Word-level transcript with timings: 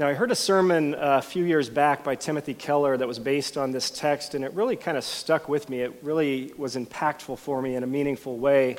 Now, 0.00 0.08
I 0.08 0.14
heard 0.14 0.30
a 0.30 0.34
sermon 0.34 0.94
uh, 0.94 1.18
a 1.18 1.20
few 1.20 1.44
years 1.44 1.68
back 1.68 2.04
by 2.04 2.14
Timothy 2.14 2.54
Keller 2.54 2.96
that 2.96 3.06
was 3.06 3.18
based 3.18 3.58
on 3.58 3.70
this 3.70 3.90
text, 3.90 4.34
and 4.34 4.42
it 4.42 4.54
really 4.54 4.74
kind 4.74 4.96
of 4.96 5.04
stuck 5.04 5.46
with 5.46 5.68
me. 5.68 5.82
It 5.82 5.92
really 6.00 6.54
was 6.56 6.74
impactful 6.74 7.38
for 7.38 7.60
me 7.60 7.74
in 7.74 7.82
a 7.82 7.86
meaningful 7.86 8.38
way. 8.38 8.78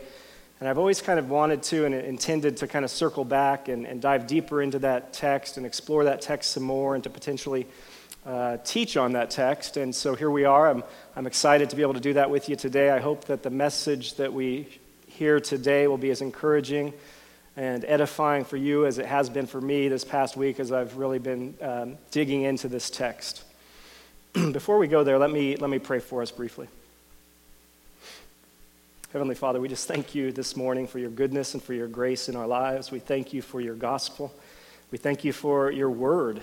And 0.59 0.67
I've 0.67 0.79
always 0.79 0.99
kind 0.99 1.19
of 1.19 1.29
wanted 1.29 1.61
to 1.61 1.85
and 1.85 1.93
intended 1.93 2.57
to 2.57 2.67
kind 2.67 2.83
of 2.83 2.89
circle 2.89 3.23
back 3.23 3.67
and, 3.67 3.85
and 3.85 4.01
dive 4.01 4.25
deeper 4.25 4.63
into 4.63 4.79
that 4.79 5.13
text 5.13 5.57
and 5.57 5.65
explore 5.67 6.05
that 6.05 6.23
text 6.23 6.53
some 6.53 6.63
more 6.63 6.95
and 6.95 7.03
to 7.03 7.11
potentially 7.11 7.67
uh, 8.25 8.57
teach 8.63 8.97
on 8.97 9.11
that 9.11 9.29
text. 9.29 9.77
And 9.77 9.93
so 9.93 10.15
here 10.15 10.31
we 10.31 10.45
are. 10.45 10.71
I'm, 10.71 10.83
I'm 11.15 11.27
excited 11.27 11.69
to 11.69 11.75
be 11.75 11.83
able 11.83 11.93
to 11.93 11.99
do 11.99 12.13
that 12.13 12.31
with 12.31 12.49
you 12.49 12.55
today. 12.55 12.89
I 12.89 12.99
hope 12.99 13.25
that 13.25 13.43
the 13.43 13.51
message 13.51 14.15
that 14.15 14.33
we 14.33 14.67
hear 15.05 15.39
today 15.39 15.85
will 15.85 15.99
be 15.99 16.09
as 16.09 16.21
encouraging 16.21 16.93
and 17.57 17.83
edifying 17.85 18.45
for 18.45 18.57
you 18.57 18.85
as 18.85 18.97
it 18.97 19.05
has 19.05 19.29
been 19.29 19.45
for 19.45 19.59
me 19.59 19.87
this 19.87 20.03
past 20.03 20.37
week 20.37 20.59
as 20.59 20.71
I've 20.71 20.97
really 20.97 21.19
been 21.19 21.55
um, 21.61 21.97
digging 22.11 22.43
into 22.43 22.67
this 22.67 22.89
text. 22.89 23.43
Before 24.33 24.77
we 24.77 24.87
go 24.87 25.03
there, 25.03 25.17
let 25.17 25.31
me, 25.31 25.55
let 25.57 25.69
me 25.69 25.79
pray 25.79 25.99
for 25.99 26.21
us 26.21 26.31
briefly. 26.31 26.67
Heavenly 29.11 29.35
Father, 29.35 29.59
we 29.59 29.67
just 29.67 29.89
thank 29.89 30.15
you 30.15 30.31
this 30.31 30.55
morning 30.55 30.87
for 30.87 30.97
your 30.97 31.09
goodness 31.09 31.53
and 31.53 31.61
for 31.61 31.73
your 31.73 31.89
grace 31.89 32.29
in 32.29 32.37
our 32.37 32.47
lives. 32.47 32.91
We 32.91 32.99
thank 32.99 33.33
you 33.33 33.41
for 33.41 33.59
your 33.59 33.75
gospel. 33.75 34.33
We 34.89 34.97
thank 34.97 35.25
you 35.25 35.33
for 35.33 35.69
your 35.69 35.89
word 35.89 36.41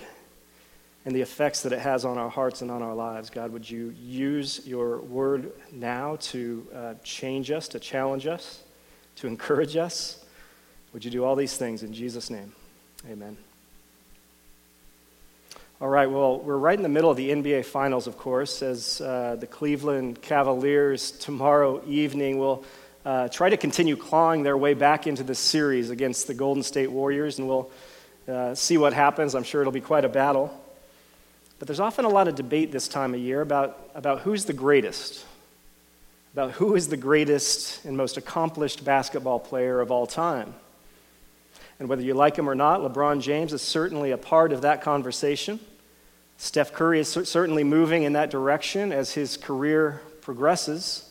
and 1.03 1.15
the 1.15 1.21
effects 1.21 1.63
that 1.63 1.73
it 1.73 1.79
has 1.79 2.05
on 2.05 2.19
our 2.19 2.29
hearts 2.29 2.61
and 2.61 2.69
on 2.69 2.83
our 2.83 2.93
lives. 2.93 3.31
God, 3.31 3.51
would 3.51 3.67
you 3.67 3.95
use 3.99 4.61
your 4.67 4.99
word 4.99 5.51
now 5.71 6.17
to 6.21 6.67
uh, 6.75 6.93
change 7.03 7.49
us, 7.49 7.67
to 7.69 7.79
challenge 7.79 8.27
us, 8.27 8.61
to 9.15 9.25
encourage 9.25 9.75
us? 9.75 10.18
Would 10.93 11.05
you 11.05 11.11
do 11.11 11.23
all 11.23 11.35
these 11.35 11.55
things 11.55 11.83
in 11.83 11.93
Jesus' 11.93 12.29
name? 12.29 12.51
Amen. 13.09 13.37
All 15.81 15.87
right, 15.87 16.07
well, 16.07 16.39
we're 16.39 16.57
right 16.57 16.77
in 16.77 16.83
the 16.83 16.89
middle 16.89 17.09
of 17.09 17.15
the 17.15 17.29
NBA 17.29 17.63
Finals, 17.65 18.07
of 18.07 18.17
course, 18.17 18.61
as 18.61 18.99
uh, 18.99 19.37
the 19.39 19.47
Cleveland 19.47 20.21
Cavaliers 20.21 21.11
tomorrow 21.11 21.81
evening 21.87 22.37
will 22.37 22.65
uh, 23.05 23.29
try 23.29 23.49
to 23.49 23.55
continue 23.55 23.95
clawing 23.95 24.43
their 24.43 24.57
way 24.57 24.73
back 24.73 25.07
into 25.07 25.23
the 25.23 25.35
series 25.35 25.89
against 25.89 26.27
the 26.27 26.33
Golden 26.33 26.63
State 26.63 26.91
Warriors, 26.91 27.39
and 27.39 27.47
we'll 27.47 27.71
uh, 28.27 28.55
see 28.55 28.77
what 28.77 28.91
happens. 28.91 29.35
I'm 29.35 29.43
sure 29.43 29.61
it'll 29.61 29.71
be 29.71 29.79
quite 29.79 30.03
a 30.03 30.09
battle. 30.09 30.53
But 31.59 31.67
there's 31.67 31.79
often 31.79 32.03
a 32.03 32.09
lot 32.09 32.27
of 32.27 32.35
debate 32.35 32.71
this 32.71 32.87
time 32.87 33.13
of 33.13 33.19
year 33.19 33.41
about, 33.41 33.89
about 33.95 34.21
who's 34.21 34.45
the 34.45 34.53
greatest, 34.53 35.23
about 36.33 36.51
who 36.51 36.75
is 36.75 36.87
the 36.89 36.97
greatest 36.97 37.85
and 37.85 37.95
most 37.95 38.17
accomplished 38.17 38.83
basketball 38.83 39.39
player 39.39 39.79
of 39.79 39.91
all 39.91 40.07
time. 40.07 40.55
And 41.79 41.87
whether 41.87 42.01
you 42.01 42.13
like 42.13 42.35
him 42.37 42.49
or 42.49 42.55
not, 42.55 42.81
LeBron 42.81 43.21
James 43.21 43.53
is 43.53 43.61
certainly 43.61 44.11
a 44.11 44.17
part 44.17 44.51
of 44.51 44.61
that 44.61 44.81
conversation. 44.81 45.59
Steph 46.37 46.73
Curry 46.73 46.99
is 46.99 47.09
certainly 47.09 47.63
moving 47.63 48.03
in 48.03 48.13
that 48.13 48.29
direction 48.29 48.91
as 48.91 49.13
his 49.13 49.37
career 49.37 50.01
progresses. 50.21 51.09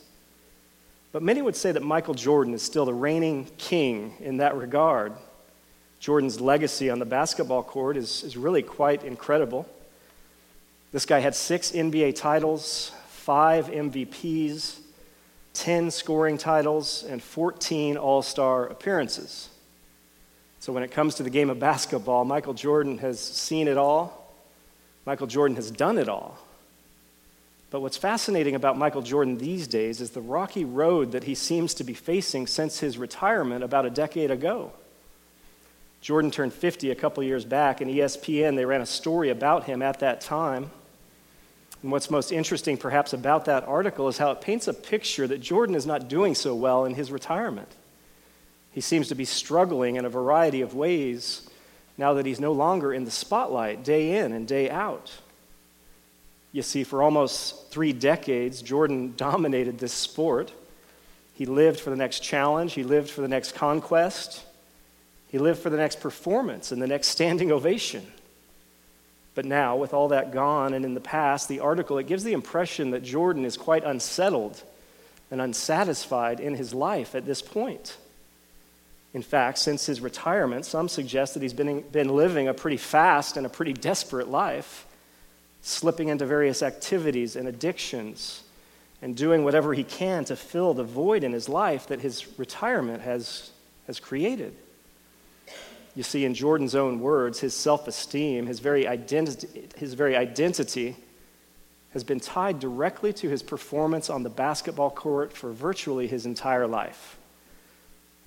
But 1.13 1.23
many 1.23 1.43
would 1.43 1.57
say 1.57 1.73
that 1.73 1.83
Michael 1.83 2.15
Jordan 2.15 2.55
is 2.55 2.63
still 2.63 2.85
the 2.85 2.95
reigning 2.95 3.47
king 3.57 4.15
in 4.21 4.39
that 4.39 4.57
regard. 4.57 5.13
Jordan's 6.01 6.41
legacy 6.41 6.91
on 6.91 6.99
the 6.99 7.05
basketball 7.05 7.63
court 7.63 7.97
is, 7.97 8.23
is 8.23 8.37
really 8.37 8.63
quite 8.63 9.05
incredible. 9.05 9.67
This 10.93 11.07
guy 11.07 11.19
had 11.19 11.35
six 11.35 11.73
NBA 11.73 12.15
titles, 12.15 12.93
five 13.09 13.67
MVPs, 13.67 14.81
10 15.55 15.91
scoring 15.91 16.39
titles, 16.39 17.05
and 17.05 17.23
14 17.23 17.97
All 17.97 18.23
Star 18.23 18.67
appearances. 18.67 19.49
So 20.61 20.73
when 20.73 20.83
it 20.83 20.91
comes 20.91 21.17
to 21.17 21.23
the 21.23 21.31
game 21.31 21.51
of 21.51 21.59
basketball, 21.59 22.25
Michael 22.25 22.55
Jordan 22.55 22.99
has 22.99 23.21
seen 23.21 23.69
it 23.69 23.77
all. 23.77 24.35
Michael 25.07 25.27
Jordan 25.27 25.57
has 25.57 25.71
done 25.71 25.99
it 25.99 26.09
all. 26.09 26.39
But 27.71 27.81
what's 27.81 27.97
fascinating 27.97 28.55
about 28.55 28.79
Michael 28.79 29.03
Jordan 29.03 29.39
these 29.39 29.69
days 29.69 30.01
is 30.01 30.11
the 30.11 30.21
rocky 30.21 30.65
road 30.65 31.13
that 31.13 31.25
he 31.25 31.35
seems 31.35 31.75
to 31.75 31.85
be 31.85 31.95
facing 31.95 32.47
since 32.47 32.81
his 32.81 32.97
retirement 32.97 33.63
about 33.63 33.85
a 33.85 33.91
decade 33.91 34.31
ago. 34.31 34.73
Jordan 36.01 36.31
turned 36.31 36.53
50 36.53 36.91
a 36.91 36.95
couple 36.95 37.23
years 37.23 37.45
back, 37.45 37.81
and 37.81 37.91
ESPN, 37.91 38.57
they 38.57 38.65
ran 38.65 38.81
a 38.81 38.87
story 38.87 39.31
about 39.31 39.65
him 39.65 39.83
at 39.83 40.01
that 40.01 40.21
time. 40.21 40.71
And 41.83 41.93
what's 41.93 42.11
most 42.11 42.33
interesting, 42.33 42.77
perhaps, 42.77 43.13
about 43.13 43.45
that 43.45 43.65
article 43.65 44.09
is 44.09 44.19
how 44.19 44.31
it 44.31 44.41
paints 44.41 44.67
a 44.69 44.75
picture 44.75 45.27
that 45.27 45.41
Jordan 45.41 45.75
is 45.75 45.87
not 45.87 46.09
doing 46.09 46.35
so 46.35 46.55
well 46.55 46.85
in 46.85 46.95
his 46.95 47.13
retirement. 47.13 47.69
He 48.73 48.81
seems 48.81 49.09
to 49.09 49.15
be 49.15 49.25
struggling 49.25 49.97
in 49.97 50.05
a 50.05 50.11
variety 50.11 50.61
of 50.61 50.75
ways 50.75 51.49
now 51.97 52.15
that 52.15 52.27
he's 52.27 52.41
no 52.41 52.53
longer 52.53 52.93
in 52.93 53.05
the 53.05 53.11
spotlight 53.11 53.83
day 53.83 54.19
in 54.19 54.33
and 54.33 54.47
day 54.47 54.71
out. 54.71 55.13
You 56.53 56.63
see, 56.63 56.85
for 56.85 57.03
almost 57.03 57.71
three 57.71 57.93
decades, 57.93 58.63
Jordan 58.63 59.15
dominated 59.17 59.79
this 59.79 59.93
sport. 59.93 60.53
He 61.35 61.47
lived 61.47 61.81
for 61.81 61.91
the 61.91 61.97
next 61.97 62.21
challenge, 62.21 62.75
he 62.75 62.83
lived 62.83 63.11
for 63.11 63.21
the 63.21 63.29
next 63.29 63.55
conquest, 63.55 64.45
he 65.29 65.39
lived 65.39 65.61
for 65.61 65.71
the 65.71 65.77
next 65.77 66.01
performance 66.01 66.73
and 66.73 66.81
the 66.81 66.87
next 66.87 67.09
standing 67.09 67.53
ovation. 67.53 68.05
But 69.35 69.45
now, 69.45 69.77
with 69.77 69.95
all 69.95 70.09
that 70.09 70.33
gone 70.33 70.75
and 70.75 70.85
in 70.85 70.95
the 70.95 71.01
past, 71.01 71.49
the 71.49 71.61
article 71.61 71.99
it 71.99 72.09
gives 72.09 72.25
the 72.25 72.33
impression 72.33 72.91
that 72.91 73.05
Jordan 73.05 73.45
is 73.45 73.57
quite 73.57 73.85
unsettled 73.85 74.61
and 75.31 75.41
unsatisfied 75.41 76.41
in 76.41 76.55
his 76.55 76.75
life 76.75 77.15
at 77.15 77.25
this 77.25 77.41
point. 77.41 77.99
In 79.15 79.23
fact, 79.23 79.59
since 79.59 79.87
his 79.87 80.01
retirement, 80.01 80.67
some 80.67 80.89
suggest 80.89 81.35
that 81.35 81.43
he's 81.43 81.55
been, 81.55 81.81
been 81.93 82.09
living 82.09 82.49
a 82.49 82.55
pretty 82.55 82.77
fast 82.77 83.37
and 83.37 83.47
a 83.47 83.49
pretty 83.49 83.73
desperate 83.73 84.29
life, 84.29 84.87
slipping 85.63 86.09
into 86.09 86.27
various 86.27 86.63
activities 86.63 87.35
and 87.35 87.49
addictions, 87.49 88.43
and 89.01 89.17
doing 89.17 89.45
whatever 89.45 89.75
he 89.75 89.85
can 89.85 90.25
to 90.25 90.37
fill 90.37 90.75
the 90.75 90.85
void 90.85 91.25
in 91.25 91.33
his 91.33 91.49
life 91.49 91.87
that 91.87 92.01
his 92.01 92.39
retirement 92.39 93.03
has, 93.03 93.51
has 93.87 93.99
created. 94.01 94.55
You 95.95 96.03
see, 96.03 96.25
in 96.25 96.35
Jordan's 96.35 96.75
own 96.75 97.01
words, 97.01 97.41
his 97.41 97.55
self 97.55 97.89
esteem, 97.89 98.47
his, 98.47 98.61
very 98.61 98.87
identity, 98.87 99.69
his 99.77 99.95
very 99.95 100.17
identity, 100.17 100.97
has 101.93 102.05
been 102.05 102.21
tied 102.21 102.61
directly 102.61 103.13
to 103.15 103.29
his 103.29 103.43
performance 103.43 104.11
on 104.11 104.23
the 104.23 104.31
basketball 104.31 104.91
court 104.91 105.33
for 105.33 105.51
virtually 105.51 106.07
his 106.07 106.27
entire 106.27 106.67
life. 106.67 107.18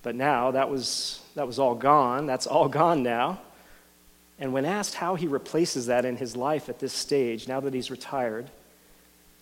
But 0.03 0.15
now 0.15 0.51
that 0.51 0.69
was, 0.69 1.21
that 1.35 1.47
was 1.47 1.59
all 1.59 1.75
gone. 1.75 2.25
That's 2.25 2.47
all 2.47 2.67
gone 2.81 3.03
now. 3.03 3.39
And 4.39 4.53
when 4.53 4.65
asked 4.65 4.95
how 4.95 5.15
he 5.15 5.27
replaces 5.27 5.85
that 5.85 6.03
in 6.03 6.17
his 6.17 6.35
life 6.35 6.67
at 6.67 6.79
this 6.79 6.93
stage, 6.93 7.47
now 7.47 7.59
that 7.59 7.73
he's 7.73 7.91
retired, 7.91 8.49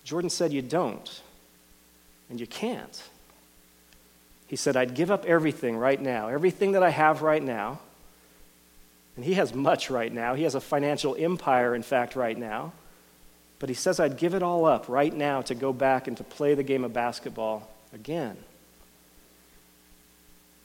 Jordan 0.04 0.30
said, 0.30 0.52
You 0.52 0.62
don't. 0.62 1.22
And 2.30 2.40
you 2.40 2.46
can't. 2.46 3.02
He 4.48 4.56
said, 4.56 4.76
I'd 4.76 4.96
give 4.96 5.10
up 5.10 5.26
everything 5.26 5.78
right 5.78 6.00
now, 6.00 6.28
everything 6.28 6.74
that 6.74 6.84
I 6.84 6.90
have 6.90 7.22
right 7.22 7.42
now. 7.42 7.80
And 9.16 9.24
he 9.24 9.36
has 9.36 9.54
much 9.54 9.90
right 9.90 10.12
now. 10.12 10.34
He 10.34 10.44
has 10.44 10.56
a 10.56 10.62
financial 10.62 11.16
empire, 11.18 11.76
in 11.76 11.84
fact, 11.84 12.16
right 12.16 12.38
now. 12.38 12.74
But 13.60 13.70
he 13.70 13.76
says, 13.76 14.00
I'd 14.00 14.18
give 14.18 14.34
it 14.34 14.42
all 14.42 14.66
up 14.66 14.90
right 14.90 15.14
now 15.14 15.42
to 15.44 15.56
go 15.56 15.74
back 15.74 16.08
and 16.08 16.18
to 16.18 16.24
play 16.24 16.56
the 16.56 16.64
game 16.64 16.84
of 16.84 16.94
basketball 16.94 17.70
again. 17.94 18.38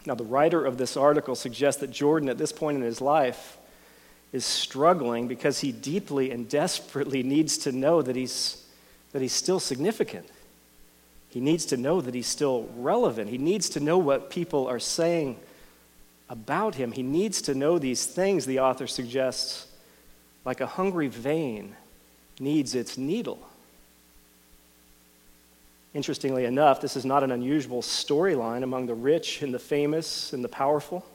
Now, 0.06 0.15
the 0.15 0.25
writer 0.25 0.65
of 0.65 0.76
this 0.76 0.97
article 0.97 1.34
suggests 1.34 1.81
that 1.81 1.91
Jordan, 1.91 2.28
at 2.28 2.38
this 2.38 2.53
point 2.53 2.76
in 2.76 2.82
his 2.82 3.00
life, 3.00 3.56
is 4.32 4.44
struggling 4.44 5.28
because 5.28 5.60
he 5.60 5.72
deeply 5.72 6.31
and 6.31 6.48
desperately 6.62 7.22
needs 7.22 7.56
to 7.59 7.72
know 7.72 8.03
that 8.03 8.16
he's, 8.16 8.65
that 9.12 9.22
he's 9.22 9.32
still 9.32 9.60
significant. 9.60 10.28
He 11.31 11.41
needs 11.41 11.66
to 11.66 11.76
know 11.76 12.00
that 12.00 12.15
he's 12.15 12.26
still 12.26 12.69
relevant. 12.76 13.31
He 13.31 13.38
needs 13.38 13.69
to 13.70 13.81
know 13.81 13.98
what 13.98 14.31
people 14.31 14.69
are 14.69 14.78
saying 14.78 15.37
about 16.28 16.76
him. 16.76 16.92
He 16.92 17.03
needs 17.03 17.42
to 17.42 17.54
know 17.54 17.78
these 17.78 18.06
things, 18.06 18.47
the 18.47 18.60
author 18.60 18.86
suggests, 18.86 19.66
like 20.44 20.60
a 20.60 20.66
hungry 20.66 21.09
vein 21.09 21.74
needs 22.39 22.74
its 22.74 22.98
needle. 22.98 23.48
Interestingly 25.94 26.44
enough, 26.44 26.80
this 26.80 26.96
is 26.96 27.04
not 27.04 27.22
an 27.22 27.30
unusual 27.30 27.80
storyline 27.80 28.64
among 28.64 28.86
the 28.86 28.94
rich 28.94 29.42
and 29.42 29.54
the 29.54 29.60
famous 29.60 30.32
and 30.32 30.42
the 30.42 30.48
powerful 30.48 31.06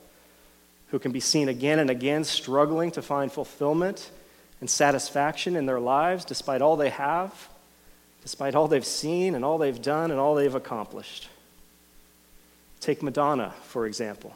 who 0.92 1.00
can 1.00 1.12
be 1.12 1.20
seen 1.20 1.50
again 1.50 1.80
and 1.80 1.90
again 1.90 2.24
struggling 2.24 2.90
to 2.92 3.02
find 3.02 3.32
fulfillment 3.32 4.10
and 4.62 4.70
satisfaction 4.70 5.56
in 5.56 5.66
their 5.66 5.80
lives 5.80 6.24
despite 6.26 6.62
all 6.62 6.78
they 6.78 6.90
have, 6.90 7.50
despite 8.22 8.56
all 8.56 8.68
they've 8.68 8.86
seen 8.86 9.36
and 9.36 9.44
all 9.44 9.58
they've 9.58 9.82
done 9.82 10.12
and 10.12 10.20
all 10.20 10.34
they've 10.34 10.56
accomplished. 10.56 11.28
Take 12.80 13.04
Madonna, 13.04 13.54
for 13.64 13.86
example. 13.86 14.36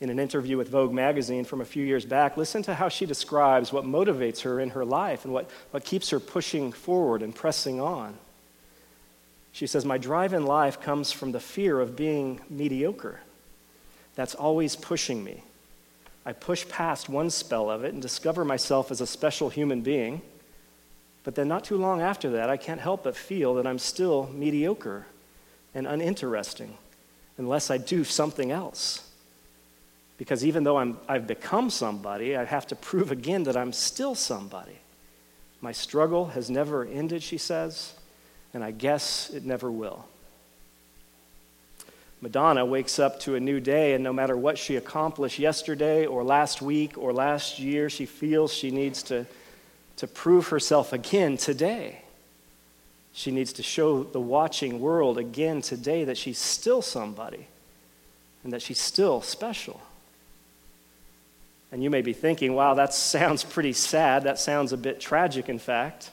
In 0.00 0.10
an 0.10 0.18
interview 0.18 0.56
with 0.56 0.68
Vogue 0.68 0.92
magazine 0.92 1.44
from 1.44 1.60
a 1.60 1.64
few 1.64 1.84
years 1.84 2.04
back, 2.04 2.36
listen 2.36 2.62
to 2.64 2.74
how 2.74 2.88
she 2.88 3.06
describes 3.06 3.72
what 3.72 3.84
motivates 3.84 4.40
her 4.42 4.58
in 4.58 4.70
her 4.70 4.84
life 4.84 5.24
and 5.24 5.32
what, 5.32 5.48
what 5.70 5.84
keeps 5.84 6.10
her 6.10 6.18
pushing 6.18 6.72
forward 6.72 7.22
and 7.22 7.32
pressing 7.32 7.80
on. 7.80 8.18
She 9.52 9.66
says, 9.66 9.84
My 9.84 9.98
drive 9.98 10.32
in 10.32 10.46
life 10.46 10.80
comes 10.80 11.12
from 11.12 11.32
the 11.32 11.40
fear 11.40 11.78
of 11.78 11.94
being 11.94 12.40
mediocre. 12.48 13.20
That's 14.14 14.34
always 14.34 14.74
pushing 14.76 15.22
me. 15.22 15.42
I 16.24 16.32
push 16.32 16.66
past 16.68 17.08
one 17.08 17.30
spell 17.30 17.70
of 17.70 17.84
it 17.84 17.92
and 17.92 18.00
discover 18.00 18.44
myself 18.44 18.90
as 18.90 19.00
a 19.00 19.06
special 19.06 19.50
human 19.50 19.82
being. 19.82 20.22
But 21.24 21.34
then, 21.34 21.48
not 21.48 21.64
too 21.64 21.76
long 21.76 22.00
after 22.00 22.30
that, 22.30 22.50
I 22.50 22.56
can't 22.56 22.80
help 22.80 23.04
but 23.04 23.16
feel 23.16 23.54
that 23.54 23.66
I'm 23.66 23.78
still 23.78 24.28
mediocre 24.28 25.06
and 25.74 25.86
uninteresting 25.86 26.76
unless 27.38 27.70
I 27.70 27.78
do 27.78 28.04
something 28.04 28.50
else. 28.50 29.08
Because 30.18 30.44
even 30.44 30.64
though 30.64 30.78
I'm, 30.78 30.98
I've 31.08 31.26
become 31.26 31.70
somebody, 31.70 32.36
I 32.36 32.44
have 32.44 32.66
to 32.68 32.76
prove 32.76 33.10
again 33.10 33.44
that 33.44 33.56
I'm 33.56 33.72
still 33.72 34.14
somebody. 34.14 34.78
My 35.60 35.72
struggle 35.72 36.26
has 36.26 36.50
never 36.50 36.84
ended, 36.84 37.22
she 37.22 37.38
says, 37.38 37.94
and 38.54 38.62
I 38.62 38.70
guess 38.70 39.30
it 39.30 39.44
never 39.44 39.70
will. 39.70 40.06
Madonna 42.20 42.64
wakes 42.64 43.00
up 43.00 43.18
to 43.20 43.34
a 43.34 43.40
new 43.40 43.58
day, 43.58 43.94
and 43.94 44.04
no 44.04 44.12
matter 44.12 44.36
what 44.36 44.56
she 44.56 44.76
accomplished 44.76 45.40
yesterday 45.40 46.06
or 46.06 46.22
last 46.22 46.62
week 46.62 46.96
or 46.96 47.12
last 47.12 47.58
year, 47.58 47.90
she 47.90 48.06
feels 48.06 48.52
she 48.54 48.70
needs 48.70 49.02
to, 49.02 49.26
to 49.96 50.06
prove 50.06 50.48
herself 50.48 50.92
again 50.92 51.36
today. 51.36 52.02
She 53.12 53.32
needs 53.32 53.52
to 53.54 53.62
show 53.62 54.04
the 54.04 54.20
watching 54.20 54.80
world 54.80 55.18
again 55.18 55.62
today 55.62 56.04
that 56.04 56.16
she's 56.16 56.38
still 56.38 56.80
somebody 56.80 57.48
and 58.44 58.52
that 58.52 58.62
she's 58.62 58.80
still 58.80 59.20
special. 59.20 59.80
And 61.72 61.82
you 61.82 61.90
may 61.90 62.02
be 62.02 62.12
thinking, 62.12 62.54
wow, 62.54 62.74
that 62.74 62.94
sounds 62.94 63.42
pretty 63.42 63.72
sad. 63.72 64.24
That 64.24 64.38
sounds 64.38 64.72
a 64.72 64.76
bit 64.76 65.00
tragic, 65.00 65.48
in 65.48 65.58
fact. 65.58 66.10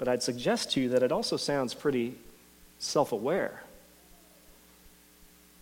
But 0.00 0.08
I'd 0.08 0.22
suggest 0.22 0.70
to 0.72 0.80
you 0.80 0.88
that 0.88 1.02
it 1.02 1.12
also 1.12 1.36
sounds 1.36 1.74
pretty 1.74 2.14
self 2.78 3.12
aware. 3.12 3.62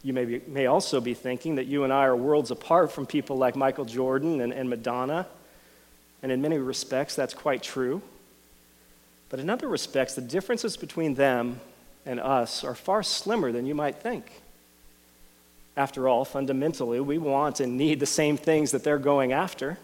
You 0.04 0.12
may, 0.12 0.24
be, 0.26 0.40
may 0.46 0.66
also 0.66 1.00
be 1.00 1.12
thinking 1.12 1.56
that 1.56 1.66
you 1.66 1.82
and 1.82 1.92
I 1.92 2.04
are 2.04 2.14
worlds 2.14 2.52
apart 2.52 2.92
from 2.92 3.04
people 3.04 3.36
like 3.36 3.56
Michael 3.56 3.84
Jordan 3.84 4.40
and, 4.40 4.52
and 4.52 4.70
Madonna. 4.70 5.26
And 6.22 6.30
in 6.30 6.40
many 6.40 6.56
respects, 6.56 7.16
that's 7.16 7.34
quite 7.34 7.64
true. 7.64 8.00
But 9.28 9.40
in 9.40 9.50
other 9.50 9.66
respects, 9.66 10.14
the 10.14 10.22
differences 10.22 10.76
between 10.76 11.14
them 11.14 11.58
and 12.06 12.20
us 12.20 12.62
are 12.62 12.76
far 12.76 13.02
slimmer 13.02 13.50
than 13.50 13.66
you 13.66 13.74
might 13.74 13.96
think. 13.96 14.40
After 15.76 16.06
all, 16.06 16.24
fundamentally, 16.24 17.00
we 17.00 17.18
want 17.18 17.58
and 17.58 17.76
need 17.76 17.98
the 17.98 18.06
same 18.06 18.36
things 18.36 18.70
that 18.70 18.84
they're 18.84 18.98
going 18.98 19.32
after. 19.32 19.78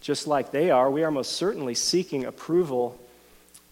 Just 0.00 0.28
like 0.28 0.52
they 0.52 0.70
are, 0.70 0.88
we 0.88 1.02
are 1.02 1.10
most 1.10 1.32
certainly 1.32 1.74
seeking 1.74 2.24
approval 2.24 2.96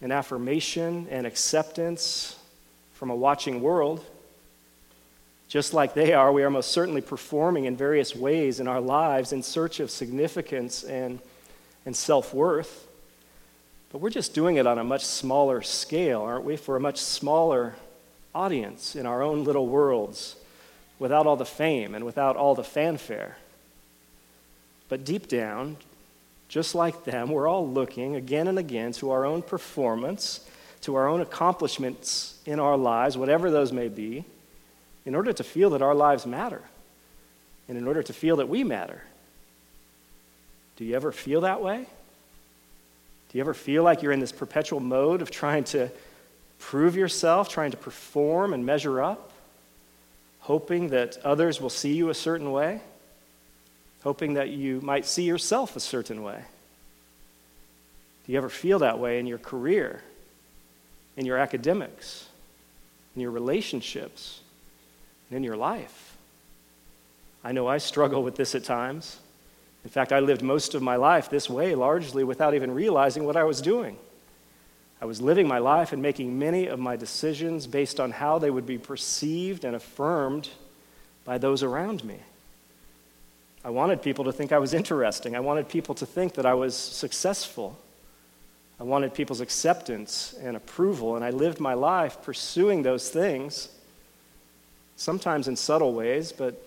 and 0.01 0.13
affirmation 0.13 1.07
and 1.09 1.25
acceptance 1.25 2.37
from 2.93 3.09
a 3.09 3.15
watching 3.15 3.61
world. 3.61 4.05
Just 5.47 5.73
like 5.73 5.93
they 5.93 6.13
are, 6.13 6.31
we 6.31 6.43
are 6.43 6.49
most 6.49 6.71
certainly 6.71 7.01
performing 7.01 7.65
in 7.65 7.77
various 7.77 8.15
ways 8.15 8.59
in 8.59 8.67
our 8.67 8.81
lives 8.81 9.31
in 9.31 9.41
search 9.41 9.79
of 9.79 9.89
significance 9.89 10.83
and, 10.83 11.19
and 11.85 11.95
self 11.95 12.33
worth. 12.33 12.87
But 13.91 13.99
we're 13.99 14.09
just 14.09 14.33
doing 14.33 14.57
it 14.57 14.67
on 14.67 14.77
a 14.77 14.83
much 14.83 15.05
smaller 15.05 15.61
scale, 15.61 16.21
aren't 16.21 16.43
we? 16.43 16.57
For 16.57 16.75
a 16.75 16.79
much 16.79 16.99
smaller 16.99 17.75
audience 18.35 18.95
in 18.95 19.05
our 19.05 19.23
own 19.23 19.45
little 19.45 19.67
worlds, 19.67 20.35
without 20.99 21.25
all 21.25 21.35
the 21.35 21.45
fame 21.45 21.95
and 21.95 22.05
without 22.05 22.35
all 22.35 22.55
the 22.55 22.63
fanfare. 22.63 23.37
But 24.89 25.05
deep 25.05 25.27
down, 25.27 25.77
just 26.47 26.75
like 26.75 27.03
them, 27.03 27.29
we're 27.29 27.47
all 27.47 27.67
looking 27.67 28.15
again 28.15 28.47
and 28.47 28.57
again 28.57 28.91
to 28.93 29.11
our 29.11 29.25
own 29.25 29.41
performance, 29.41 30.41
to 30.81 30.95
our 30.95 31.07
own 31.07 31.21
accomplishments 31.21 32.39
in 32.45 32.59
our 32.59 32.77
lives, 32.77 33.17
whatever 33.17 33.51
those 33.51 33.73
may 33.73 33.89
be 33.89 34.23
in 35.05 35.15
order 35.15 35.33
to 35.33 35.43
feel 35.43 35.71
that 35.71 35.81
our 35.81 35.95
lives 35.95 36.25
matter 36.25 36.61
and 37.67 37.77
in 37.77 37.87
order 37.87 38.03
to 38.03 38.13
feel 38.13 38.37
that 38.37 38.47
we 38.47 38.63
matter. 38.63 39.01
Do 40.77 40.85
you 40.85 40.95
ever 40.95 41.11
feel 41.11 41.41
that 41.41 41.61
way? 41.61 41.87
Do 43.29 43.37
you 43.37 43.41
ever 43.41 43.53
feel 43.53 43.83
like 43.83 44.01
you're 44.01 44.11
in 44.11 44.19
this 44.19 44.31
perpetual 44.31 44.79
mode 44.79 45.21
of 45.21 45.31
trying 45.31 45.65
to 45.65 45.91
prove 46.59 46.95
yourself, 46.95 47.49
trying 47.49 47.71
to 47.71 47.77
perform 47.77 48.53
and 48.53 48.65
measure 48.65 49.01
up, 49.01 49.31
hoping 50.39 50.89
that 50.89 51.17
others 51.25 51.59
will 51.59 51.69
see 51.69 51.93
you 51.93 52.09
a 52.09 52.13
certain 52.13 52.51
way, 52.51 52.81
hoping 54.07 54.35
that 54.35 54.47
you 54.47 54.79
might 54.79 55.05
see 55.05 55.23
yourself 55.23 55.75
a 55.75 55.81
certain 55.81 56.23
way? 56.23 56.41
Do 58.25 58.31
you 58.31 58.37
ever 58.37 58.47
feel 58.47 58.79
that 58.79 58.99
way 58.99 59.19
in 59.19 59.27
your 59.27 59.37
career, 59.37 60.01
in 61.17 61.25
your 61.25 61.37
academics, 61.37 62.25
in 63.17 63.21
your 63.21 63.31
relationships? 63.31 64.39
And 65.29 65.35
in 65.35 65.43
your 65.43 65.57
life. 65.57 66.15
I 67.43 67.51
know 67.51 67.67
I 67.67 67.79
struggle 67.79 68.23
with 68.23 68.37
this 68.37 68.55
at 68.55 68.63
times. 68.63 69.19
In 69.83 69.89
fact, 69.89 70.13
I 70.13 70.21
lived 70.21 70.41
most 70.41 70.73
of 70.73 70.81
my 70.81 70.95
life 70.95 71.29
this 71.29 71.49
way, 71.49 71.75
largely 71.75 72.23
without 72.23 72.53
even 72.53 72.73
realizing 72.73 73.25
what 73.25 73.35
I 73.35 73.43
was 73.43 73.59
doing. 73.61 73.97
I 75.01 75.05
was 75.05 75.21
living 75.21 75.49
my 75.49 75.57
life 75.57 75.91
and 75.91 76.01
making 76.01 76.39
many 76.39 76.67
of 76.67 76.79
my 76.79 76.95
decisions 76.95 77.67
based 77.67 77.99
on 77.99 78.11
how 78.11 78.39
they 78.39 78.49
would 78.49 78.65
be 78.65 78.77
perceived 78.77 79.65
and 79.65 79.75
affirmed 79.75 80.47
by 81.25 81.37
those 81.37 81.61
around 81.61 82.05
me. 82.05 82.19
I 83.67 83.69
wanted 83.69 84.01
people 84.01 84.23
to 84.23 84.31
think 84.31 84.53
I 84.53 84.59
was 84.59 84.73
interesting. 84.73 85.35
I 85.35 85.41
wanted 85.41 85.67
people 85.67 85.93
to 85.95 86.05
think 86.05 86.35
that 86.35 86.45
I 86.45 86.53
was 86.53 86.73
successful. 86.73 87.77
I 88.79 88.83
wanted 88.83 89.13
people's 89.13 89.41
acceptance 89.41 90.33
and 90.41 90.55
approval, 90.55 91.17
and 91.17 91.25
I 91.25 91.31
lived 91.31 91.59
my 91.59 91.73
life 91.73 92.21
pursuing 92.21 92.83
those 92.83 93.09
things 93.09 93.67
sometimes 94.95 95.49
in 95.49 95.57
subtle 95.57 95.93
ways, 95.93 96.31
but 96.31 96.65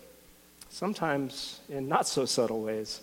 sometimes 0.69 1.61
in 1.71 1.89
not 1.89 2.07
so 2.07 2.27
subtle 2.27 2.61
ways. 2.61 3.01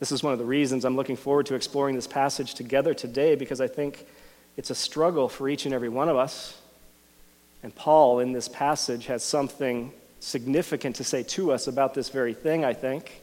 This 0.00 0.10
is 0.10 0.24
one 0.24 0.32
of 0.32 0.40
the 0.40 0.44
reasons 0.44 0.84
I'm 0.84 0.96
looking 0.96 1.14
forward 1.14 1.46
to 1.46 1.54
exploring 1.54 1.94
this 1.94 2.08
passage 2.08 2.54
together 2.54 2.94
today 2.94 3.36
because 3.36 3.60
I 3.60 3.68
think 3.68 4.06
it's 4.56 4.70
a 4.70 4.74
struggle 4.74 5.28
for 5.28 5.48
each 5.48 5.66
and 5.66 5.72
every 5.72 5.88
one 5.88 6.08
of 6.08 6.16
us. 6.16 6.60
And 7.62 7.72
Paul, 7.72 8.18
in 8.18 8.32
this 8.32 8.48
passage, 8.48 9.06
has 9.06 9.22
something 9.22 9.92
significant 10.22 10.96
to 10.96 11.04
say 11.04 11.22
to 11.24 11.52
us 11.52 11.66
about 11.66 11.94
this 11.94 12.08
very 12.08 12.32
thing, 12.32 12.64
I 12.64 12.72
think. 12.72 13.22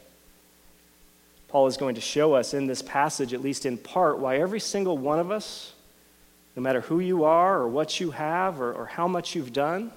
Paul 1.47 1.67
is 1.67 1.77
going 1.77 1.95
to 1.95 2.01
show 2.01 2.33
us 2.33 2.53
in 2.53 2.67
this 2.67 2.81
passage, 2.81 3.33
at 3.33 3.41
least 3.41 3.65
in 3.65 3.77
part, 3.77 4.19
why 4.19 4.37
every 4.37 4.59
single 4.59 4.97
one 4.97 5.17
of 5.17 5.31
us, 5.31 5.73
no 6.55 6.61
matter 6.61 6.81
who 6.81 6.99
you 6.99 7.23
are 7.23 7.59
or 7.59 7.67
what 7.67 7.99
you 7.99 8.11
have 8.11 8.59
or, 8.59 8.73
or 8.73 8.85
how 8.85 9.07
much 9.07 9.33
you've 9.33 9.53
done, 9.53 9.91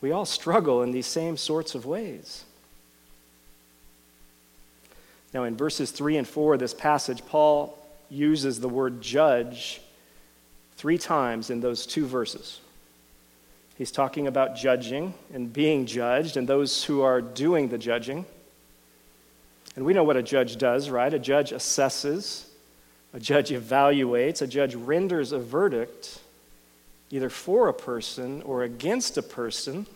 we 0.00 0.12
all 0.12 0.24
struggle 0.24 0.82
in 0.82 0.92
these 0.92 1.06
same 1.06 1.36
sorts 1.36 1.74
of 1.74 1.84
ways. 1.84 2.44
Now, 5.34 5.44
in 5.44 5.56
verses 5.56 5.90
3 5.90 6.18
and 6.18 6.28
4 6.28 6.54
of 6.54 6.60
this 6.60 6.72
passage, 6.72 7.26
Paul 7.26 7.76
uses 8.08 8.60
the 8.60 8.68
word 8.68 9.02
judge 9.02 9.80
three 10.76 10.98
times 10.98 11.50
in 11.50 11.60
those 11.60 11.84
two 11.84 12.06
verses. 12.06 12.60
He's 13.76 13.90
talking 13.90 14.26
about 14.26 14.56
judging 14.56 15.12
and 15.32 15.52
being 15.52 15.84
judged 15.86 16.36
and 16.36 16.48
those 16.48 16.84
who 16.84 17.02
are 17.02 17.20
doing 17.20 17.68
the 17.68 17.78
judging. 17.78 18.24
And 19.74 19.84
we 19.84 19.92
know 19.92 20.04
what 20.04 20.16
a 20.16 20.22
judge 20.22 20.56
does, 20.56 20.88
right? 20.88 21.12
A 21.12 21.18
judge 21.18 21.50
assesses, 21.50 22.46
a 23.12 23.20
judge 23.20 23.50
evaluates, 23.50 24.40
a 24.40 24.46
judge 24.46 24.74
renders 24.74 25.32
a 25.32 25.38
verdict 25.38 26.20
either 27.10 27.28
for 27.28 27.68
a 27.68 27.74
person 27.74 28.42
or 28.42 28.62
against 28.62 29.18
a 29.18 29.22
person 29.22 29.86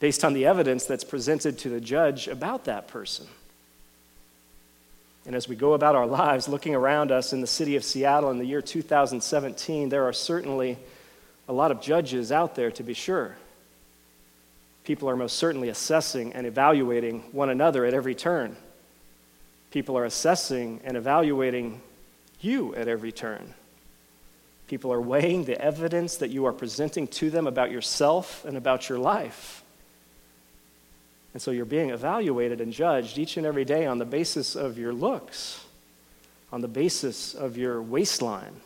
based 0.00 0.24
on 0.24 0.32
the 0.32 0.46
evidence 0.46 0.86
that's 0.86 1.04
presented 1.04 1.58
to 1.58 1.68
the 1.68 1.80
judge 1.80 2.26
about 2.26 2.64
that 2.64 2.88
person. 2.88 3.26
And 5.26 5.36
as 5.36 5.46
we 5.46 5.56
go 5.56 5.74
about 5.74 5.94
our 5.94 6.06
lives 6.06 6.48
looking 6.48 6.74
around 6.74 7.12
us 7.12 7.34
in 7.34 7.42
the 7.42 7.46
city 7.46 7.76
of 7.76 7.84
Seattle 7.84 8.30
in 8.30 8.38
the 8.38 8.46
year 8.46 8.62
2017, 8.62 9.90
there 9.90 10.04
are 10.04 10.12
certainly 10.12 10.78
a 11.48 11.52
lot 11.52 11.70
of 11.70 11.80
judges 11.80 12.30
out 12.30 12.54
there, 12.54 12.70
to 12.70 12.82
be 12.82 12.94
sure. 12.94 13.36
People 14.84 15.08
are 15.10 15.16
most 15.16 15.36
certainly 15.36 15.70
assessing 15.70 16.32
and 16.34 16.46
evaluating 16.46 17.20
one 17.32 17.50
another 17.50 17.84
at 17.84 17.94
every 17.94 18.14
turn. 18.14 18.56
People 19.70 19.98
are 19.98 20.04
assessing 20.04 20.80
and 20.84 20.96
evaluating 20.96 21.80
you 22.40 22.74
at 22.74 22.88
every 22.88 23.12
turn. 23.12 23.54
People 24.66 24.92
are 24.92 25.00
weighing 25.00 25.44
the 25.44 25.60
evidence 25.60 26.16
that 26.18 26.30
you 26.30 26.44
are 26.44 26.52
presenting 26.52 27.06
to 27.08 27.30
them 27.30 27.46
about 27.46 27.70
yourself 27.70 28.44
and 28.44 28.56
about 28.56 28.88
your 28.88 28.98
life. 28.98 29.62
And 31.32 31.42
so 31.42 31.50
you're 31.50 31.64
being 31.64 31.90
evaluated 31.90 32.60
and 32.60 32.72
judged 32.72 33.18
each 33.18 33.36
and 33.36 33.46
every 33.46 33.64
day 33.64 33.86
on 33.86 33.98
the 33.98 34.04
basis 34.04 34.56
of 34.56 34.78
your 34.78 34.92
looks, 34.92 35.64
on 36.52 36.60
the 36.60 36.68
basis 36.68 37.34
of 37.34 37.56
your 37.56 37.80
waistline. 37.80 38.60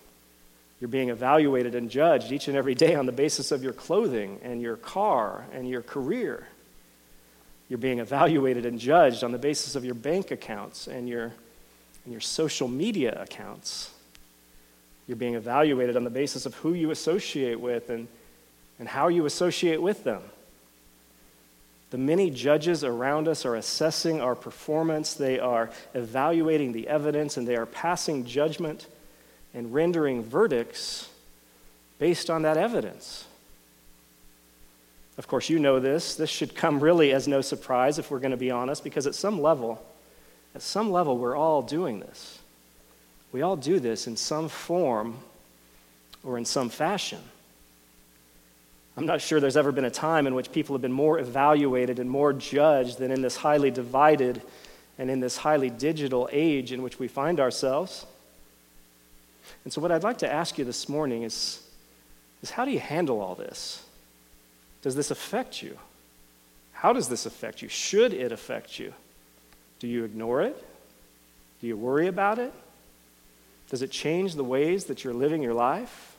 You're 0.83 0.89
being 0.89 1.11
evaluated 1.11 1.77
and 1.77 1.89
judged 1.89 2.33
each 2.33 2.49
and 2.49 2.57
every 2.57 2.75
day 2.75 2.97
on 2.97 3.07
the 3.07 3.13
basis 3.13 3.53
of 3.53 3.63
your 3.63 3.73
clothing 3.73 4.41
and 4.43 4.61
your 4.61 4.75
car 4.75 5.47
and 5.53 5.69
your 5.69 5.81
career. 5.81 6.49
You're 7.69 7.79
being 7.79 8.01
evaluated 8.01 8.67
and 8.67 8.81
judged 8.81 9.23
on 9.23 9.31
the 9.31 9.39
basis 9.39 9.77
of 9.77 9.85
your 9.85 9.95
bank 9.95 10.33
accounts 10.33 10.89
and 10.89 11.09
your, 11.09 11.27
and 12.03 12.11
your 12.11 12.21
social 12.21 12.67
media 12.67 13.17
accounts. 13.23 13.93
You're 15.07 15.17
being 15.17 15.37
evaluated 15.37 15.97
on 15.97 16.03
the 16.03 16.11
basis 16.11 16.47
of 16.47 16.55
who 16.57 16.73
you 16.73 16.91
associate 16.91 17.61
with 17.61 17.89
and, 17.89 18.09
and 18.81 18.89
how 18.89 19.07
you 19.07 19.25
associate 19.25 19.81
with 19.81 20.03
them. 20.03 20.23
The 21.91 21.99
many 21.99 22.29
judges 22.29 22.83
around 22.83 23.29
us 23.29 23.47
are 23.47 23.55
assessing 23.55 24.21
our 24.21 24.35
performance, 24.35 25.15
they 25.15 25.39
are 25.39 25.71
evaluating 25.95 26.73
the 26.73 26.89
evidence, 26.89 27.37
and 27.37 27.47
they 27.47 27.55
are 27.55 27.67
passing 27.67 28.25
judgment 28.25 28.89
and 29.55 29.73
rendering 29.73 30.23
verdicts 30.23 31.09
based 31.99 32.31
on 32.31 32.43
that 32.43 32.57
evidence. 32.57 33.27
Of 35.19 35.29
course, 35.29 35.51
you 35.51 35.59
know 35.59 35.79
this. 35.79 36.15
This 36.15 36.31
should 36.31 36.55
come 36.55 36.81
really 36.81 37.13
as 37.13 37.29
no 37.29 37.41
surprise 37.43 37.99
if 37.99 38.11
we're 38.11 38.19
going 38.19 38.31
to 38.31 38.37
be 38.37 38.51
honest, 38.51 38.83
because 38.83 39.07
at 39.07 39.15
some 39.15 39.41
level, 39.41 39.85
at 40.55 40.63
some 40.63 40.91
level, 40.91 41.19
we're 41.19 41.37
all 41.37 41.63
doing 41.63 42.01
this. 42.01 42.39
We 43.31 43.43
all 43.43 43.57
do 43.57 43.79
this 43.79 44.07
in 44.07 44.17
some 44.17 44.49
form 44.49 45.19
or 46.25 46.39
in 46.39 46.45
some 46.45 46.69
fashion. 46.69 47.21
I'm 48.97 49.07
not 49.07 49.23
sure 49.23 49.41
there's 49.41 49.57
ever 49.57 49.73
been 49.73 49.87
a 49.87 49.91
time 49.91 50.27
in 50.27 50.35
which 50.35 50.53
people 50.53 50.75
have 50.75 50.83
been 50.83 50.93
more 50.93 51.19
evaluated 51.19 51.99
and 51.99 52.11
more 52.11 52.33
judged 52.33 52.99
than 52.99 53.11
in 53.11 53.23
this 53.23 53.37
highly 53.37 53.71
divided 53.71 54.43
and 54.99 55.11
in 55.11 55.21
this 55.21 55.39
highly 55.39 55.71
digital 55.71 56.29
age 56.31 56.73
in 56.73 56.83
which 56.83 56.99
we 56.99 57.09
find 57.09 57.41
ourselves. 57.41 58.05
And 59.65 59.73
so, 59.73 59.81
what 59.81 59.93
I'd 59.93 60.03
like 60.03 60.19
to 60.19 60.33
ask 60.33 60.59
you 60.59 60.65
this 60.65 60.89
morning 60.89 61.23
is, 61.23 61.61
is 62.43 62.51
how 62.51 62.65
do 62.65 62.71
you 62.71 62.81
handle 62.81 63.21
all 63.21 63.35
this? 63.35 63.85
Does 64.83 64.95
this 64.95 65.11
affect 65.11 65.63
you? 65.63 65.79
How 66.73 66.93
does 66.93 67.09
this 67.09 67.27
affect 67.27 67.63
you? 67.63 67.69
Should 67.69 68.13
it 68.13 68.33
affect 68.33 68.79
you? 68.79 68.93
Do 69.79 69.87
you 69.87 70.05
ignore 70.05 70.43
it? 70.43 70.57
Do 71.61 71.67
you 71.67 71.77
worry 71.77 72.09
about 72.09 72.39
it? 72.39 72.53
Does 73.71 73.83
it 73.83 73.91
change 73.91 74.35
the 74.35 74.45
ways 74.45 74.87
that 74.87 75.05
you're 75.05 75.15
living 75.15 75.43
your 75.43 75.55
life? 75.55 76.17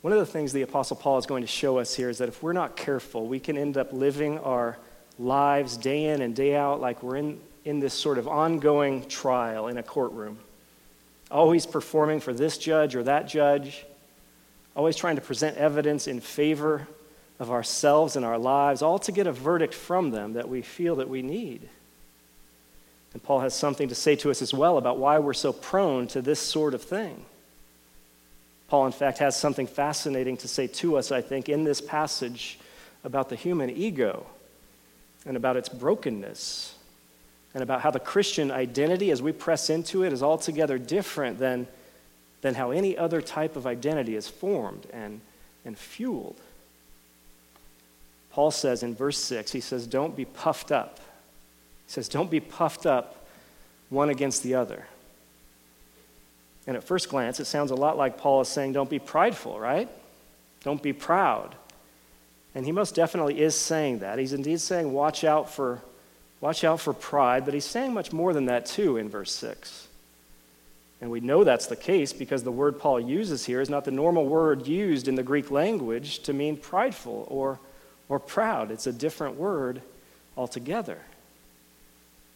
One 0.00 0.12
of 0.12 0.18
the 0.18 0.26
things 0.26 0.52
the 0.52 0.62
Apostle 0.62 0.96
Paul 0.96 1.18
is 1.18 1.26
going 1.26 1.42
to 1.42 1.48
show 1.48 1.78
us 1.78 1.94
here 1.94 2.08
is 2.08 2.18
that 2.18 2.28
if 2.28 2.42
we're 2.42 2.52
not 2.52 2.76
careful, 2.76 3.26
we 3.26 3.40
can 3.40 3.56
end 3.56 3.76
up 3.76 3.92
living 3.92 4.38
our 4.38 4.76
lives 5.18 5.76
day 5.76 6.04
in 6.04 6.20
and 6.20 6.36
day 6.36 6.54
out 6.54 6.80
like 6.80 7.02
we're 7.02 7.16
in, 7.16 7.40
in 7.64 7.80
this 7.80 7.94
sort 7.94 8.18
of 8.18 8.28
ongoing 8.28 9.06
trial 9.08 9.68
in 9.68 9.78
a 9.78 9.82
courtroom. 9.82 10.38
Always 11.30 11.66
performing 11.66 12.20
for 12.20 12.32
this 12.32 12.58
judge 12.58 12.94
or 12.94 13.02
that 13.04 13.26
judge, 13.26 13.84
always 14.76 14.96
trying 14.96 15.16
to 15.16 15.22
present 15.22 15.56
evidence 15.56 16.06
in 16.06 16.20
favor 16.20 16.86
of 17.40 17.50
ourselves 17.50 18.16
and 18.16 18.24
our 18.24 18.38
lives, 18.38 18.82
all 18.82 18.98
to 19.00 19.12
get 19.12 19.26
a 19.26 19.32
verdict 19.32 19.74
from 19.74 20.10
them 20.10 20.34
that 20.34 20.48
we 20.48 20.62
feel 20.62 20.96
that 20.96 21.08
we 21.08 21.22
need. 21.22 21.68
And 23.12 23.22
Paul 23.22 23.40
has 23.40 23.54
something 23.54 23.88
to 23.88 23.94
say 23.94 24.16
to 24.16 24.30
us 24.30 24.42
as 24.42 24.52
well 24.52 24.76
about 24.76 24.98
why 24.98 25.18
we're 25.18 25.34
so 25.34 25.52
prone 25.52 26.06
to 26.08 26.20
this 26.20 26.40
sort 26.40 26.74
of 26.74 26.82
thing. 26.82 27.24
Paul, 28.68 28.86
in 28.86 28.92
fact, 28.92 29.18
has 29.18 29.36
something 29.36 29.66
fascinating 29.66 30.36
to 30.38 30.48
say 30.48 30.66
to 30.66 30.96
us, 30.96 31.12
I 31.12 31.20
think, 31.20 31.48
in 31.48 31.64
this 31.64 31.80
passage 31.80 32.58
about 33.04 33.28
the 33.28 33.36
human 33.36 33.70
ego 33.70 34.26
and 35.26 35.36
about 35.36 35.56
its 35.56 35.68
brokenness 35.68 36.74
and 37.54 37.62
about 37.62 37.80
how 37.80 37.90
the 37.90 38.00
Christian 38.00 38.50
identity, 38.50 39.10
as 39.10 39.22
we 39.22 39.32
press 39.32 39.70
into 39.70 40.02
it, 40.02 40.12
is 40.12 40.22
altogether 40.22 40.76
different 40.76 41.38
than, 41.38 41.66
than 42.42 42.54
how 42.54 42.72
any 42.72 42.98
other 42.98 43.22
type 43.22 43.56
of 43.56 43.66
identity 43.66 44.16
is 44.16 44.28
formed 44.28 44.86
and, 44.92 45.20
and 45.64 45.78
fueled. 45.78 46.40
Paul 48.32 48.50
says 48.50 48.82
in 48.82 48.94
verse 48.94 49.18
6, 49.18 49.52
he 49.52 49.60
says, 49.60 49.86
Don't 49.86 50.16
be 50.16 50.24
puffed 50.24 50.72
up. 50.72 50.98
He 51.86 51.92
says, 51.92 52.08
Don't 52.08 52.30
be 52.30 52.40
puffed 52.40 52.84
up 52.84 53.24
one 53.88 54.10
against 54.10 54.42
the 54.42 54.56
other. 54.56 54.86
And 56.66 56.76
at 56.76 56.84
first 56.84 57.08
glance, 57.08 57.40
it 57.40 57.44
sounds 57.44 57.70
a 57.70 57.74
lot 57.74 57.96
like 57.96 58.16
Paul 58.16 58.40
is 58.40 58.48
saying, 58.48 58.72
don't 58.72 58.88
be 58.88 58.98
prideful, 58.98 59.60
right? 59.60 59.88
Don't 60.62 60.82
be 60.82 60.92
proud. 60.92 61.54
And 62.54 62.64
he 62.64 62.72
most 62.72 62.94
definitely 62.94 63.40
is 63.40 63.54
saying 63.54 63.98
that. 63.98 64.18
He's 64.18 64.32
indeed 64.32 64.60
saying, 64.60 64.92
watch 64.92 65.24
out 65.24 65.50
for, 65.50 65.82
watch 66.44 66.62
out 66.62 66.78
for 66.78 66.92
pride, 66.92 67.46
but 67.46 67.54
he's 67.54 67.64
saying 67.64 67.94
much 67.94 68.12
more 68.12 68.34
than 68.34 68.44
that 68.44 68.66
too 68.66 68.98
in 68.98 69.08
verse 69.08 69.32
6. 69.32 69.88
And 71.00 71.10
we 71.10 71.20
know 71.20 71.42
that's 71.42 71.68
the 71.68 71.74
case 71.74 72.12
because 72.12 72.42
the 72.42 72.52
word 72.52 72.78
Paul 72.78 73.00
uses 73.00 73.46
here 73.46 73.62
is 73.62 73.70
not 73.70 73.86
the 73.86 73.90
normal 73.90 74.26
word 74.26 74.66
used 74.66 75.08
in 75.08 75.14
the 75.14 75.22
Greek 75.22 75.50
language 75.50 76.18
to 76.24 76.34
mean 76.34 76.58
prideful 76.58 77.26
or, 77.30 77.58
or 78.10 78.18
proud. 78.18 78.70
It's 78.70 78.86
a 78.86 78.92
different 78.92 79.36
word 79.36 79.80
altogether. 80.36 80.98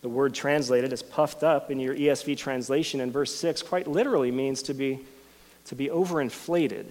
The 0.00 0.08
word 0.08 0.32
translated 0.32 0.90
as 0.90 1.02
puffed 1.02 1.42
up 1.42 1.70
in 1.70 1.78
your 1.78 1.94
ESV 1.94 2.38
translation 2.38 3.02
in 3.02 3.12
verse 3.12 3.34
6 3.34 3.60
quite 3.60 3.86
literally 3.86 4.30
means 4.30 4.62
to 4.62 4.72
be, 4.72 5.00
to 5.66 5.74
be 5.74 5.88
overinflated. 5.88 6.86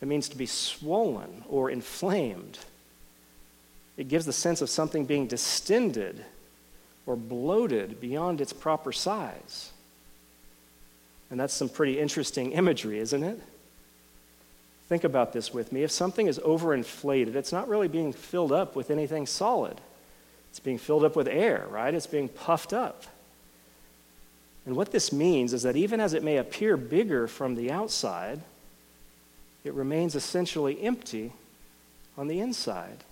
It 0.00 0.06
means 0.06 0.28
to 0.28 0.36
be 0.36 0.46
swollen 0.46 1.42
or 1.48 1.68
inflamed. 1.68 2.60
It 3.96 4.08
gives 4.08 4.26
the 4.26 4.32
sense 4.32 4.60
of 4.60 4.68
something 4.68 5.04
being 5.04 5.26
distended 5.26 6.24
or 7.06 7.16
bloated 7.16 8.00
beyond 8.00 8.40
its 8.40 8.52
proper 8.52 8.92
size. 8.92 9.70
And 11.30 11.38
that's 11.38 11.54
some 11.54 11.68
pretty 11.68 11.98
interesting 11.98 12.52
imagery, 12.52 12.98
isn't 12.98 13.22
it? 13.22 13.40
Think 14.88 15.04
about 15.04 15.32
this 15.32 15.52
with 15.52 15.72
me. 15.72 15.82
If 15.82 15.90
something 15.90 16.26
is 16.26 16.38
overinflated, 16.38 17.34
it's 17.34 17.52
not 17.52 17.68
really 17.68 17.88
being 17.88 18.12
filled 18.12 18.52
up 18.52 18.76
with 18.76 18.90
anything 18.90 19.26
solid. 19.26 19.80
It's 20.50 20.60
being 20.60 20.78
filled 20.78 21.04
up 21.04 21.16
with 21.16 21.26
air, 21.26 21.66
right? 21.70 21.94
It's 21.94 22.06
being 22.06 22.28
puffed 22.28 22.72
up. 22.72 23.04
And 24.66 24.76
what 24.76 24.92
this 24.92 25.12
means 25.12 25.52
is 25.52 25.62
that 25.62 25.76
even 25.76 26.00
as 26.00 26.14
it 26.14 26.22
may 26.22 26.36
appear 26.36 26.76
bigger 26.76 27.26
from 27.26 27.54
the 27.54 27.70
outside, 27.70 28.40
it 29.62 29.74
remains 29.74 30.14
essentially 30.14 30.80
empty 30.82 31.32
on 32.16 32.28
the 32.28 32.40
inside. 32.40 33.04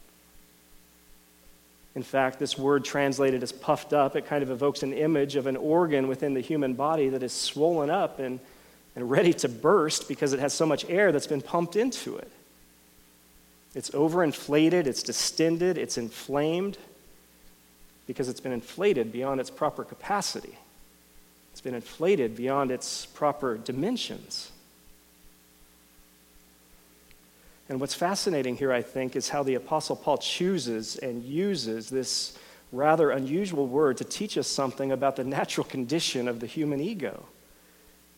In 1.94 2.02
fact, 2.02 2.38
this 2.38 2.56
word 2.56 2.84
translated 2.84 3.42
as 3.42 3.52
puffed 3.52 3.92
up, 3.92 4.16
it 4.16 4.26
kind 4.26 4.42
of 4.42 4.50
evokes 4.50 4.82
an 4.82 4.92
image 4.92 5.36
of 5.36 5.46
an 5.46 5.56
organ 5.56 6.08
within 6.08 6.34
the 6.34 6.40
human 6.40 6.74
body 6.74 7.10
that 7.10 7.22
is 7.22 7.32
swollen 7.32 7.90
up 7.90 8.18
and, 8.18 8.40
and 8.96 9.10
ready 9.10 9.32
to 9.34 9.48
burst 9.48 10.08
because 10.08 10.32
it 10.32 10.40
has 10.40 10.54
so 10.54 10.64
much 10.64 10.88
air 10.88 11.12
that's 11.12 11.26
been 11.26 11.42
pumped 11.42 11.76
into 11.76 12.16
it. 12.16 12.30
It's 13.74 13.90
overinflated, 13.90 14.86
it's 14.86 15.02
distended, 15.02 15.78
it's 15.78 15.98
inflamed 15.98 16.78
because 18.06 18.28
it's 18.28 18.40
been 18.40 18.52
inflated 18.52 19.12
beyond 19.12 19.40
its 19.40 19.50
proper 19.50 19.84
capacity. 19.84 20.56
It's 21.52 21.60
been 21.60 21.74
inflated 21.74 22.36
beyond 22.36 22.70
its 22.70 23.06
proper 23.06 23.58
dimensions. 23.58 24.51
And 27.68 27.80
what's 27.80 27.94
fascinating 27.94 28.56
here, 28.56 28.72
I 28.72 28.82
think, 28.82 29.16
is 29.16 29.28
how 29.28 29.42
the 29.42 29.54
Apostle 29.54 29.96
Paul 29.96 30.18
chooses 30.18 30.96
and 30.96 31.22
uses 31.22 31.88
this 31.88 32.36
rather 32.72 33.10
unusual 33.10 33.66
word 33.66 33.98
to 33.98 34.04
teach 34.04 34.36
us 34.36 34.48
something 34.48 34.92
about 34.92 35.16
the 35.16 35.24
natural 35.24 35.64
condition 35.64 36.26
of 36.26 36.40
the 36.40 36.46
human 36.46 36.80
ego. 36.80 37.26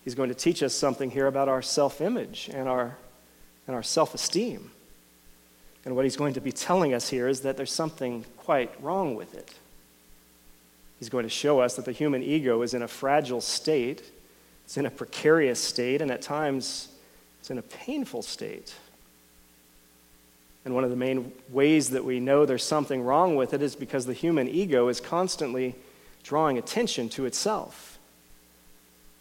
He's 0.02 0.14
going 0.14 0.28
to 0.28 0.34
teach 0.34 0.62
us 0.62 0.74
something 0.74 1.10
here 1.10 1.26
about 1.26 1.48
our 1.48 1.62
self 1.62 2.00
image 2.00 2.50
and 2.52 2.68
our, 2.68 2.96
and 3.66 3.74
our 3.74 3.82
self 3.82 4.14
esteem. 4.14 4.70
And 5.84 5.94
what 5.96 6.04
he's 6.04 6.16
going 6.16 6.34
to 6.34 6.40
be 6.40 6.52
telling 6.52 6.94
us 6.94 7.08
here 7.08 7.28
is 7.28 7.40
that 7.40 7.56
there's 7.56 7.72
something 7.72 8.24
quite 8.38 8.70
wrong 8.82 9.14
with 9.14 9.34
it. 9.34 9.52
He's 10.98 11.10
going 11.10 11.24
to 11.24 11.30
show 11.30 11.60
us 11.60 11.76
that 11.76 11.84
the 11.84 11.92
human 11.92 12.22
ego 12.22 12.62
is 12.62 12.72
in 12.72 12.82
a 12.82 12.88
fragile 12.88 13.40
state, 13.40 14.02
it's 14.64 14.78
in 14.78 14.86
a 14.86 14.90
precarious 14.90 15.60
state, 15.60 16.00
and 16.00 16.10
at 16.10 16.22
times 16.22 16.88
it's 17.40 17.50
in 17.50 17.58
a 17.58 17.62
painful 17.62 18.22
state. 18.22 18.74
And 20.64 20.75
one 20.75 20.85
of 20.85 20.90
the 20.90 20.97
main 20.97 21.33
ways 21.50 21.90
that 21.90 22.04
we 22.04 22.21
know 22.21 22.47
there's 22.47 22.64
something 22.64 23.02
wrong 23.02 23.37
with 23.37 23.52
it 23.52 23.61
is 23.61 23.76
because 23.76 24.06
the 24.06 24.14
human 24.14 24.49
ego 24.49 24.88
is 24.88 25.00
constantly 25.00 25.75
drawing 26.23 26.56
attention 26.56 27.09
to 27.11 27.26
itself. 27.26 27.99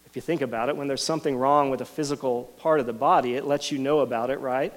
If 0.06 0.16
you 0.16 0.22
think 0.22 0.42
about 0.42 0.70
it, 0.70 0.78
when 0.78 0.88
there's 0.88 1.04
something 1.04 1.36
wrong 1.36 1.70
with 1.70 1.82
a 1.82 1.86
physical 1.86 2.44
part 2.60 2.80
of 2.80 2.86
the 2.86 2.94
body, 2.94 3.34
it 3.34 3.46
lets 3.46 3.72
you 3.72 3.78
know 3.78 4.00
about 4.00 4.30
it, 4.30 4.40
right? 4.40 4.72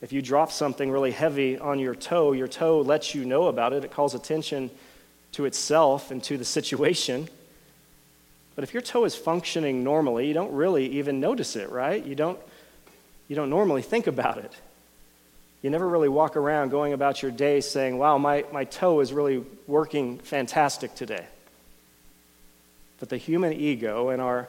If 0.00 0.12
you 0.12 0.22
drop 0.22 0.50
something 0.50 0.90
really 0.90 1.10
heavy 1.10 1.58
on 1.58 1.78
your 1.78 1.94
toe, 1.94 2.32
your 2.32 2.48
toe 2.48 2.80
lets 2.80 3.14
you 3.14 3.24
know 3.24 3.48
about 3.48 3.72
it. 3.72 3.84
It 3.84 3.90
calls 3.90 4.14
attention 4.14 4.70
to 5.32 5.44
itself 5.44 6.10
and 6.10 6.22
to 6.24 6.38
the 6.38 6.44
situation. 6.44 7.28
But 8.54 8.64
if 8.64 8.72
your 8.72 8.80
toe 8.80 9.04
is 9.04 9.14
functioning 9.14 9.84
normally, 9.84 10.26
you 10.26 10.34
don't 10.34 10.52
really 10.52 10.86
even 10.98 11.20
notice 11.20 11.54
it, 11.54 11.70
right? 11.70 12.04
You 12.04 12.14
don't, 12.14 12.38
you 13.28 13.36
don't 13.36 13.50
normally 13.50 13.82
think 13.82 14.06
about 14.06 14.38
it. 14.38 14.52
You 15.62 15.70
never 15.70 15.88
really 15.88 16.08
walk 16.08 16.36
around 16.36 16.70
going 16.70 16.92
about 16.92 17.22
your 17.22 17.30
day 17.30 17.60
saying, 17.60 17.98
wow, 17.98 18.16
my, 18.18 18.44
my 18.52 18.64
toe 18.64 19.00
is 19.00 19.12
really 19.12 19.44
working 19.66 20.18
fantastic 20.18 20.94
today. 20.94 21.26
But 23.00 23.08
the 23.08 23.16
human 23.16 23.52
ego 23.52 24.10
and 24.10 24.22
our, 24.22 24.48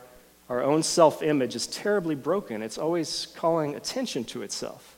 our 0.50 0.62
own 0.64 0.84
self 0.84 1.24
image 1.24 1.56
is 1.56 1.68
terribly 1.68 2.16
broken. 2.16 2.62
It's 2.62 2.78
always 2.78 3.28
calling 3.36 3.76
attention 3.76 4.24
to 4.26 4.44
itself. 4.44 4.96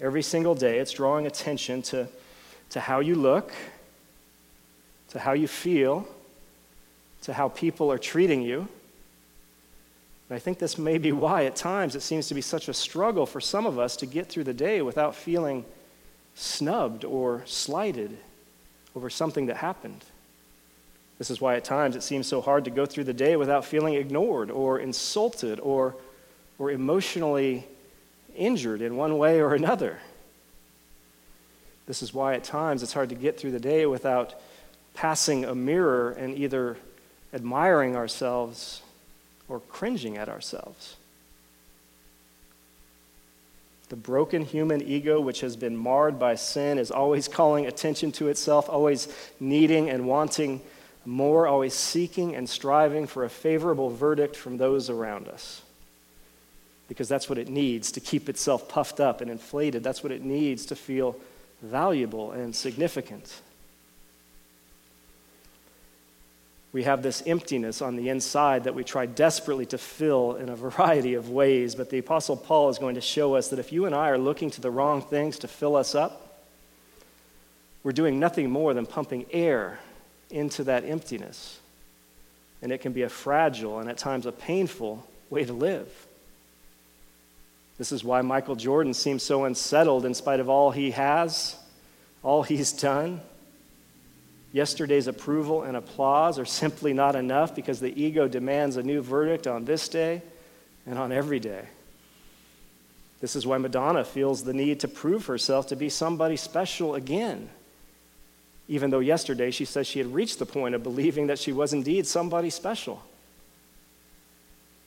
Every 0.00 0.22
single 0.22 0.54
day, 0.54 0.78
it's 0.78 0.92
drawing 0.92 1.26
attention 1.26 1.82
to, 1.82 2.08
to 2.70 2.80
how 2.80 3.00
you 3.00 3.14
look 3.14 3.52
to 5.16 5.18
how 5.18 5.32
you 5.32 5.48
feel, 5.48 6.06
to 7.22 7.32
how 7.32 7.48
people 7.48 7.90
are 7.90 7.98
treating 7.98 8.42
you. 8.42 8.68
And 10.28 10.36
I 10.36 10.38
think 10.38 10.58
this 10.58 10.76
may 10.76 10.98
be 10.98 11.12
why, 11.12 11.44
at 11.44 11.54
times, 11.54 11.94
it 11.94 12.00
seems 12.00 12.28
to 12.28 12.34
be 12.34 12.40
such 12.40 12.68
a 12.68 12.74
struggle 12.74 13.26
for 13.26 13.40
some 13.40 13.64
of 13.64 13.78
us 13.78 13.96
to 13.96 14.06
get 14.06 14.28
through 14.28 14.44
the 14.44 14.54
day 14.54 14.82
without 14.82 15.14
feeling 15.14 15.64
snubbed 16.34 17.04
or 17.04 17.42
slighted 17.46 18.16
over 18.96 19.08
something 19.08 19.46
that 19.46 19.56
happened. 19.56 20.04
This 21.18 21.30
is 21.30 21.40
why, 21.40 21.54
at 21.56 21.64
times, 21.64 21.96
it 21.96 22.02
seems 22.02 22.26
so 22.26 22.40
hard 22.40 22.64
to 22.64 22.70
go 22.70 22.86
through 22.86 23.04
the 23.04 23.14
day 23.14 23.36
without 23.36 23.64
feeling 23.64 23.94
ignored 23.94 24.50
or 24.50 24.80
insulted 24.80 25.60
or, 25.60 25.94
or 26.58 26.70
emotionally 26.70 27.66
injured 28.34 28.82
in 28.82 28.96
one 28.96 29.16
way 29.16 29.40
or 29.40 29.54
another. 29.54 29.98
This 31.86 32.02
is 32.02 32.12
why, 32.12 32.34
at 32.34 32.42
times, 32.42 32.82
it's 32.82 32.92
hard 32.92 33.10
to 33.10 33.14
get 33.14 33.38
through 33.38 33.52
the 33.52 33.60
day 33.60 33.86
without 33.86 34.34
passing 34.92 35.44
a 35.44 35.54
mirror 35.54 36.10
and 36.10 36.36
either 36.36 36.76
admiring 37.32 37.94
ourselves 37.94 38.82
or 39.48 39.60
cringing 39.60 40.16
at 40.16 40.28
ourselves. 40.28 40.96
The 43.88 43.96
broken 43.96 44.44
human 44.44 44.82
ego, 44.82 45.20
which 45.20 45.40
has 45.40 45.56
been 45.56 45.76
marred 45.76 46.18
by 46.18 46.34
sin, 46.34 46.78
is 46.78 46.90
always 46.90 47.28
calling 47.28 47.66
attention 47.66 48.10
to 48.12 48.28
itself, 48.28 48.68
always 48.68 49.06
needing 49.38 49.88
and 49.88 50.08
wanting 50.08 50.60
more, 51.04 51.46
always 51.46 51.72
seeking 51.72 52.34
and 52.34 52.48
striving 52.48 53.06
for 53.06 53.24
a 53.24 53.30
favorable 53.30 53.90
verdict 53.90 54.34
from 54.34 54.58
those 54.58 54.90
around 54.90 55.28
us. 55.28 55.62
Because 56.88 57.08
that's 57.08 57.28
what 57.28 57.38
it 57.38 57.48
needs 57.48 57.92
to 57.92 58.00
keep 58.00 58.28
itself 58.28 58.68
puffed 58.68 58.98
up 58.98 59.20
and 59.20 59.30
inflated. 59.30 59.84
That's 59.84 60.02
what 60.02 60.12
it 60.12 60.22
needs 60.22 60.66
to 60.66 60.76
feel 60.76 61.16
valuable 61.62 62.32
and 62.32 62.54
significant. 62.54 63.40
We 66.76 66.82
have 66.82 67.02
this 67.02 67.22
emptiness 67.24 67.80
on 67.80 67.96
the 67.96 68.10
inside 68.10 68.64
that 68.64 68.74
we 68.74 68.84
try 68.84 69.06
desperately 69.06 69.64
to 69.64 69.78
fill 69.78 70.34
in 70.34 70.50
a 70.50 70.54
variety 70.54 71.14
of 71.14 71.30
ways. 71.30 71.74
But 71.74 71.88
the 71.88 71.96
Apostle 71.96 72.36
Paul 72.36 72.68
is 72.68 72.76
going 72.76 72.96
to 72.96 73.00
show 73.00 73.34
us 73.34 73.48
that 73.48 73.58
if 73.58 73.72
you 73.72 73.86
and 73.86 73.94
I 73.94 74.10
are 74.10 74.18
looking 74.18 74.50
to 74.50 74.60
the 74.60 74.70
wrong 74.70 75.00
things 75.00 75.38
to 75.38 75.48
fill 75.48 75.74
us 75.74 75.94
up, 75.94 76.44
we're 77.82 77.92
doing 77.92 78.20
nothing 78.20 78.50
more 78.50 78.74
than 78.74 78.84
pumping 78.84 79.24
air 79.32 79.78
into 80.28 80.64
that 80.64 80.84
emptiness. 80.84 81.58
And 82.60 82.70
it 82.70 82.82
can 82.82 82.92
be 82.92 83.04
a 83.04 83.08
fragile 83.08 83.78
and 83.78 83.88
at 83.88 83.96
times 83.96 84.26
a 84.26 84.32
painful 84.32 85.02
way 85.30 85.46
to 85.46 85.54
live. 85.54 85.88
This 87.78 87.90
is 87.90 88.04
why 88.04 88.20
Michael 88.20 88.54
Jordan 88.54 88.92
seems 88.92 89.22
so 89.22 89.46
unsettled 89.46 90.04
in 90.04 90.12
spite 90.12 90.40
of 90.40 90.50
all 90.50 90.72
he 90.72 90.90
has, 90.90 91.56
all 92.22 92.42
he's 92.42 92.70
done 92.74 93.22
Yesterday's 94.56 95.06
approval 95.06 95.64
and 95.64 95.76
applause 95.76 96.38
are 96.38 96.46
simply 96.46 96.94
not 96.94 97.14
enough 97.14 97.54
because 97.54 97.78
the 97.78 98.02
ego 98.02 98.26
demands 98.26 98.78
a 98.78 98.82
new 98.82 99.02
verdict 99.02 99.46
on 99.46 99.66
this 99.66 99.86
day 99.86 100.22
and 100.86 100.98
on 100.98 101.12
every 101.12 101.38
day. 101.38 101.66
This 103.20 103.36
is 103.36 103.46
why 103.46 103.58
Madonna 103.58 104.02
feels 104.02 104.44
the 104.44 104.54
need 104.54 104.80
to 104.80 104.88
prove 104.88 105.26
herself 105.26 105.66
to 105.66 105.76
be 105.76 105.90
somebody 105.90 106.38
special 106.38 106.94
again, 106.94 107.50
even 108.66 108.88
though 108.88 109.00
yesterday 109.00 109.50
she 109.50 109.66
says 109.66 109.86
she 109.86 109.98
had 109.98 110.14
reached 110.14 110.38
the 110.38 110.46
point 110.46 110.74
of 110.74 110.82
believing 110.82 111.26
that 111.26 111.38
she 111.38 111.52
was 111.52 111.74
indeed 111.74 112.06
somebody 112.06 112.48
special. 112.48 113.02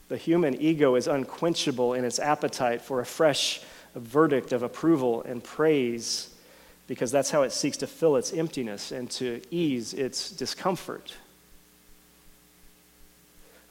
The 0.07 0.17
human 0.17 0.59
ego 0.59 0.95
is 0.95 1.07
unquenchable 1.07 1.93
in 1.93 2.05
its 2.05 2.17
appetite 2.17 2.81
for 2.81 3.01
a 3.01 3.05
fresh 3.05 3.61
verdict 3.93 4.51
of 4.51 4.63
approval 4.63 5.21
and 5.21 5.43
praise 5.43 6.33
because 6.89 7.12
that's 7.12 7.29
how 7.29 7.43
it 7.43 7.51
seeks 7.51 7.77
to 7.77 7.88
fill 7.88 8.15
its 8.15 8.34
emptiness 8.34 8.91
and 8.91 9.12
to 9.12 9.39
ease 9.51 9.93
its 9.93 10.31
discomfort. 10.31 11.13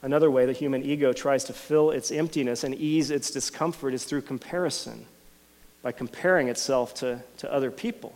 Another 0.01 0.31
way 0.31 0.45
the 0.45 0.53
human 0.53 0.83
ego 0.83 1.11
tries 1.11 1.43
to 1.43 1.53
fill 1.53 1.91
its 1.91 2.11
emptiness 2.11 2.63
and 2.63 2.73
ease 2.73 3.11
its 3.11 3.29
discomfort 3.29 3.93
is 3.93 4.05
through 4.05 4.21
comparison, 4.21 5.05
by 5.81 5.91
comparing 5.91 6.47
itself 6.47 6.93
to, 6.93 7.21
to 7.37 7.53
other 7.53 7.69
people. 7.69 8.15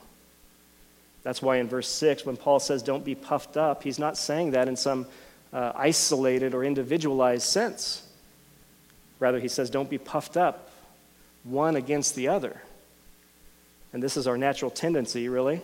That's 1.24 1.41
why 1.41 1.57
in 1.57 1.67
verse 1.67 1.89
6, 1.89 2.25
when 2.25 2.38
Paul 2.38 2.62
says, 2.62 2.81
Don't 2.81 3.03
be 3.03 3.15
puffed 3.15 3.57
up, 3.57 3.83
he's 3.83 4.00
not 4.00 4.17
saying 4.17 4.51
that 4.51 4.69
in 4.69 4.77
some 4.77 5.05
uh, 5.51 5.74
isolated 5.75 6.54
or 6.54 6.63
individualized 6.63 7.43
sense. 7.43 8.08
Rather, 9.19 9.41
he 9.41 9.49
says, 9.49 9.69
Don't 9.69 9.89
be 9.89 9.97
puffed 9.97 10.38
up 10.38 10.71
one 11.43 11.75
against 11.75 12.15
the 12.15 12.30
other. 12.30 12.62
And 13.93 14.01
this 14.01 14.17
is 14.17 14.27
our 14.27 14.38
natural 14.38 14.71
tendency, 14.71 15.29
really. 15.29 15.62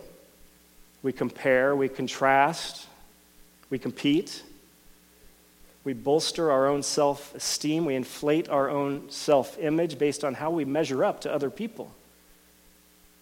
We 1.02 1.12
compare, 1.12 1.74
we 1.74 1.88
contrast, 1.88 2.86
we 3.70 3.78
compete. 3.78 4.42
We 5.82 5.94
bolster 5.94 6.50
our 6.50 6.66
own 6.66 6.82
self 6.82 7.34
esteem. 7.34 7.84
We 7.84 7.94
inflate 7.94 8.48
our 8.48 8.68
own 8.68 9.10
self 9.10 9.58
image 9.58 9.98
based 9.98 10.24
on 10.24 10.34
how 10.34 10.50
we 10.50 10.64
measure 10.64 11.04
up 11.04 11.22
to 11.22 11.32
other 11.32 11.50
people. 11.50 11.92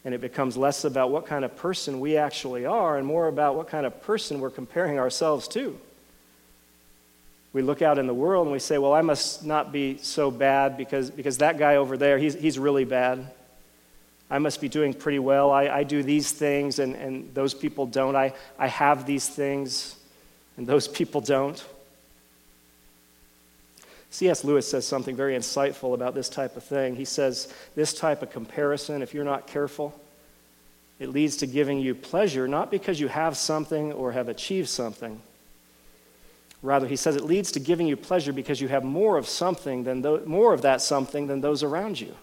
And 0.05 0.14
it 0.14 0.21
becomes 0.21 0.57
less 0.57 0.85
about 0.85 1.11
what 1.11 1.27
kind 1.27 1.44
of 1.44 1.57
person 1.57 2.01
we 2.01 2.16
actually 2.16 2.66
are 2.66 2.99
and 2.99 3.07
more 3.07 3.29
about 3.29 3.57
what 3.57 3.68
kind 3.68 3.87
of 3.87 4.03
person 4.03 4.40
we're 4.40 4.51
comparing 4.51 4.99
ourselves 4.99 5.47
to. 5.49 5.79
We 7.53 7.62
look 7.62 7.83
out 7.83 7.99
in 7.99 8.07
the 8.07 8.14
world 8.14 8.47
and 8.47 8.53
we 8.53 8.59
say, 8.59 8.79
well, 8.79 8.92
I 8.92 9.03
must 9.03 9.44
not 9.44 9.73
be 9.73 9.99
so 9.99 10.31
bad 10.31 10.77
because, 10.77 11.11
because 11.11 11.38
that 11.38 11.59
guy 11.59 11.77
over 11.77 11.97
there, 11.97 12.18
he's, 12.18 12.35
he's 12.35 12.59
really 12.59 12.85
bad. 12.85 13.31
I 14.31 14.38
must 14.38 14.61
be 14.61 14.69
doing 14.69 14.93
pretty 14.93 15.19
well. 15.19 15.51
I, 15.51 15.69
I 15.69 15.83
do 15.85 16.03
these 16.03 16.33
things, 16.33 16.79
and, 16.79 16.95
and 16.97 17.35
those 17.35 17.55
people 17.55 17.87
don't. 17.87 18.14
I, 18.14 18.35
I 18.59 18.67
have 18.67 19.07
these 19.07 19.29
things, 19.29 19.97
and 20.57 20.67
those 20.67 20.87
people 20.99 21.21
don't. 21.21 21.64
C.S. 24.11 24.43
Lewis 24.43 24.69
says 24.69 24.87
something 24.87 25.17
very 25.17 25.35
insightful 25.35 25.95
about 25.95 26.14
this 26.14 26.29
type 26.29 26.57
of 26.57 26.64
thing. 26.64 26.97
He 26.97 27.05
says, 27.05 27.53
This 27.75 27.93
type 27.93 28.23
of 28.23 28.31
comparison, 28.31 29.03
if 29.03 29.12
you're 29.12 29.25
not 29.25 29.47
careful, 29.47 29.99
it 30.99 31.11
leads 31.11 31.37
to 31.38 31.47
giving 31.47 31.79
you 31.79 31.95
pleasure, 31.95 32.49
not 32.49 32.71
because 32.71 32.99
you 32.99 33.09
have 33.09 33.37
something 33.37 33.93
or 33.93 34.12
have 34.12 34.29
achieved 34.29 34.69
something. 34.69 35.21
Rather, 36.62 36.88
he 36.88 36.97
says 36.97 37.14
it 37.14 37.25
leads 37.25 37.53
to 37.53 37.61
giving 37.61 37.87
you 37.87 37.97
pleasure 37.97 38.33
because 38.33 38.61
you 38.61 38.67
have 38.69 38.83
more 38.83 39.17
of 39.17 39.29
something 39.29 39.85
than 39.85 40.03
th- 40.03 40.25
more 40.25 40.53
of 40.53 40.62
that 40.62 40.81
something 40.81 41.29
than 41.29 41.41
those 41.41 41.62
around 41.62 42.01
you. 42.01 42.14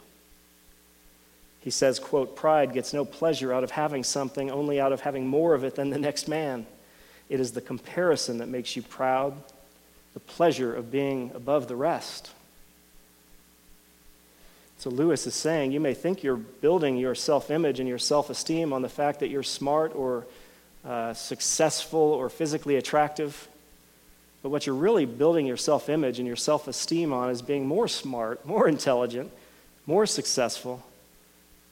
He 1.66 1.72
says, 1.72 1.98
quote, 2.00 2.36
pride 2.36 2.74
gets 2.74 2.94
no 2.94 3.04
pleasure 3.04 3.52
out 3.52 3.64
of 3.64 3.72
having 3.72 4.04
something, 4.04 4.52
only 4.52 4.80
out 4.80 4.94
of 4.94 5.02
having 5.02 5.26
more 5.26 5.56
of 5.56 5.64
it 5.64 5.74
than 5.74 5.90
the 5.90 5.98
next 5.98 6.28
man. 6.28 6.68
It 7.28 7.40
is 7.40 7.54
the 7.54 7.60
comparison 7.60 8.38
that 8.38 8.48
makes 8.48 8.76
you 8.76 8.84
proud, 8.84 9.34
the 10.14 10.20
pleasure 10.20 10.76
of 10.76 10.92
being 10.92 11.32
above 11.34 11.68
the 11.68 11.76
rest. 11.76 12.30
So 14.78 14.92
Lewis 14.92 15.26
is 15.26 15.34
saying 15.34 15.72
you 15.72 15.80
may 15.80 15.96
think 15.96 16.22
you're 16.22 16.38
building 16.38 16.98
your 16.98 17.16
self 17.16 17.50
image 17.50 17.80
and 17.80 17.90
your 17.90 17.98
self 17.98 18.30
esteem 18.30 18.72
on 18.72 18.84
the 18.84 18.90
fact 18.90 19.22
that 19.22 19.30
you're 19.30 19.42
smart 19.42 19.96
or 19.96 20.28
uh, 20.86 21.16
successful 21.16 22.00
or 22.00 22.30
physically 22.30 22.76
attractive. 22.76 23.48
But 24.44 24.50
what 24.50 24.68
you're 24.68 24.76
really 24.76 25.06
building 25.06 25.48
your 25.48 25.58
self 25.58 25.90
image 25.90 26.20
and 26.20 26.28
your 26.28 26.36
self 26.36 26.68
esteem 26.68 27.12
on 27.12 27.32
is 27.32 27.42
being 27.42 27.66
more 27.66 27.88
smart, 27.88 28.46
more 28.46 28.68
intelligent, 28.68 29.32
more 29.88 30.06
successful, 30.06 30.84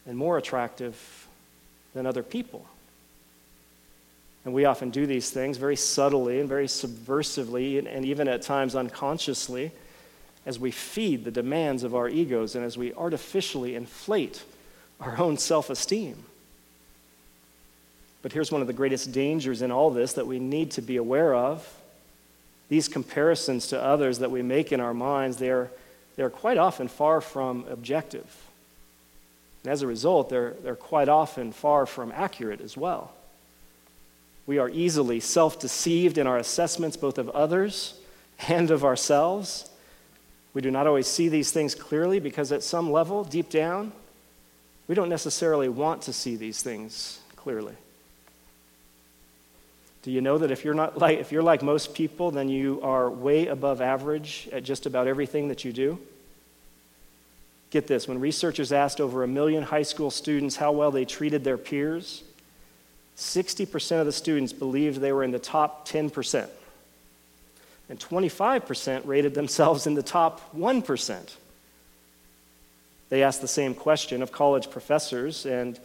and 0.05 0.17
more 0.17 0.37
attractive 0.37 1.27
than 1.93 2.05
other 2.05 2.23
people. 2.23 2.65
And 4.45 4.53
we 4.53 4.65
often 4.65 4.89
do 4.89 5.05
these 5.05 5.29
things 5.29 5.57
very 5.57 5.75
subtly 5.75 6.39
and 6.39 6.49
very 6.49 6.67
subversively, 6.67 7.79
and, 7.79 7.87
and, 7.87 8.05
even 8.05 8.27
at 8.27 8.41
times 8.41 8.75
unconsciously, 8.75 9.71
as 10.45 10.59
we 10.59 10.71
feed 10.71 11.23
the 11.23 11.31
demands 11.31 11.83
of 11.83 11.95
our 11.95 12.09
egos 12.09 12.55
and 12.55 12.65
as 12.65 12.77
we 12.77 12.93
artificially 12.93 13.75
inflate 13.75 14.43
our 14.99 15.17
own 15.17 15.37
self 15.37 15.69
esteem. 15.69 16.25
But 18.21 18.33
here's 18.33 18.51
one 18.51 18.61
of 18.61 18.67
the 18.67 18.73
greatest 18.73 19.11
dangers 19.11 19.61
in 19.61 19.71
all 19.71 19.91
this 19.91 20.13
that 20.13 20.27
we 20.27 20.39
need 20.39 20.71
to 20.71 20.81
be 20.81 20.97
aware 20.97 21.33
of. 21.33 21.67
These 22.69 22.87
comparisons 22.87 23.67
to 23.67 23.81
others 23.81 24.19
that 24.19 24.31
we 24.31 24.41
make 24.41 24.71
in 24.71 24.79
our 24.79 24.93
minds, 24.93 25.37
they 25.37 25.51
are, 25.51 25.69
they 26.15 26.23
are 26.23 26.29
quite 26.29 26.57
often 26.57 26.87
far 26.87 27.21
from 27.21 27.65
objective. 27.69 28.25
And 29.63 29.71
as 29.71 29.81
a 29.81 29.87
result, 29.87 30.29
they're, 30.29 30.55
they're 30.63 30.75
quite 30.75 31.09
often 31.09 31.51
far 31.51 31.85
from 31.85 32.11
accurate 32.13 32.61
as 32.61 32.75
well. 32.75 33.13
We 34.45 34.57
are 34.57 34.69
easily 34.69 35.19
self 35.19 35.59
deceived 35.59 36.17
in 36.17 36.27
our 36.27 36.37
assessments 36.37 36.97
both 36.97 37.17
of 37.17 37.29
others 37.29 37.93
and 38.47 38.71
of 38.71 38.83
ourselves. 38.83 39.69
We 40.53 40.61
do 40.61 40.69
not 40.69 40.85
always 40.85 41.07
see 41.07 41.29
these 41.29 41.51
things 41.51 41.73
clearly 41.73 42.19
because, 42.19 42.51
at 42.51 42.61
some 42.61 42.91
level, 42.91 43.23
deep 43.23 43.49
down, 43.49 43.91
we 44.87 44.95
don't 44.95 45.09
necessarily 45.09 45.69
want 45.69 46.03
to 46.03 46.13
see 46.13 46.35
these 46.35 46.61
things 46.61 47.19
clearly. 47.37 47.75
Do 50.03 50.11
you 50.11 50.19
know 50.19 50.37
that 50.37 50.51
if 50.51 50.65
you're, 50.65 50.73
not 50.73 50.97
like, 50.97 51.19
if 51.19 51.31
you're 51.31 51.41
like 51.41 51.63
most 51.63 51.93
people, 51.93 52.29
then 52.29 52.49
you 52.49 52.81
are 52.83 53.09
way 53.09 53.47
above 53.47 53.79
average 53.79 54.49
at 54.51 54.63
just 54.63 54.85
about 54.85 55.07
everything 55.07 55.47
that 55.47 55.63
you 55.63 55.71
do? 55.71 55.97
Get 57.73 57.87
this 57.87 58.07
when 58.07 58.19
researchers 58.19 58.71
asked 58.71 59.01
over 59.01 59.23
a 59.23 59.27
million 59.27 59.63
high 59.63 59.81
school 59.81 60.11
students 60.11 60.55
how 60.55 60.71
well 60.71 60.91
they 60.91 61.05
treated 61.05 61.43
their 61.43 61.57
peers, 61.57 62.23
60% 63.17 63.99
of 63.99 64.05
the 64.05 64.11
students 64.11 64.53
believed 64.53 65.01
they 65.01 65.11
were 65.11 65.23
in 65.23 65.31
the 65.31 65.39
top 65.39 65.87
10%. 65.87 66.47
and 67.89 67.99
25% 67.99 69.07
rated 69.07 69.33
themselves 69.33 69.87
in 69.87 69.95
the 69.95 70.03
top 70.03 70.53
1%. 70.55 71.33
They 73.09 73.23
asked 73.23 73.41
the 73.41 73.47
same 73.47 73.73
question 73.73 74.21
of 74.21 74.31
college 74.31 74.69
professors, 74.69 75.47
and 75.47 75.79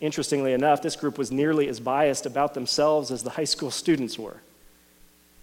interestingly 0.00 0.54
enough, 0.54 0.80
this 0.80 0.96
group 0.96 1.18
was 1.18 1.30
nearly 1.30 1.68
as 1.68 1.80
biased 1.80 2.24
about 2.24 2.54
themselves 2.54 3.10
as 3.10 3.22
the 3.22 3.30
high 3.30 3.44
school 3.44 3.70
students 3.70 4.18
were. 4.18 4.38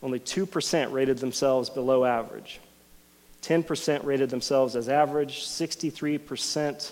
Only 0.01 0.19
2% 0.19 0.91
rated 0.91 1.19
themselves 1.19 1.69
below 1.69 2.03
average. 2.03 2.61
10% 3.41 4.03
rated 4.03 4.29
themselves 4.29 4.75
as 4.75 4.89
average, 4.89 5.45
63% 5.45 6.91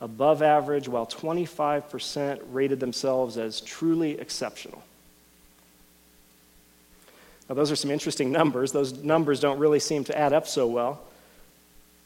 above 0.00 0.42
average, 0.42 0.88
while 0.88 1.06
25% 1.06 2.40
rated 2.50 2.80
themselves 2.80 3.38
as 3.38 3.60
truly 3.60 4.18
exceptional. 4.18 4.82
Now, 7.48 7.54
those 7.54 7.70
are 7.70 7.76
some 7.76 7.90
interesting 7.90 8.32
numbers. 8.32 8.72
Those 8.72 9.02
numbers 9.02 9.40
don't 9.40 9.58
really 9.58 9.78
seem 9.78 10.04
to 10.04 10.18
add 10.18 10.32
up 10.32 10.48
so 10.48 10.66
well. 10.66 11.00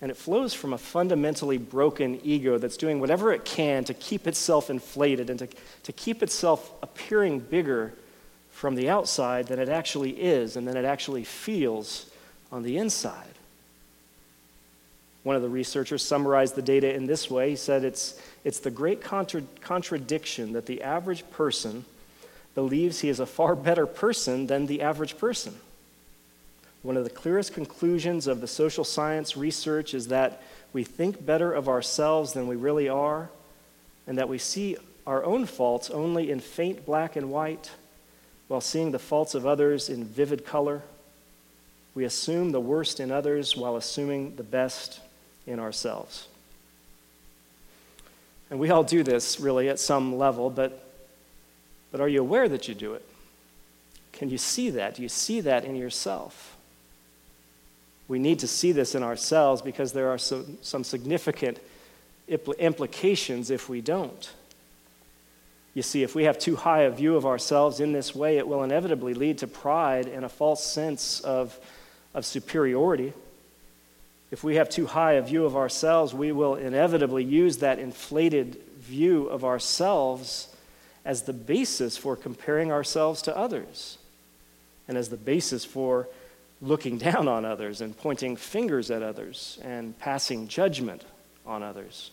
And 0.02 0.10
it 0.10 0.16
flows 0.16 0.54
from 0.54 0.72
a 0.72 0.78
fundamentally 0.78 1.58
broken 1.58 2.20
ego 2.22 2.58
that's 2.58 2.76
doing 2.76 3.00
whatever 3.00 3.32
it 3.32 3.44
can 3.44 3.84
to 3.84 3.94
keep 3.94 4.26
itself 4.26 4.70
inflated 4.70 5.28
and 5.28 5.38
to, 5.40 5.48
to 5.84 5.92
keep 5.92 6.22
itself 6.22 6.70
appearing 6.82 7.40
bigger 7.40 7.92
from 8.50 8.76
the 8.76 8.88
outside 8.88 9.46
than 9.46 9.58
it 9.58 9.68
actually 9.68 10.10
is 10.10 10.56
and 10.56 10.66
than 10.66 10.76
it 10.76 10.84
actually 10.84 11.24
feels 11.24 12.06
on 12.50 12.62
the 12.62 12.78
inside. 12.78 13.34
One 15.22 15.36
of 15.36 15.42
the 15.42 15.48
researchers 15.48 16.02
summarized 16.02 16.54
the 16.54 16.62
data 16.62 16.94
in 16.94 17.06
this 17.06 17.30
way. 17.30 17.50
He 17.50 17.56
said 17.56 17.84
it's, 17.84 18.20
it's 18.42 18.60
the 18.60 18.70
great 18.70 19.02
contra- 19.02 19.42
contradiction 19.60 20.52
that 20.54 20.66
the 20.66 20.82
average 20.82 21.28
person 21.30 21.84
believes 22.54 23.00
he 23.00 23.08
is 23.08 23.20
a 23.20 23.26
far 23.26 23.54
better 23.54 23.86
person 23.86 24.46
than 24.46 24.66
the 24.66 24.80
average 24.80 25.18
person. 25.18 25.54
One 26.82 26.96
of 26.96 27.04
the 27.04 27.10
clearest 27.10 27.52
conclusions 27.52 28.26
of 28.26 28.40
the 28.40 28.46
social 28.46 28.84
science 28.84 29.36
research 29.36 29.92
is 29.92 30.08
that 30.08 30.42
we 30.72 30.84
think 30.84 31.24
better 31.24 31.52
of 31.52 31.68
ourselves 31.68 32.32
than 32.32 32.46
we 32.46 32.56
really 32.56 32.88
are, 32.88 33.28
and 34.06 34.16
that 34.16 34.28
we 34.28 34.38
see 34.38 34.76
our 35.06 35.22
own 35.22 35.44
faults 35.44 35.90
only 35.90 36.30
in 36.30 36.40
faint 36.40 36.86
black 36.86 37.16
and 37.16 37.30
white, 37.30 37.70
while 38.48 38.60
seeing 38.60 38.90
the 38.90 38.98
faults 38.98 39.34
of 39.34 39.46
others 39.46 39.90
in 39.90 40.04
vivid 40.04 40.46
color. 40.46 40.82
We 41.94 42.04
assume 42.04 42.50
the 42.50 42.60
worst 42.60 42.98
in 42.98 43.10
others 43.10 43.56
while 43.56 43.76
assuming 43.76 44.36
the 44.36 44.42
best 44.42 45.00
in 45.46 45.58
ourselves. 45.58 46.28
And 48.50 48.58
we 48.58 48.70
all 48.70 48.84
do 48.84 49.02
this 49.02 49.38
really 49.38 49.68
at 49.68 49.78
some 49.78 50.18
level, 50.18 50.50
but, 50.50 50.84
but 51.92 52.00
are 52.00 52.08
you 52.08 52.20
aware 52.20 52.48
that 52.48 52.68
you 52.68 52.74
do 52.74 52.94
it? 52.94 53.04
Can 54.12 54.28
you 54.28 54.38
see 54.38 54.70
that? 54.70 54.96
Do 54.96 55.02
you 55.02 55.08
see 55.08 55.40
that 55.42 55.64
in 55.64 55.76
yourself? 55.76 56.56
We 58.08 58.18
need 58.18 58.40
to 58.40 58.48
see 58.48 58.72
this 58.72 58.96
in 58.96 59.04
ourselves 59.04 59.62
because 59.62 59.92
there 59.92 60.10
are 60.10 60.18
so, 60.18 60.44
some 60.62 60.82
significant 60.82 61.60
implications 62.28 63.50
if 63.50 63.68
we 63.68 63.80
don't. 63.80 64.30
You 65.74 65.82
see, 65.82 66.02
if 66.02 66.16
we 66.16 66.24
have 66.24 66.38
too 66.38 66.56
high 66.56 66.82
a 66.82 66.90
view 66.90 67.14
of 67.14 67.24
ourselves 67.24 67.78
in 67.78 67.92
this 67.92 68.12
way, 68.12 68.38
it 68.38 68.48
will 68.48 68.64
inevitably 68.64 69.14
lead 69.14 69.38
to 69.38 69.46
pride 69.46 70.08
and 70.08 70.24
a 70.24 70.28
false 70.28 70.64
sense 70.64 71.20
of, 71.20 71.56
of 72.12 72.26
superiority. 72.26 73.12
If 74.30 74.44
we 74.44 74.56
have 74.56 74.68
too 74.68 74.86
high 74.86 75.12
a 75.12 75.22
view 75.22 75.44
of 75.44 75.56
ourselves, 75.56 76.14
we 76.14 76.30
will 76.30 76.54
inevitably 76.54 77.24
use 77.24 77.58
that 77.58 77.78
inflated 77.78 78.62
view 78.78 79.26
of 79.26 79.44
ourselves 79.44 80.54
as 81.04 81.22
the 81.22 81.32
basis 81.32 81.96
for 81.96 82.14
comparing 82.16 82.70
ourselves 82.70 83.22
to 83.22 83.36
others 83.36 83.98
and 84.86 84.96
as 84.96 85.08
the 85.08 85.16
basis 85.16 85.64
for 85.64 86.08
looking 86.60 86.98
down 87.10 87.26
on 87.26 87.44
others 87.44 87.80
and 87.80 87.96
pointing 87.96 88.36
fingers 88.36 88.90
at 88.90 89.02
others 89.02 89.58
and 89.62 89.98
passing 89.98 90.46
judgment 90.46 91.04
on 91.44 91.62
others. 91.62 92.10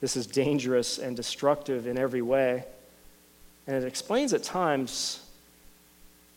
This 0.00 0.16
is 0.16 0.26
dangerous 0.26 0.98
and 0.98 1.16
destructive 1.16 1.86
in 1.86 1.96
every 1.96 2.20
way, 2.20 2.64
and 3.66 3.76
it 3.76 3.86
explains 3.86 4.34
at 4.34 4.42
times 4.42 5.24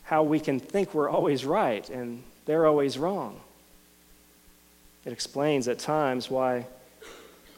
how 0.03 0.23
we 0.23 0.39
can 0.39 0.59
think 0.59 0.93
we're 0.93 1.09
always 1.09 1.43
right 1.43 1.89
and 1.89 2.23
they're 2.45 2.65
always 2.65 2.97
wrong. 2.97 3.41
It 5.07 5.13
explains 5.13 5.69
at 5.69 5.79
times 5.79 6.29
why 6.29 6.67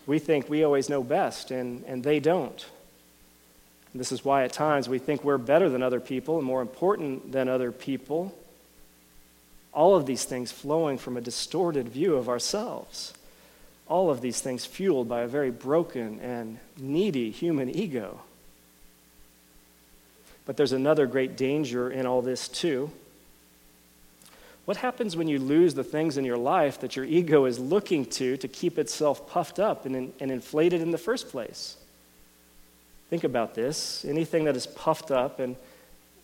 we 0.06 0.20
think 0.20 0.48
we 0.48 0.64
always 0.64 0.88
know 0.88 1.02
best 1.02 1.50
and, 1.50 1.84
and 1.86 2.04
they 2.04 2.20
don't. 2.20 2.64
And 3.92 4.00
this 4.00 4.12
is 4.12 4.24
why 4.24 4.44
at 4.44 4.54
times 4.54 4.88
we 4.88 5.00
think 5.00 5.24
we're 5.24 5.40
better 5.40 5.68
than 5.68 5.82
other 5.82 6.00
people 6.00 6.38
and 6.38 6.46
more 6.46 6.62
important 6.62 7.32
than 7.32 7.50
other 7.50 7.72
people. 7.72 8.38
All 9.74 9.96
of 9.96 10.06
these 10.06 10.26
things 10.26 10.52
flowing 10.52 11.00
from 11.00 11.18
a 11.18 11.22
distorted 11.22 11.90
view 11.90 12.18
of 12.18 12.30
ourselves. 12.30 13.16
All 13.88 14.12
of 14.12 14.22
these 14.22 14.40
things 14.42 14.68
fueled 14.68 15.10
by 15.10 15.22
a 15.22 15.28
very 15.28 15.50
broken 15.50 16.20
and 16.20 16.60
needy 16.78 17.32
human 17.32 17.68
ego. 17.68 18.20
But 20.46 20.56
there's 20.56 20.72
another 20.72 21.08
great 21.08 21.36
danger 21.36 21.90
in 21.90 22.06
all 22.06 22.22
this, 22.22 22.48
too. 22.48 22.92
What 24.70 24.78
happens 24.78 25.18
when 25.18 25.28
you 25.28 25.40
lose 25.40 25.74
the 25.74 25.84
things 25.84 26.20
in 26.20 26.26
your 26.26 26.38
life 26.38 26.82
that 26.82 26.96
your 26.96 27.04
ego 27.04 27.46
is 27.46 27.58
looking 27.58 28.06
to 28.06 28.38
to 28.38 28.48
keep 28.48 28.78
itself 28.78 29.28
puffed 29.28 29.58
up 29.58 29.88
and, 29.88 30.14
and 30.20 30.32
inflated 30.32 30.80
in 30.80 30.92
the 30.92 30.98
first 31.00 31.30
place? 31.30 31.76
Think 33.10 33.24
about 33.24 33.56
this. 33.56 34.06
Anything 34.06 34.44
that 34.44 34.56
is 34.56 34.68
puffed 34.68 35.10
up 35.10 35.40
and, 35.40 35.56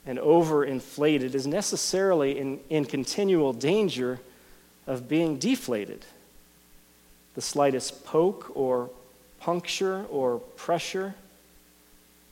and 0.05 0.19
overinflated 0.19 1.33
is 1.33 1.47
necessarily 1.47 2.37
in, 2.37 2.59
in 2.69 2.85
continual 2.85 3.51
danger 3.51 4.19
of 4.85 5.09
being 5.09 5.39
deflated. 5.39 6.05
The 7.33 7.41
slightest 7.41 8.05
poke 8.05 8.51
or 8.53 8.91
puncture 9.39 10.05
or 10.11 10.37
pressure 10.37 11.15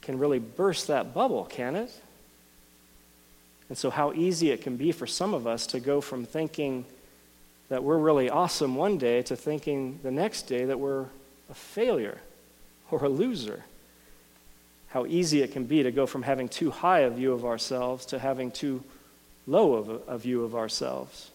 can 0.03 0.19
really 0.19 0.37
burst 0.37 0.85
that 0.89 1.15
bubble, 1.15 1.45
can 1.45 1.75
it? 1.75 1.91
And 3.69 3.77
so, 3.77 3.89
how 3.89 4.13
easy 4.13 4.51
it 4.51 4.61
can 4.61 4.77
be 4.77 4.91
for 4.91 5.07
some 5.07 5.33
of 5.33 5.47
us 5.47 5.67
to 5.67 5.79
go 5.79 6.01
from 6.01 6.25
thinking 6.25 6.85
that 7.69 7.83
we're 7.83 7.97
really 7.97 8.29
awesome 8.29 8.75
one 8.75 8.97
day 8.97 9.21
to 9.23 9.35
thinking 9.35 9.99
the 10.03 10.11
next 10.11 10.43
day 10.43 10.65
that 10.65 10.79
we're 10.79 11.05
a 11.49 11.53
failure 11.53 12.19
or 12.91 13.03
a 13.05 13.09
loser. 13.09 13.63
How 14.89 15.05
easy 15.05 15.41
it 15.41 15.53
can 15.53 15.65
be 15.65 15.83
to 15.83 15.91
go 15.91 16.05
from 16.05 16.21
having 16.21 16.49
too 16.49 16.69
high 16.69 16.99
a 16.99 17.09
view 17.09 17.33
of 17.33 17.45
ourselves 17.45 18.05
to 18.07 18.19
having 18.19 18.51
too 18.51 18.83
low 19.47 19.73
of 19.73 19.89
a, 19.89 19.93
a 20.07 20.17
view 20.17 20.43
of 20.43 20.55
ourselves. 20.55 21.31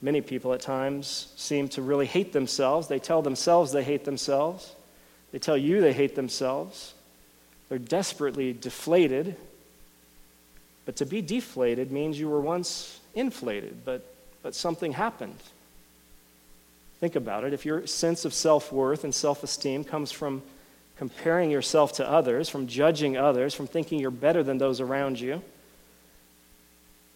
Many 0.00 0.20
people 0.20 0.52
at 0.52 0.60
times 0.60 1.32
seem 1.36 1.68
to 1.70 1.82
really 1.82 2.06
hate 2.06 2.32
themselves. 2.32 2.86
They 2.86 2.98
tell 2.98 3.22
themselves 3.22 3.72
they 3.72 3.82
hate 3.82 4.04
themselves. 4.04 4.74
They 5.32 5.38
tell 5.38 5.56
you 5.56 5.80
they 5.80 5.92
hate 5.92 6.14
themselves. 6.14 6.94
They're 7.68 7.78
desperately 7.78 8.52
deflated 8.52 9.36
but 10.86 10.96
to 10.96 11.04
be 11.04 11.20
deflated 11.20 11.92
means 11.92 12.18
you 12.18 12.30
were 12.30 12.40
once 12.40 13.00
inflated, 13.14 13.84
but, 13.84 14.06
but 14.42 14.54
something 14.54 14.92
happened. 14.92 15.36
Think 17.00 17.16
about 17.16 17.44
it. 17.44 17.52
If 17.52 17.66
your 17.66 17.86
sense 17.86 18.24
of 18.24 18.32
self 18.32 18.72
worth 18.72 19.04
and 19.04 19.14
self 19.14 19.42
esteem 19.42 19.84
comes 19.84 20.10
from 20.10 20.42
comparing 20.96 21.50
yourself 21.50 21.92
to 21.94 22.08
others, 22.08 22.48
from 22.48 22.66
judging 22.66 23.18
others, 23.18 23.52
from 23.52 23.66
thinking 23.66 23.98
you're 23.98 24.10
better 24.10 24.42
than 24.42 24.56
those 24.56 24.80
around 24.80 25.20
you, 25.20 25.42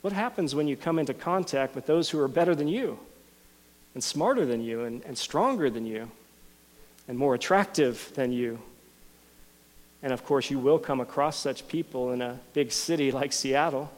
what 0.02 0.12
happens 0.12 0.54
when 0.54 0.68
you 0.68 0.76
come 0.76 0.98
into 0.98 1.14
contact 1.14 1.74
with 1.74 1.87
those 1.87 2.11
who 2.11 2.18
are 2.20 2.28
better 2.28 2.54
than 2.54 2.68
you, 2.68 2.98
and 3.94 4.02
smarter 4.02 4.44
than 4.44 4.62
you, 4.62 4.85
and, 4.85 5.02
and 5.04 5.16
stronger 5.16 5.70
than 5.70 5.87
you, 5.87 6.11
and 7.09 7.16
more 7.16 7.35
attractive 7.35 8.11
than 8.14 8.33
you, 8.33 8.59
and 10.02 10.12
of 10.12 10.24
course, 10.24 10.50
you 10.50 10.58
will 10.58 10.78
come 10.78 11.00
across 11.00 11.38
such 11.38 11.68
people 11.68 12.12
in 12.12 12.22
a 12.22 12.38
big 12.54 12.72
city 12.72 13.12
like 13.12 13.32
Seattle. 13.32 13.90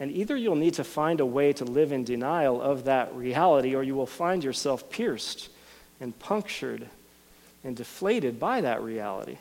And 0.00 0.10
either 0.10 0.36
you'll 0.36 0.56
need 0.56 0.74
to 0.74 0.84
find 0.84 1.20
a 1.20 1.26
way 1.26 1.52
to 1.54 1.64
live 1.64 1.92
in 1.92 2.04
denial 2.04 2.60
of 2.60 2.84
that 2.84 3.14
reality, 3.14 3.74
or 3.74 3.82
you 3.82 3.94
will 3.94 4.06
find 4.06 4.42
yourself 4.42 4.90
pierced 4.90 5.48
and 6.00 6.18
punctured 6.18 6.88
and 7.62 7.76
deflated 7.76 8.38
by 8.38 8.60
that 8.60 8.82
reality. 8.82 9.38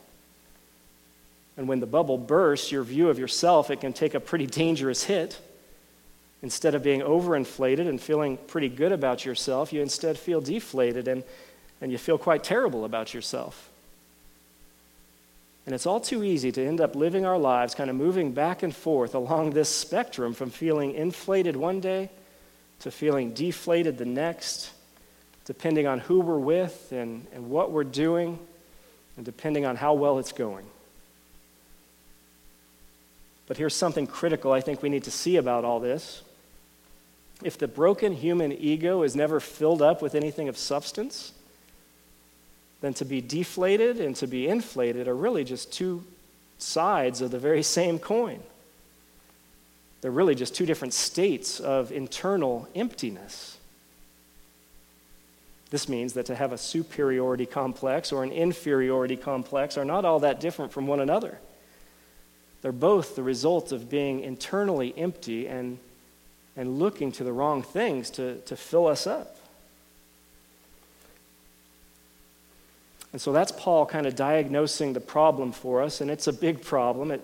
And 1.57 1.67
when 1.67 1.79
the 1.79 1.85
bubble 1.85 2.17
bursts, 2.17 2.71
your 2.71 2.83
view 2.83 3.09
of 3.09 3.19
yourself, 3.19 3.69
it 3.69 3.81
can 3.81 3.93
take 3.93 4.13
a 4.13 4.19
pretty 4.19 4.47
dangerous 4.63 5.03
hit. 5.03 5.39
Instead 6.41 6.75
of 6.75 6.83
being 6.83 7.01
overinflated 7.01 7.87
and 7.87 8.01
feeling 8.01 8.37
pretty 8.37 8.67
good 8.67 8.91
about 8.91 9.23
yourself, 9.23 9.71
you 9.71 9.81
instead 9.81 10.17
feel 10.17 10.41
deflated 10.41 11.07
and, 11.07 11.23
and 11.81 11.91
you 11.91 11.97
feel 11.97 12.17
quite 12.17 12.43
terrible 12.43 12.83
about 12.83 13.13
yourself. 13.13 13.69
And 15.65 15.73
it's 15.73 15.85
all 15.85 15.99
too 15.99 16.23
easy 16.23 16.51
to 16.51 16.65
end 16.65 16.81
up 16.81 16.95
living 16.95 17.25
our 17.25 17.37
lives 17.37 17.73
kind 17.73 17.89
of 17.89 17.95
moving 17.95 18.33
back 18.33 18.63
and 18.63 18.75
forth 18.75 19.15
along 19.15 19.51
this 19.51 19.69
spectrum 19.69 20.33
from 20.33 20.49
feeling 20.49 20.93
inflated 20.93 21.55
one 21.55 21.79
day 21.79 22.09
to 22.81 22.91
feeling 22.91 23.33
deflated 23.33 23.97
the 23.97 24.05
next, 24.05 24.71
depending 25.45 25.87
on 25.87 25.99
who 25.99 26.19
we're 26.19 26.37
with 26.37 26.91
and, 26.91 27.25
and 27.33 27.49
what 27.49 27.71
we're 27.71 27.85
doing, 27.85 28.37
and 29.15 29.25
depending 29.25 29.65
on 29.65 29.77
how 29.77 29.93
well 29.93 30.19
it's 30.19 30.33
going. 30.33 30.65
But 33.47 33.57
here's 33.57 33.75
something 33.75 34.07
critical 34.07 34.51
I 34.51 34.59
think 34.59 34.81
we 34.81 34.89
need 34.89 35.05
to 35.05 35.11
see 35.11 35.37
about 35.37 35.63
all 35.63 35.79
this. 35.79 36.23
If 37.41 37.57
the 37.57 37.67
broken 37.67 38.13
human 38.13 38.51
ego 38.51 39.03
is 39.03 39.15
never 39.15 39.39
filled 39.39 39.81
up 39.81 40.01
with 40.01 40.15
anything 40.15 40.49
of 40.49 40.57
substance, 40.57 41.33
then 42.83 42.93
to 42.93 43.05
be 43.05 43.21
deflated 43.21 44.01
and 44.01 44.13
to 44.13 44.27
be 44.27 44.45
inflated 44.45 45.07
are 45.07 45.15
really 45.15 45.45
just 45.45 45.71
two 45.71 46.03
sides 46.57 47.21
of 47.21 47.31
the 47.31 47.39
very 47.39 47.63
same 47.79 47.97
coin. 47.97 48.41
They're 50.01 50.11
really 50.11 50.35
just 50.35 50.53
two 50.53 50.65
different 50.65 50.93
states 50.93 51.61
of 51.61 51.93
internal 51.93 52.67
emptiness. 52.75 53.57
This 55.69 55.87
means 55.87 56.11
that 56.13 56.25
to 56.25 56.35
have 56.35 56.51
a 56.51 56.57
superiority 56.57 57.45
complex 57.45 58.11
or 58.11 58.21
an 58.21 58.33
inferiority 58.33 59.15
complex 59.15 59.77
are 59.77 59.85
not 59.85 60.03
all 60.03 60.19
that 60.19 60.41
different 60.41 60.73
from 60.73 60.85
one 60.85 60.99
another. 60.99 61.39
They're 62.61 62.73
both 62.73 63.15
the 63.15 63.23
result 63.23 63.71
of 63.71 63.89
being 63.89 64.19
internally 64.19 64.93
empty 64.97 65.47
and, 65.47 65.79
and 66.57 66.79
looking 66.79 67.13
to 67.13 67.23
the 67.23 67.31
wrong 67.31 67.63
things 67.63 68.09
to, 68.11 68.41
to 68.41 68.57
fill 68.57 68.87
us 68.87 69.07
up. 69.07 69.37
And 73.13 73.21
so 73.21 73.31
that's 73.31 73.51
Paul 73.51 73.85
kind 73.85 74.05
of 74.05 74.15
diagnosing 74.15 74.93
the 74.93 74.99
problem 74.99 75.51
for 75.51 75.81
us, 75.81 76.01
and 76.01 76.11
it's 76.11 76.27
a 76.27 76.33
big 76.33 76.61
problem. 76.61 77.11
It, 77.11 77.21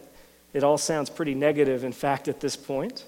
it 0.53 0.63
all 0.63 0.77
sounds 0.77 1.09
pretty 1.09 1.35
negative, 1.35 1.83
in 1.83 1.91
fact, 1.91 2.27
at 2.27 2.39
this 2.39 2.55
point. 2.55 3.03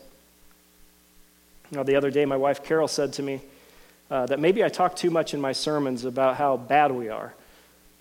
Now, 1.69 1.83
the 1.83 1.95
other 1.95 2.11
day, 2.11 2.25
my 2.25 2.37
wife 2.37 2.63
Carol 2.63 2.87
said 2.87 3.13
to 3.13 3.23
me, 3.23 3.41
uh, 4.09 4.25
that 4.25 4.39
maybe 4.39 4.61
I 4.61 4.67
talk 4.67 4.95
too 4.95 5.09
much 5.09 5.33
in 5.33 5.39
my 5.39 5.53
sermons 5.53 6.03
about 6.03 6.35
how 6.35 6.57
bad 6.57 6.91
we 6.91 7.07
are, 7.07 7.33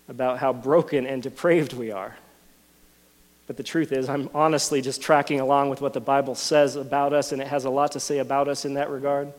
about 0.09 0.39
how 0.39 0.51
broken 0.51 1.05
and 1.05 1.23
depraved 1.23 1.71
we 1.71 1.91
are. 1.91 2.17
But 3.47 3.55
the 3.55 3.63
truth 3.63 3.93
is, 3.93 4.09
I'm 4.09 4.29
honestly 4.33 4.81
just 4.81 5.01
tracking 5.01 5.39
along 5.39 5.69
with 5.69 5.79
what 5.79 5.93
the 5.93 6.01
Bible 6.01 6.35
says 6.35 6.75
about 6.75 7.13
us, 7.13 7.31
and 7.31 7.41
it 7.41 7.47
has 7.47 7.63
a 7.63 7.69
lot 7.69 7.93
to 7.93 7.99
say 7.99 8.17
about 8.17 8.49
us 8.49 8.65
in 8.65 8.73
that 8.73 8.89
regard. 8.89 9.31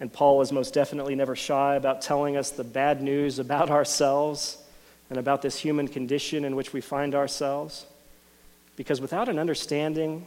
And 0.00 0.12
Paul 0.12 0.40
is 0.42 0.52
most 0.52 0.74
definitely 0.74 1.14
never 1.14 1.34
shy 1.34 1.74
about 1.74 2.02
telling 2.02 2.36
us 2.36 2.50
the 2.50 2.64
bad 2.64 3.02
news 3.02 3.38
about 3.38 3.70
ourselves 3.78 4.58
and 5.10 5.18
about 5.18 5.42
this 5.42 5.58
human 5.58 5.88
condition 5.88 6.44
in 6.44 6.54
which 6.54 6.72
we 6.72 6.80
find 6.80 7.14
ourselves. 7.14 7.86
Because 8.76 9.00
without 9.00 9.28
an 9.28 9.38
understanding 9.38 10.26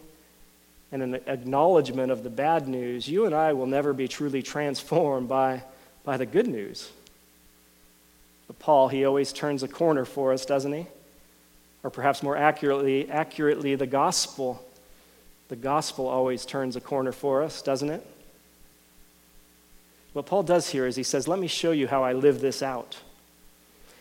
and 0.91 1.01
an 1.01 1.15
acknowledgement 1.27 2.11
of 2.11 2.23
the 2.23 2.29
bad 2.29 2.67
news, 2.67 3.07
you 3.07 3.25
and 3.25 3.33
I 3.33 3.53
will 3.53 3.67
never 3.67 3.93
be 3.93 4.07
truly 4.07 4.41
transformed 4.41 5.29
by, 5.29 5.63
by 6.03 6.17
the 6.17 6.25
good 6.25 6.47
news. 6.47 6.91
But 8.47 8.59
Paul, 8.59 8.89
he 8.89 9.05
always 9.05 9.31
turns 9.31 9.63
a 9.63 9.69
corner 9.69 10.03
for 10.03 10.33
us, 10.33 10.45
doesn't 10.45 10.73
he? 10.73 10.85
Or 11.83 11.89
perhaps 11.89 12.21
more 12.21 12.35
accurately, 12.35 13.09
accurately, 13.09 13.75
the 13.75 13.87
gospel. 13.87 14.61
The 15.47 15.55
gospel 15.55 16.07
always 16.07 16.45
turns 16.45 16.75
a 16.75 16.81
corner 16.81 17.13
for 17.13 17.41
us, 17.41 17.61
doesn't 17.61 17.89
it? 17.89 18.05
What 20.13 20.25
Paul 20.25 20.43
does 20.43 20.69
here 20.69 20.85
is 20.85 20.95
he 20.95 21.03
says, 21.03 21.27
Let 21.27 21.39
me 21.39 21.47
show 21.47 21.71
you 21.71 21.87
how 21.87 22.03
I 22.03 22.13
live 22.13 22.41
this 22.41 22.61
out. 22.61 22.99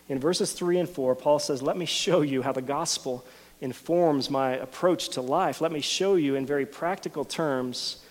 In 0.08 0.18
verses 0.18 0.52
3 0.52 0.80
and 0.80 0.88
4, 0.88 1.14
Paul 1.14 1.38
says, 1.38 1.62
Let 1.62 1.76
me 1.76 1.86
show 1.86 2.22
you 2.22 2.42
how 2.42 2.52
the 2.52 2.62
gospel 2.62 3.24
informs 3.60 4.30
my 4.30 4.52
approach 4.52 5.10
to 5.10 5.20
life. 5.20 5.60
Let 5.60 5.72
me 5.72 5.80
show 5.80 6.16
you 6.16 6.34
in 6.34 6.46
very 6.46 6.66
practical 6.66 7.24
terms 7.24 8.02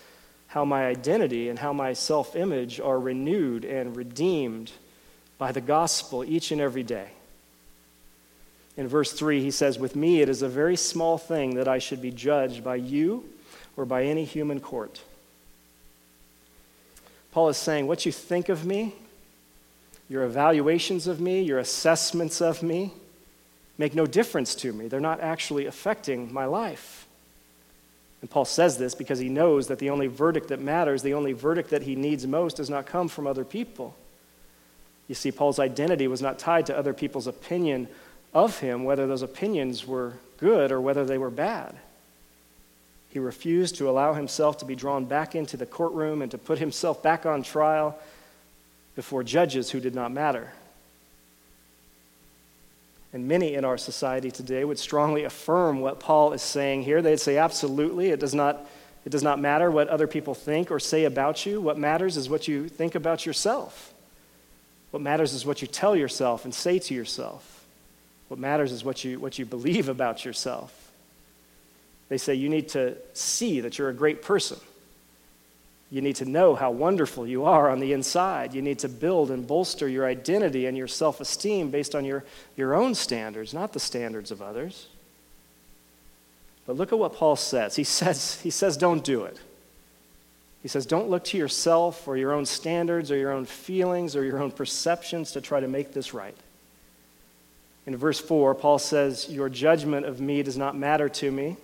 how 0.47 0.65
my 0.65 0.87
identity 0.87 1.49
and 1.49 1.59
how 1.59 1.73
my 1.73 1.93
self 1.93 2.35
image 2.35 2.79
are 2.79 2.99
renewed 2.99 3.65
and 3.65 3.95
redeemed 3.95 4.71
by 5.37 5.51
the 5.51 5.61
gospel 5.61 6.23
each 6.23 6.51
and 6.51 6.61
every 6.61 6.83
day. 6.83 7.09
In 8.77 8.87
verse 8.87 9.11
3, 9.11 9.41
he 9.41 9.51
says, 9.51 9.77
With 9.77 9.95
me 9.95 10.21
it 10.21 10.29
is 10.29 10.41
a 10.41 10.47
very 10.47 10.77
small 10.77 11.17
thing 11.17 11.55
that 11.55 11.67
I 11.67 11.79
should 11.79 12.01
be 12.01 12.11
judged 12.11 12.63
by 12.63 12.75
you 12.75 13.27
or 13.75 13.85
by 13.85 14.03
any 14.03 14.23
human 14.23 14.61
court. 14.61 15.01
Paul 17.31 17.49
is 17.49 17.57
saying, 17.57 17.87
What 17.87 18.05
you 18.05 18.11
think 18.11 18.49
of 18.49 18.65
me, 18.65 18.95
your 20.09 20.23
evaluations 20.23 21.07
of 21.07 21.19
me, 21.19 21.41
your 21.41 21.59
assessments 21.59 22.41
of 22.41 22.63
me, 22.63 22.93
make 23.77 23.95
no 23.95 24.05
difference 24.05 24.55
to 24.55 24.73
me. 24.73 24.87
They're 24.87 24.99
not 24.99 25.21
actually 25.21 25.65
affecting 25.65 26.33
my 26.33 26.45
life. 26.45 27.07
And 28.21 28.29
Paul 28.29 28.45
says 28.45 28.77
this 28.77 28.95
because 28.95 29.19
he 29.19 29.29
knows 29.29 29.67
that 29.67 29.79
the 29.79 29.89
only 29.89 30.07
verdict 30.07 30.49
that 30.49 30.59
matters, 30.59 31.01
the 31.01 31.13
only 31.13 31.33
verdict 31.33 31.69
that 31.69 31.83
he 31.83 31.95
needs 31.95 32.27
most, 32.27 32.57
does 32.57 32.69
not 32.69 32.85
come 32.85 33.07
from 33.07 33.27
other 33.27 33.45
people. 33.45 33.95
You 35.07 35.15
see, 35.15 35.31
Paul's 35.31 35.59
identity 35.59 36.07
was 36.07 36.21
not 36.21 36.37
tied 36.37 36.65
to 36.67 36.77
other 36.77 36.93
people's 36.93 37.27
opinion 37.27 37.87
of 38.33 38.59
him, 38.59 38.83
whether 38.83 39.07
those 39.07 39.21
opinions 39.21 39.87
were 39.87 40.13
good 40.37 40.71
or 40.71 40.81
whether 40.81 41.05
they 41.05 41.17
were 41.17 41.31
bad. 41.31 41.75
He 43.09 43.19
refused 43.19 43.75
to 43.77 43.89
allow 43.89 44.13
himself 44.13 44.59
to 44.59 44.65
be 44.65 44.75
drawn 44.75 45.05
back 45.05 45.35
into 45.35 45.57
the 45.57 45.65
courtroom 45.65 46.21
and 46.21 46.29
to 46.31 46.37
put 46.37 46.59
himself 46.59 47.01
back 47.01 47.25
on 47.25 47.41
trial 47.43 47.99
before 48.95 49.23
judges 49.23 49.71
who 49.71 49.79
did 49.79 49.95
not 49.95 50.11
matter. 50.11 50.51
And 53.11 53.27
many 53.27 53.55
in 53.55 53.65
our 53.65 53.77
society 53.77 54.29
today 54.29 54.63
would 54.63 54.77
strongly 54.77 55.23
affirm 55.23 55.79
what 55.79 55.99
Paul 55.99 56.33
is 56.33 56.43
saying 56.43 56.83
here. 56.83 57.01
They'd 57.01 57.19
say, 57.19 57.37
absolutely, 57.37 58.09
it 58.09 58.19
does 58.19 58.35
not, 58.35 58.67
it 59.05 59.09
does 59.09 59.23
not 59.23 59.39
matter 59.39 59.71
what 59.71 59.87
other 59.87 60.05
people 60.05 60.35
think 60.35 60.69
or 60.69 60.79
say 60.79 61.05
about 61.05 61.47
you. 61.47 61.59
What 61.59 61.79
matters 61.79 62.17
is 62.17 62.29
what 62.29 62.47
you 62.47 62.69
think 62.69 62.93
about 62.93 63.25
yourself. 63.25 63.93
What 64.91 65.01
matters 65.01 65.33
is 65.33 65.45
what 65.45 65.63
you 65.63 65.67
tell 65.67 65.95
yourself 65.95 66.45
and 66.45 66.53
say 66.53 66.77
to 66.77 66.93
yourself. 66.93 67.65
What 68.27 68.39
matters 68.39 68.71
is 68.71 68.83
what 68.83 69.03
you, 69.03 69.19
what 69.19 69.39
you 69.39 69.45
believe 69.45 69.89
about 69.89 70.23
yourself. 70.23 70.78
They 72.09 72.17
say 72.17 72.33
you 72.33 72.49
need 72.49 72.69
to 72.69 72.97
see 73.13 73.61
that 73.61 73.77
you're 73.77 73.89
a 73.89 73.93
great 73.93 74.21
person. 74.21 74.57
You 75.91 76.01
need 76.01 76.17
to 76.17 76.25
know 76.25 76.53
how 76.53 76.69
wonderful 76.69 77.25
you 77.25 77.45
are 77.45 77.69
on 77.69 77.79
the 77.79 77.93
inside. 77.93 78.53
You 78.53 78.61
need 78.61 78.79
to 78.79 78.89
build 78.89 79.31
and 79.31 79.47
bolster 79.47 79.87
your 79.87 80.05
identity 80.05 80.67
and 80.67 80.77
your 80.77 80.87
self 80.87 81.19
esteem 81.19 81.71
based 81.71 81.95
on 81.95 82.05
your, 82.05 82.23
your 82.55 82.75
own 82.75 82.93
standards, 82.93 83.53
not 83.53 83.73
the 83.73 83.79
standards 83.79 84.29
of 84.29 84.41
others. 84.41 84.87
But 86.67 86.75
look 86.75 86.91
at 86.91 86.99
what 86.99 87.15
Paul 87.15 87.35
says. 87.35 87.75
He 87.75 87.83
says, 87.85 88.39
he 88.41 88.51
says 88.51 88.77
don't 88.77 89.03
do 89.03 89.23
it. 89.23 89.39
He 90.61 90.67
says, 90.67 90.85
don't 90.85 91.09
look 91.09 91.23
to 91.25 91.37
yourself 91.37 92.05
or 92.07 92.17
your 92.17 92.33
own 92.33 92.45
standards 92.45 93.11
or 93.11 93.15
your 93.15 93.31
own 93.31 93.45
feelings 93.45 94.15
or 94.15 94.25
your 94.25 94.43
own 94.43 94.51
perceptions 94.51 95.31
to 95.31 95.41
try 95.41 95.61
to 95.61 95.69
make 95.69 95.93
this 95.93 96.13
right. 96.13 96.35
In 97.85 97.95
verse 97.95 98.19
4, 98.19 98.53
Paul 98.55 98.77
says, 98.77 99.29
Your 99.29 99.49
judgment 99.49 100.05
of 100.05 100.19
me 100.19 100.43
does 100.43 100.57
not 100.57 100.77
matter 100.77 101.09
to 101.09 101.31
me. 101.31 101.57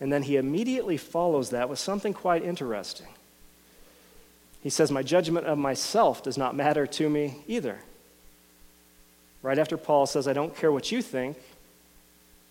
And 0.00 0.12
then 0.12 0.24
he 0.24 0.36
immediately 0.36 0.96
follows 0.96 1.50
that 1.50 1.68
with 1.68 1.78
something 1.78 2.12
quite 2.12 2.44
interesting. 2.44 3.08
He 4.62 4.70
says, 4.70 4.90
My 4.90 5.02
judgment 5.02 5.46
of 5.46 5.58
myself 5.58 6.22
does 6.22 6.36
not 6.36 6.54
matter 6.54 6.86
to 6.86 7.08
me 7.08 7.38
either. 7.46 7.78
Right 9.42 9.58
after 9.58 9.76
Paul 9.76 10.06
says, 10.06 10.26
I 10.26 10.32
don't 10.32 10.56
care 10.56 10.72
what 10.72 10.90
you 10.90 11.00
think, 11.02 11.36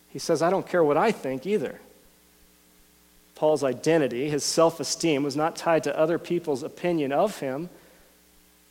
he 0.09 0.19
says, 0.19 0.41
I 0.41 0.49
don't 0.49 0.67
care 0.67 0.83
what 0.83 0.95
I 0.95 1.11
think 1.11 1.45
either. 1.45 1.81
Paul's 3.35 3.65
identity, 3.65 4.29
his 4.29 4.45
self 4.45 4.79
esteem, 4.79 5.23
was 5.23 5.35
not 5.35 5.57
tied 5.57 5.83
to 5.83 5.99
other 5.99 6.17
people's 6.17 6.63
opinion 6.63 7.11
of 7.11 7.39
him. 7.39 7.69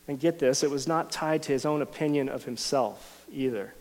And 0.07 0.19
get 0.19 0.39
this, 0.39 0.63
it 0.63 0.71
was 0.71 0.87
not 0.87 1.11
tied 1.11 1.43
to 1.43 1.51
his 1.51 1.65
own 1.65 1.81
opinion 1.81 2.29
of 2.29 2.45
himself 2.45 3.25
either. 3.31 3.73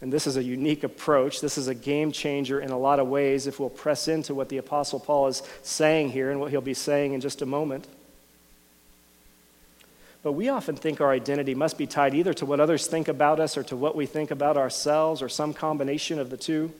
And 0.00 0.12
this 0.12 0.26
is 0.26 0.36
a 0.36 0.42
unique 0.42 0.84
approach. 0.84 1.40
This 1.40 1.58
is 1.58 1.66
a 1.66 1.74
game 1.74 2.12
changer 2.12 2.60
in 2.60 2.70
a 2.70 2.78
lot 2.78 3.00
of 3.00 3.08
ways 3.08 3.46
if 3.46 3.58
we'll 3.58 3.68
press 3.68 4.06
into 4.06 4.34
what 4.34 4.48
the 4.48 4.58
Apostle 4.58 5.00
Paul 5.00 5.26
is 5.26 5.42
saying 5.62 6.10
here 6.10 6.30
and 6.30 6.38
what 6.38 6.50
he'll 6.50 6.60
be 6.60 6.74
saying 6.74 7.14
in 7.14 7.20
just 7.20 7.42
a 7.42 7.46
moment. 7.46 7.86
But 10.22 10.32
we 10.32 10.48
often 10.48 10.76
think 10.76 11.00
our 11.00 11.10
identity 11.10 11.54
must 11.54 11.78
be 11.78 11.86
tied 11.86 12.14
either 12.14 12.34
to 12.34 12.46
what 12.46 12.60
others 12.60 12.86
think 12.86 13.08
about 13.08 13.40
us 13.40 13.56
or 13.56 13.62
to 13.64 13.76
what 13.76 13.96
we 13.96 14.06
think 14.06 14.30
about 14.30 14.56
ourselves 14.56 15.22
or 15.22 15.28
some 15.28 15.54
combination 15.54 16.18
of 16.18 16.30
the 16.30 16.36
two. 16.36 16.72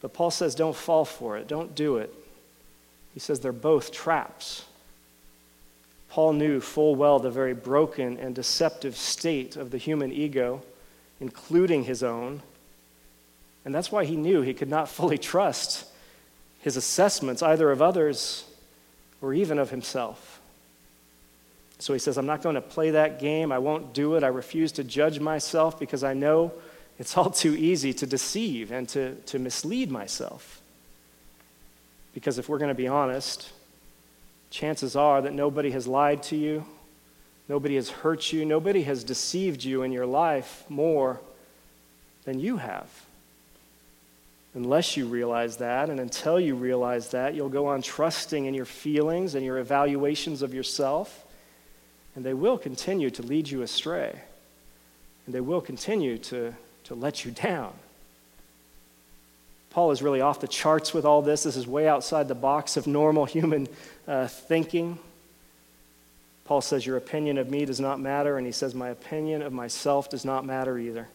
But 0.00 0.12
Paul 0.12 0.30
says, 0.30 0.54
don't 0.54 0.76
fall 0.76 1.04
for 1.04 1.38
it, 1.38 1.48
don't 1.48 1.74
do 1.74 1.98
it. 1.98 2.12
He 3.14 3.20
says 3.20 3.40
they're 3.40 3.52
both 3.52 3.92
traps. 3.92 4.64
Paul 6.08 6.34
knew 6.34 6.60
full 6.60 6.94
well 6.94 7.18
the 7.18 7.30
very 7.30 7.54
broken 7.54 8.18
and 8.18 8.34
deceptive 8.34 8.96
state 8.96 9.56
of 9.56 9.70
the 9.70 9.78
human 9.78 10.12
ego, 10.12 10.62
including 11.22 11.84
his 11.84 12.02
own. 12.02 12.42
And 13.64 13.72
that's 13.72 13.92
why 13.92 14.04
he 14.04 14.16
knew 14.16 14.42
he 14.42 14.54
could 14.54 14.68
not 14.68 14.88
fully 14.88 15.18
trust 15.18 15.84
his 16.60 16.76
assessments, 16.76 17.42
either 17.42 17.70
of 17.70 17.80
others 17.80 18.44
or 19.22 19.32
even 19.32 19.60
of 19.60 19.70
himself. 19.70 20.40
So 21.78 21.92
he 21.92 22.00
says, 22.00 22.18
I'm 22.18 22.26
not 22.26 22.42
going 22.42 22.56
to 22.56 22.60
play 22.60 22.90
that 22.90 23.20
game. 23.20 23.52
I 23.52 23.58
won't 23.58 23.94
do 23.94 24.16
it. 24.16 24.24
I 24.24 24.28
refuse 24.28 24.72
to 24.72 24.84
judge 24.84 25.20
myself 25.20 25.78
because 25.78 26.02
I 26.02 26.12
know 26.12 26.52
it's 26.98 27.16
all 27.16 27.30
too 27.30 27.54
easy 27.54 27.92
to 27.94 28.06
deceive 28.06 28.72
and 28.72 28.88
to, 28.90 29.14
to 29.14 29.38
mislead 29.38 29.92
myself. 29.92 30.60
Because 32.14 32.38
if 32.38 32.48
we're 32.48 32.58
going 32.58 32.68
to 32.68 32.74
be 32.74 32.88
honest, 32.88 33.48
chances 34.50 34.96
are 34.96 35.22
that 35.22 35.34
nobody 35.34 35.70
has 35.70 35.86
lied 35.86 36.24
to 36.24 36.36
you, 36.36 36.64
nobody 37.52 37.74
has 37.74 37.90
hurt 37.90 38.32
you, 38.32 38.46
nobody 38.46 38.82
has 38.84 39.04
deceived 39.04 39.62
you 39.62 39.82
in 39.82 39.92
your 39.92 40.06
life 40.06 40.64
more 40.70 41.20
than 42.24 42.40
you 42.40 42.56
have. 42.56 42.88
Unless 44.54 44.96
you 44.96 45.04
realize 45.04 45.58
that, 45.58 45.90
and 45.90 46.00
until 46.00 46.40
you 46.40 46.54
realize 46.54 47.10
that, 47.10 47.34
you'll 47.34 47.50
go 47.50 47.66
on 47.66 47.82
trusting 47.82 48.46
in 48.46 48.54
your 48.54 48.64
feelings 48.64 49.34
and 49.34 49.44
your 49.44 49.58
evaluations 49.58 50.40
of 50.40 50.54
yourself, 50.54 51.26
and 52.16 52.24
they 52.24 52.32
will 52.32 52.56
continue 52.56 53.10
to 53.10 53.22
lead 53.22 53.50
you 53.50 53.60
astray, 53.60 54.18
and 55.26 55.34
they 55.34 55.42
will 55.42 55.60
continue 55.60 56.16
to, 56.16 56.54
to 56.84 56.94
let 56.94 57.26
you 57.26 57.32
down. 57.32 57.74
Paul 59.68 59.90
is 59.90 60.00
really 60.00 60.22
off 60.22 60.40
the 60.40 60.48
charts 60.48 60.94
with 60.94 61.04
all 61.04 61.20
this. 61.20 61.42
This 61.42 61.56
is 61.56 61.66
way 61.66 61.86
outside 61.86 62.28
the 62.28 62.34
box 62.34 62.78
of 62.78 62.86
normal 62.86 63.26
human 63.26 63.68
uh, 64.08 64.26
thinking. 64.26 64.98
Paul 66.44 66.60
says, 66.60 66.84
Your 66.84 66.96
opinion 66.96 67.38
of 67.38 67.50
me 67.50 67.64
does 67.64 67.80
not 67.80 68.00
matter, 68.00 68.36
and 68.36 68.46
he 68.46 68.52
says, 68.52 68.74
My 68.74 68.88
opinion 68.88 69.42
of 69.42 69.52
myself 69.52 70.10
does 70.10 70.24
not 70.24 70.44
matter 70.44 70.78
either. 70.78 71.08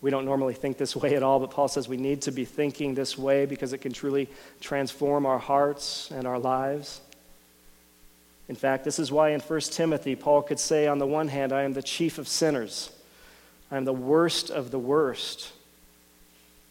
We 0.00 0.10
don't 0.10 0.24
normally 0.24 0.54
think 0.54 0.78
this 0.78 0.94
way 1.02 1.14
at 1.16 1.22
all, 1.22 1.40
but 1.40 1.50
Paul 1.50 1.68
says 1.68 1.88
we 1.88 1.96
need 1.96 2.22
to 2.22 2.32
be 2.32 2.44
thinking 2.44 2.94
this 2.94 3.18
way 3.18 3.46
because 3.46 3.72
it 3.72 3.78
can 3.78 3.92
truly 3.92 4.28
transform 4.60 5.26
our 5.26 5.38
hearts 5.38 6.10
and 6.10 6.26
our 6.26 6.38
lives. 6.38 7.00
In 8.48 8.54
fact, 8.54 8.84
this 8.84 8.98
is 8.98 9.10
why 9.10 9.30
in 9.30 9.40
1 9.40 9.60
Timothy, 9.60 10.14
Paul 10.14 10.42
could 10.42 10.60
say, 10.60 10.86
on 10.86 10.98
the 10.98 11.06
one 11.06 11.28
hand, 11.28 11.52
I 11.52 11.62
am 11.62 11.72
the 11.72 11.82
chief 11.82 12.18
of 12.18 12.28
sinners, 12.28 12.90
I 13.70 13.76
am 13.76 13.84
the 13.84 13.92
worst 13.92 14.50
of 14.50 14.70
the 14.70 14.78
worst, 14.78 15.50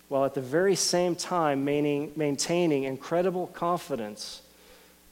while 0.08 0.24
at 0.24 0.34
the 0.34 0.42
very 0.42 0.76
same 0.76 1.16
time 1.16 1.66
maintaining 1.66 2.84
incredible 2.84 3.48
confidence 3.48 4.42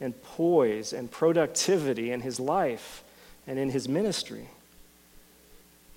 and 0.04 0.22
poise 0.22 0.92
and 0.92 1.10
productivity 1.10 2.12
in 2.12 2.22
his 2.22 2.40
life 2.40 3.04
and 3.48 3.58
in 3.58 3.70
his 3.70 3.88
ministry. 3.88 4.50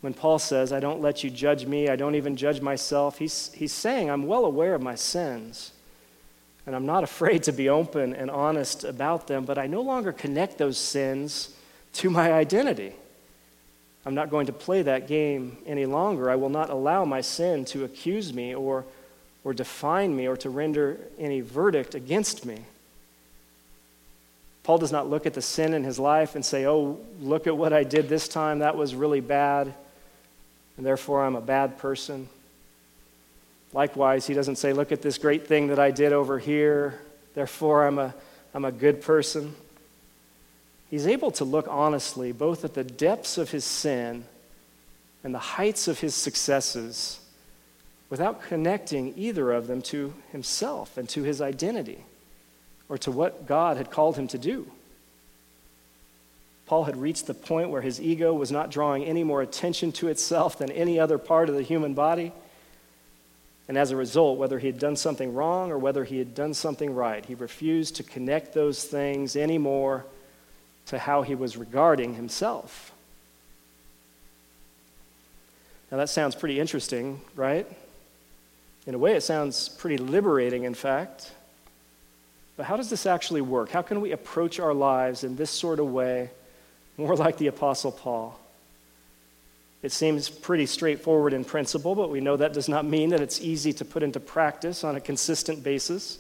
When 0.00 0.14
Paul 0.14 0.38
says, 0.38 0.72
I 0.72 0.78
don't 0.78 1.02
let 1.02 1.24
you 1.24 1.30
judge 1.30 1.66
me, 1.66 1.88
I 1.88 1.96
don't 1.96 2.14
even 2.14 2.36
judge 2.36 2.60
myself, 2.60 3.18
he's, 3.18 3.52
he's 3.52 3.72
saying, 3.72 4.08
I'm 4.08 4.28
well 4.28 4.44
aware 4.44 4.74
of 4.76 4.82
my 4.82 4.94
sins. 4.94 5.72
And 6.66 6.76
I'm 6.76 6.86
not 6.86 7.02
afraid 7.10 7.42
to 7.44 7.52
be 7.52 7.68
open 7.68 8.14
and 8.14 8.30
honest 8.30 8.84
about 8.84 9.26
them, 9.26 9.44
but 9.44 9.58
I 9.58 9.66
no 9.66 9.82
longer 9.82 10.12
connect 10.12 10.56
those 10.56 10.78
sins 10.78 11.54
to 11.94 12.08
my 12.08 12.32
identity. 12.32 12.92
I'm 14.04 14.14
not 14.14 14.30
going 14.30 14.46
to 14.46 14.52
play 14.52 14.82
that 14.82 15.08
game 15.08 15.58
any 15.66 15.84
longer. 15.84 16.30
I 16.30 16.36
will 16.36 16.48
not 16.48 16.70
allow 16.70 17.04
my 17.04 17.22
sin 17.22 17.64
to 17.66 17.82
accuse 17.82 18.32
me 18.32 18.54
or, 18.54 18.84
or 19.42 19.52
define 19.52 20.14
me 20.14 20.28
or 20.28 20.36
to 20.36 20.50
render 20.50 21.00
any 21.18 21.40
verdict 21.40 21.96
against 21.96 22.46
me. 22.46 22.60
Paul 24.66 24.78
does 24.78 24.90
not 24.90 25.08
look 25.08 25.26
at 25.26 25.34
the 25.34 25.40
sin 25.40 25.74
in 25.74 25.84
his 25.84 25.96
life 25.96 26.34
and 26.34 26.44
say, 26.44 26.66
Oh, 26.66 26.98
look 27.20 27.46
at 27.46 27.56
what 27.56 27.72
I 27.72 27.84
did 27.84 28.08
this 28.08 28.26
time. 28.26 28.58
That 28.58 28.76
was 28.76 28.96
really 28.96 29.20
bad 29.20 29.72
and 30.76 30.84
therefore 30.84 31.24
I'm 31.24 31.36
a 31.36 31.40
bad 31.40 31.78
person. 31.78 32.28
Likewise, 33.72 34.26
he 34.26 34.34
doesn't 34.34 34.56
say, 34.56 34.72
Look 34.72 34.90
at 34.90 35.02
this 35.02 35.18
great 35.18 35.46
thing 35.46 35.68
that 35.68 35.78
I 35.78 35.92
did 35.92 36.12
over 36.12 36.40
here, 36.40 37.00
therefore 37.34 37.86
I'm 37.86 38.00
a, 38.00 38.12
I'm 38.52 38.64
a 38.64 38.72
good 38.72 39.02
person. 39.02 39.54
He's 40.90 41.06
able 41.06 41.30
to 41.30 41.44
look 41.44 41.68
honestly 41.68 42.32
both 42.32 42.64
at 42.64 42.74
the 42.74 42.82
depths 42.82 43.38
of 43.38 43.52
his 43.52 43.64
sin 43.64 44.24
and 45.22 45.32
the 45.32 45.38
heights 45.38 45.86
of 45.86 46.00
his 46.00 46.16
successes 46.16 47.20
without 48.10 48.42
connecting 48.42 49.14
either 49.16 49.52
of 49.52 49.68
them 49.68 49.80
to 49.82 50.12
himself 50.32 50.98
and 50.98 51.08
to 51.10 51.22
his 51.22 51.40
identity 51.40 52.04
or 52.88 52.98
to 52.98 53.10
what 53.10 53.46
God 53.46 53.76
had 53.76 53.90
called 53.90 54.16
him 54.16 54.28
to 54.28 54.38
do. 54.38 54.70
Paul 56.66 56.84
had 56.84 56.96
reached 56.96 57.26
the 57.26 57.34
point 57.34 57.70
where 57.70 57.82
his 57.82 58.00
ego 58.00 58.34
was 58.34 58.50
not 58.50 58.70
drawing 58.70 59.04
any 59.04 59.22
more 59.22 59.40
attention 59.40 59.92
to 59.92 60.08
itself 60.08 60.58
than 60.58 60.70
any 60.72 60.98
other 60.98 61.16
part 61.16 61.48
of 61.48 61.54
the 61.54 61.62
human 61.62 61.94
body. 61.94 62.32
And 63.68 63.78
as 63.78 63.90
a 63.90 63.96
result, 63.96 64.38
whether 64.38 64.58
he 64.58 64.66
had 64.66 64.78
done 64.78 64.96
something 64.96 65.34
wrong 65.34 65.70
or 65.70 65.78
whether 65.78 66.04
he 66.04 66.18
had 66.18 66.34
done 66.34 66.54
something 66.54 66.94
right, 66.94 67.24
he 67.24 67.34
refused 67.34 67.96
to 67.96 68.02
connect 68.02 68.52
those 68.52 68.84
things 68.84 69.36
anymore 69.36 70.04
to 70.86 70.98
how 70.98 71.22
he 71.22 71.34
was 71.34 71.56
regarding 71.56 72.14
himself. 72.14 72.92
Now, 75.90 75.98
that 75.98 76.08
sounds 76.08 76.34
pretty 76.34 76.58
interesting, 76.58 77.20
right? 77.36 77.66
In 78.86 78.94
a 78.94 78.98
way, 78.98 79.14
it 79.14 79.22
sounds 79.22 79.68
pretty 79.68 79.98
liberating, 79.98 80.64
in 80.64 80.74
fact. 80.74 81.32
But 82.56 82.66
how 82.66 82.76
does 82.76 82.90
this 82.90 83.06
actually 83.06 83.42
work? 83.42 83.70
How 83.70 83.82
can 83.82 84.00
we 84.00 84.12
approach 84.12 84.58
our 84.60 84.74
lives 84.74 85.24
in 85.24 85.36
this 85.36 85.50
sort 85.50 85.78
of 85.78 85.90
way? 85.92 86.30
more 86.96 87.16
like 87.16 87.38
the 87.38 87.46
Apostle 87.46 87.92
Paul. 87.92 88.38
It 89.82 89.92
seems 89.92 90.28
pretty 90.28 90.66
straightforward 90.66 91.32
in 91.32 91.44
principle, 91.44 91.94
but 91.94 92.10
we 92.10 92.20
know 92.20 92.36
that 92.36 92.52
does 92.52 92.68
not 92.68 92.84
mean 92.84 93.10
that 93.10 93.20
it's 93.20 93.40
easy 93.40 93.72
to 93.74 93.84
put 93.84 94.02
into 94.02 94.18
practice 94.18 94.82
on 94.82 94.96
a 94.96 95.00
consistent 95.00 95.62
basis. 95.62 96.18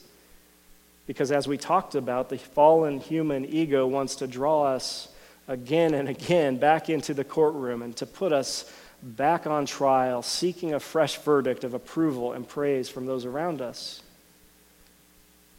Because 1.06 1.32
as 1.32 1.48
we 1.48 1.56
talked 1.56 1.94
about, 1.94 2.28
the 2.28 2.38
fallen 2.38 3.00
human 3.00 3.44
ego 3.44 3.86
wants 3.86 4.16
to 4.16 4.26
draw 4.26 4.64
us 4.64 5.08
again 5.48 5.94
and 5.94 6.08
again 6.08 6.58
back 6.58 6.90
into 6.90 7.14
the 7.14 7.24
courtroom 7.24 7.82
and 7.82 7.96
to 7.96 8.06
put 8.06 8.32
us 8.32 8.70
back 9.02 9.46
on 9.46 9.66
trial, 9.66 10.22
seeking 10.22 10.74
a 10.74 10.80
fresh 10.80 11.16
verdict 11.18 11.64
of 11.64 11.74
approval 11.74 12.32
and 12.32 12.48
praise 12.48 12.88
from 12.88 13.06
those 13.06 13.24
around 13.24 13.60
us. 13.60 14.02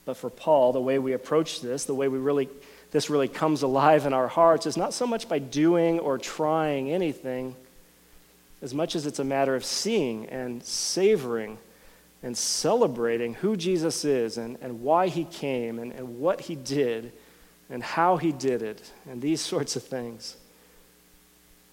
But 0.08 0.16
for 0.16 0.30
Paul, 0.30 0.72
the 0.72 0.80
way 0.80 1.00
we 1.00 1.12
approach 1.12 1.60
this, 1.60 1.84
the 1.84 1.94
way 1.94 2.08
we 2.08 2.18
really 2.18 2.48
this 2.92 3.10
really 3.10 3.28
comes 3.28 3.62
alive 3.62 4.06
in 4.06 4.14
our 4.14 4.30
hearts 4.30 4.66
is 4.66 4.78
not 4.78 4.94
so 4.94 5.06
much 5.06 5.28
by 5.28 5.38
doing 5.38 6.00
or 6.00 6.18
trying 6.18 6.90
anything, 6.90 7.58
as 8.62 8.74
much 8.74 8.96
as 8.96 9.06
it's 9.06 9.20
a 9.20 9.26
matter 9.26 9.54
of 9.54 9.66
seeing 9.66 10.28
and 10.28 10.64
savoring 10.64 11.58
and 12.24 12.38
celebrating 12.38 13.34
who 13.34 13.58
Jesus 13.58 14.06
is 14.06 14.38
and, 14.38 14.58
and 14.62 14.82
why 14.82 15.10
he 15.10 15.26
came 15.26 15.78
and, 15.78 15.92
and 15.92 16.20
what 16.20 16.40
he 16.40 16.56
did 16.56 17.12
and 17.70 17.84
how 17.84 18.16
he 18.16 18.32
did 18.32 18.62
it 18.62 18.90
and 19.10 19.22
these 19.22 19.42
sorts 19.52 19.76
of 19.76 19.84
things. 19.84 20.38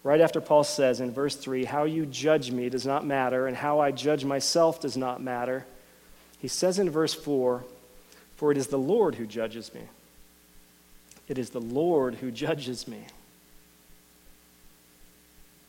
Right 0.02 0.20
after 0.20 0.40
Paul 0.40 0.64
says 0.64 1.00
in 1.00 1.12
verse 1.12 1.36
3, 1.36 1.66
How 1.66 1.84
you 1.84 2.04
judge 2.04 2.50
me 2.50 2.68
does 2.68 2.84
not 2.84 3.06
matter, 3.06 3.46
and 3.46 3.56
how 3.56 3.78
I 3.78 3.92
judge 3.92 4.24
myself 4.24 4.80
does 4.80 4.96
not 4.96 5.22
matter, 5.22 5.64
he 6.40 6.48
says 6.48 6.80
in 6.80 6.90
verse 6.90 7.14
4, 7.14 7.64
For 8.36 8.50
it 8.50 8.58
is 8.58 8.66
the 8.68 8.78
Lord 8.78 9.14
who 9.14 9.26
judges 9.26 9.72
me. 9.74 9.82
It 11.28 11.38
is 11.38 11.50
the 11.50 11.60
Lord 11.60 12.16
who 12.16 12.30
judges 12.30 12.86
me. 12.86 13.04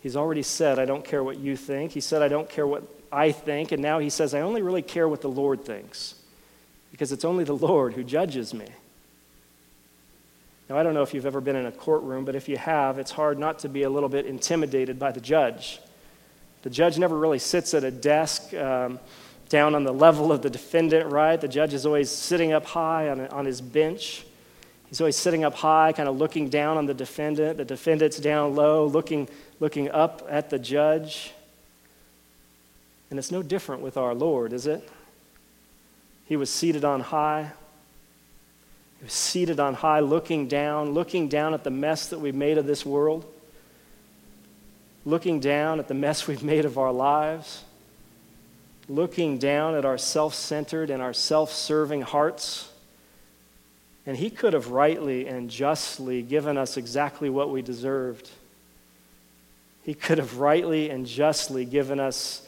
He's 0.02 0.16
already 0.16 0.44
said, 0.44 0.78
I 0.78 0.86
don't 0.86 1.04
care 1.04 1.24
what 1.24 1.40
you 1.40 1.56
think. 1.56 1.92
He 1.92 2.02
said, 2.02 2.22
I 2.22 2.28
don't 2.28 2.50
care 2.50 2.68
what 2.68 2.84
I 3.12 3.32
think. 3.32 3.72
And 3.72 3.82
now 3.82 4.00
he 4.00 4.10
says, 4.10 4.34
I 4.34 4.42
only 4.42 4.62
really 4.62 4.82
care 4.82 5.08
what 5.08 5.22
the 5.22 5.30
Lord 5.30 5.66
thinks 5.66 6.16
because 6.92 7.12
it's 7.12 7.26
only 7.26 7.44
the 7.44 7.56
Lord 7.56 7.94
who 7.94 8.04
judges 8.04 8.54
me. 8.54 8.68
Now, 10.70 10.78
I 10.78 10.84
don't 10.84 10.94
know 10.94 11.02
if 11.04 11.14
you've 11.14 11.26
ever 11.26 11.42
been 11.42 11.56
in 11.56 11.66
a 11.66 11.72
courtroom, 11.72 12.26
but 12.26 12.36
if 12.36 12.50
you 12.50 12.58
have, 12.58 12.98
it's 12.98 13.12
hard 13.12 13.38
not 13.38 13.60
to 13.60 13.70
be 13.70 13.84
a 13.84 13.90
little 13.90 14.10
bit 14.10 14.26
intimidated 14.26 14.98
by 14.98 15.12
the 15.12 15.20
judge. 15.20 15.80
The 16.64 16.70
judge 16.70 16.98
never 16.98 17.18
really 17.18 17.38
sits 17.38 17.74
at 17.74 17.84
a 17.84 17.92
desk 17.92 18.54
um, 18.54 19.00
down 19.50 19.76
on 19.76 19.84
the 19.84 19.94
level 19.94 20.32
of 20.32 20.42
the 20.42 20.50
defendant, 20.50 21.12
right? 21.12 21.40
The 21.40 21.48
judge 21.48 21.74
is 21.74 21.86
always 21.86 22.10
sitting 22.10 22.52
up 22.52 22.66
high 22.66 23.10
on, 23.10 23.28
on 23.28 23.46
his 23.46 23.62
bench. 23.62 24.26
He's 24.88 25.02
always 25.02 25.16
sitting 25.16 25.44
up 25.44 25.56
high, 25.56 25.92
kind 25.92 26.08
of 26.08 26.18
looking 26.18 26.50
down 26.50 26.78
on 26.78 26.86
the 26.86 26.94
defendant. 26.94 27.58
The 27.58 27.66
defendant's 27.66 28.18
down 28.18 28.56
low, 28.56 28.86
looking, 28.86 29.28
looking 29.60 29.92
up 29.92 30.26
at 30.30 30.50
the 30.50 30.58
judge. 30.58 31.34
And 33.10 33.20
it's 33.20 33.32
no 33.32 33.44
different 33.44 33.82
with 33.82 33.98
our 33.98 34.16
Lord, 34.16 34.54
is 34.54 34.68
it? 34.68 34.88
He 36.26 36.38
was 36.38 36.50
seated 36.50 36.84
on 36.84 37.02
high. 37.02 37.52
He 39.00 39.04
was 39.04 39.14
seated 39.14 39.60
on 39.60 39.74
high, 39.74 40.00
looking 40.00 40.48
down, 40.48 40.92
looking 40.94 41.28
down 41.28 41.54
at 41.54 41.64
the 41.64 41.72
mess 41.72 42.08
that 42.08 42.20
we've 42.20 42.34
made 42.34 42.58
of 42.58 42.66
this 42.66 42.86
world, 42.86 43.32
looking 45.06 45.40
down 45.40 45.80
at 45.80 45.88
the 45.88 45.94
mess 45.94 46.26
we've 46.26 46.42
made 46.42 46.66
of 46.66 46.78
our 46.78 46.92
lives, 46.92 47.65
looking 48.88 49.38
down 49.38 49.76
at 49.76 49.86
our 49.86 49.98
self 49.98 50.34
centered 50.34 50.90
and 50.90 51.02
our 51.02 51.14
self 51.14 51.52
serving 51.52 52.02
hearts 52.02 52.70
and 54.06 54.18
he 54.18 54.30
could 54.30 54.54
have 54.54 54.70
rightly 54.70 55.28
and 55.28 55.50
justly 55.50 56.22
given 56.22 56.58
us 56.58 56.78
exactly 56.78 57.30
what 57.30 57.50
we 57.50 57.62
deserved. 57.62 58.30
He 59.84 59.94
could 59.94 60.20
have 60.20 60.38
rightly 60.38 60.90
and 60.90 61.06
justly 61.06 61.66
given 61.66 62.00
us 62.00 62.48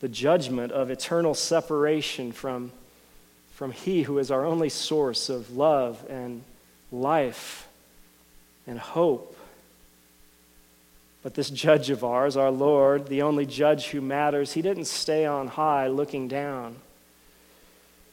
the 0.00 0.08
judgment 0.08 0.72
of 0.72 0.90
eternal 0.90 1.34
separation 1.34 2.32
from, 2.32 2.72
from 3.52 3.72
He 3.72 4.02
who 4.02 4.18
is 4.18 4.30
our 4.30 4.44
only 4.44 4.68
source 4.68 5.28
of 5.28 5.56
love 5.56 6.04
and 6.08 6.42
life 6.92 7.66
and 8.66 8.78
hope. 8.78 9.36
But 11.22 11.34
this 11.34 11.50
judge 11.50 11.90
of 11.90 12.02
ours, 12.02 12.36
our 12.36 12.50
Lord, 12.50 13.08
the 13.08 13.22
only 13.22 13.44
judge 13.44 13.88
who 13.88 14.00
matters, 14.00 14.52
He 14.52 14.62
didn't 14.62 14.86
stay 14.86 15.26
on 15.26 15.48
high 15.48 15.88
looking 15.88 16.28
down. 16.28 16.76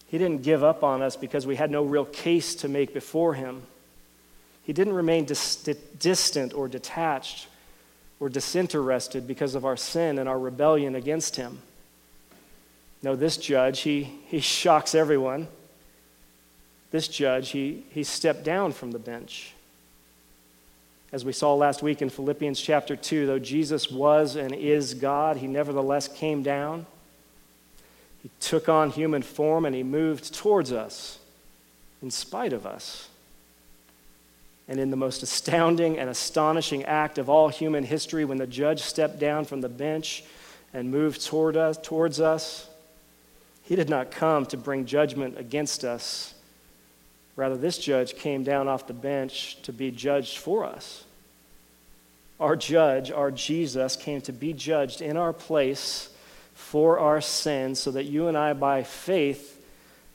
He 0.07 0.17
didn't 0.17 0.43
give 0.43 0.63
up 0.63 0.83
on 0.83 1.01
us 1.01 1.15
because 1.15 1.45
we 1.45 1.55
had 1.55 1.71
no 1.71 1.83
real 1.83 2.05
case 2.05 2.55
to 2.55 2.67
make 2.67 2.93
before 2.93 3.33
Him. 3.33 3.61
He 4.63 4.73
didn't 4.73 4.93
remain 4.93 5.25
dis- 5.25 5.55
distant 5.99 6.53
or 6.53 6.67
detached 6.67 7.47
or 8.19 8.29
disinterested 8.29 9.27
because 9.27 9.55
of 9.55 9.65
our 9.65 9.77
sin 9.77 10.19
and 10.19 10.27
our 10.27 10.39
rebellion 10.39 10.95
against 10.95 11.35
Him. 11.35 11.59
No, 13.03 13.15
this 13.15 13.37
judge, 13.37 13.81
he, 13.81 14.03
he 14.27 14.39
shocks 14.39 14.95
everyone. 14.95 15.47
This 16.91 17.07
judge, 17.07 17.49
he, 17.49 17.83
he 17.91 18.03
stepped 18.03 18.43
down 18.43 18.71
from 18.71 18.91
the 18.91 18.99
bench. 18.99 19.53
As 21.11 21.23
we 21.23 21.31
saw 21.31 21.53
last 21.53 21.81
week 21.81 22.01
in 22.01 22.09
Philippians 22.09 22.59
chapter 22.59 22.95
2, 22.95 23.25
though 23.25 23.39
Jesus 23.39 23.89
was 23.89 24.35
and 24.35 24.53
is 24.53 24.93
God, 24.93 25.37
he 25.37 25.47
nevertheless 25.47 26.09
came 26.09 26.43
down. 26.43 26.85
He 28.21 28.29
took 28.41 28.67
on 28.67 28.89
human 28.89 29.21
form 29.21 29.65
and 29.65 29.73
he 29.73 29.83
moved 29.83 30.33
towards 30.33 30.73
us 30.73 31.19
in 32.01 32.11
spite 32.11 32.51
of 32.51 32.65
us. 32.65 33.07
And 34.67 34.81
in 34.81 34.91
the 34.91 34.97
most 34.97 35.23
astounding 35.23 35.97
and 35.97 36.09
astonishing 36.09 36.83
act 36.83 37.17
of 37.17 37.29
all 37.29 37.47
human 37.47 37.85
history, 37.85 38.25
when 38.25 38.37
the 38.37 38.47
judge 38.47 38.81
stepped 38.81 39.17
down 39.17 39.45
from 39.45 39.61
the 39.61 39.69
bench 39.69 40.25
and 40.73 40.91
moved 40.91 41.25
toward 41.25 41.55
us, 41.55 41.77
towards 41.77 42.19
us, 42.19 42.67
he 43.63 43.77
did 43.77 43.89
not 43.89 44.11
come 44.11 44.45
to 44.47 44.57
bring 44.57 44.85
judgment 44.85 45.37
against 45.37 45.85
us. 45.85 46.33
Rather, 47.37 47.55
this 47.55 47.77
judge 47.77 48.15
came 48.15 48.43
down 48.43 48.67
off 48.67 48.87
the 48.87 48.93
bench 48.93 49.61
to 49.61 49.71
be 49.71 49.91
judged 49.91 50.39
for 50.39 50.65
us. 50.65 51.05
Our 52.39 52.55
judge, 52.55 53.11
our 53.11 53.31
Jesus, 53.31 53.95
came 53.95 54.21
to 54.21 54.33
be 54.33 54.53
judged 54.53 55.01
in 55.01 55.15
our 55.15 55.33
place 55.33 56.09
for 56.55 56.99
our 56.99 57.21
sins 57.21 57.79
so 57.79 57.91
that 57.91 58.05
you 58.05 58.27
and 58.27 58.35
I, 58.35 58.53
by 58.53 58.83
faith, 58.83 59.63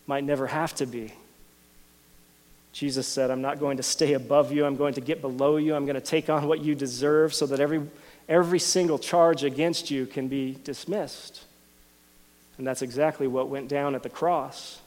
might 0.06 0.24
never 0.24 0.48
have 0.48 0.74
to 0.74 0.86
be. 0.86 1.14
Jesus 2.72 3.06
said, 3.06 3.30
I'm 3.30 3.42
not 3.42 3.60
going 3.60 3.76
to 3.76 3.82
stay 3.84 4.14
above 4.14 4.50
you. 4.50 4.66
I'm 4.66 4.76
going 4.76 4.94
to 4.94 5.00
get 5.00 5.20
below 5.20 5.58
you. 5.58 5.76
I'm 5.76 5.86
going 5.86 5.94
to 5.94 6.00
take 6.00 6.28
on 6.28 6.48
what 6.48 6.60
you 6.60 6.74
deserve 6.74 7.34
so 7.34 7.46
that 7.46 7.60
every, 7.60 7.82
every 8.28 8.58
single 8.58 8.98
charge 8.98 9.44
against 9.44 9.90
you 9.90 10.06
can 10.06 10.26
be 10.26 10.58
dismissed. 10.64 11.44
And 12.58 12.66
that's 12.66 12.82
exactly 12.82 13.28
what 13.28 13.48
went 13.48 13.68
down 13.68 13.94
at 13.94 14.02
the 14.02 14.08
cross. 14.08 14.81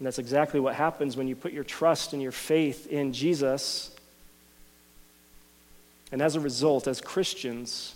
And 0.00 0.06
that's 0.06 0.18
exactly 0.18 0.60
what 0.60 0.74
happens 0.74 1.14
when 1.14 1.28
you 1.28 1.36
put 1.36 1.52
your 1.52 1.62
trust 1.62 2.14
and 2.14 2.22
your 2.22 2.32
faith 2.32 2.86
in 2.86 3.12
Jesus. 3.12 3.94
And 6.10 6.22
as 6.22 6.36
a 6.36 6.40
result, 6.40 6.86
as 6.86 7.02
Christians, 7.02 7.94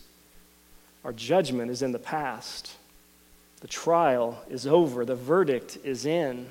our 1.03 1.15
judgment 1.15 1.71
is 1.71 1.81
in 1.81 1.93
the 1.93 1.99
past. 1.99 2.77
The 3.63 3.69
trial 3.69 4.43
is 4.51 4.67
over, 4.67 5.07
the 5.07 5.17
verdict 5.17 5.79
is 5.83 6.05
in. 6.05 6.51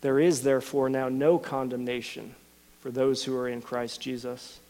There 0.00 0.20
is, 0.20 0.42
therefore, 0.42 0.88
now 0.88 1.08
no 1.08 1.36
condemnation 1.36 2.36
for 2.78 2.92
those 2.92 3.24
who 3.24 3.36
are 3.36 3.48
in 3.48 3.60
Christ 3.60 4.00
Jesus. 4.00 4.60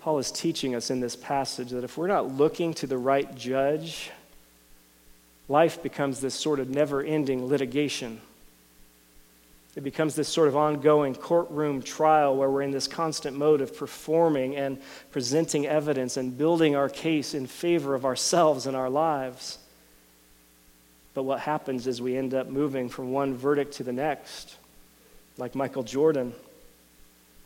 Paul 0.00 0.18
is 0.18 0.30
teaching 0.30 0.74
us 0.74 0.90
in 0.90 1.00
this 1.00 1.16
passage 1.16 1.70
that 1.70 1.84
if 1.84 1.96
we're 1.96 2.06
not 2.06 2.36
looking 2.36 2.74
to 2.74 2.86
the 2.86 2.98
right 2.98 3.34
judge, 3.34 4.10
life 5.48 5.82
becomes 5.82 6.20
this 6.20 6.34
sort 6.34 6.60
of 6.60 6.68
never 6.68 7.02
ending 7.02 7.46
litigation. 7.46 8.20
It 9.76 9.82
becomes 9.82 10.14
this 10.14 10.28
sort 10.28 10.48
of 10.48 10.56
ongoing 10.56 11.14
courtroom 11.14 11.82
trial 11.82 12.34
where 12.34 12.50
we're 12.50 12.62
in 12.62 12.70
this 12.70 12.88
constant 12.88 13.36
mode 13.36 13.60
of 13.60 13.76
performing 13.76 14.56
and 14.56 14.80
presenting 15.10 15.66
evidence 15.66 16.16
and 16.16 16.36
building 16.36 16.74
our 16.74 16.88
case 16.88 17.34
in 17.34 17.46
favor 17.46 17.94
of 17.94 18.06
ourselves 18.06 18.66
and 18.66 18.74
our 18.74 18.88
lives. 18.88 19.58
But 21.12 21.24
what 21.24 21.40
happens 21.40 21.86
is 21.86 22.00
we 22.00 22.16
end 22.16 22.32
up 22.32 22.48
moving 22.48 22.88
from 22.88 23.12
one 23.12 23.34
verdict 23.34 23.74
to 23.74 23.84
the 23.84 23.92
next, 23.92 24.56
like 25.36 25.54
Michael 25.54 25.82
Jordan, 25.82 26.32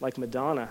like 0.01 0.17
Madonna, 0.17 0.71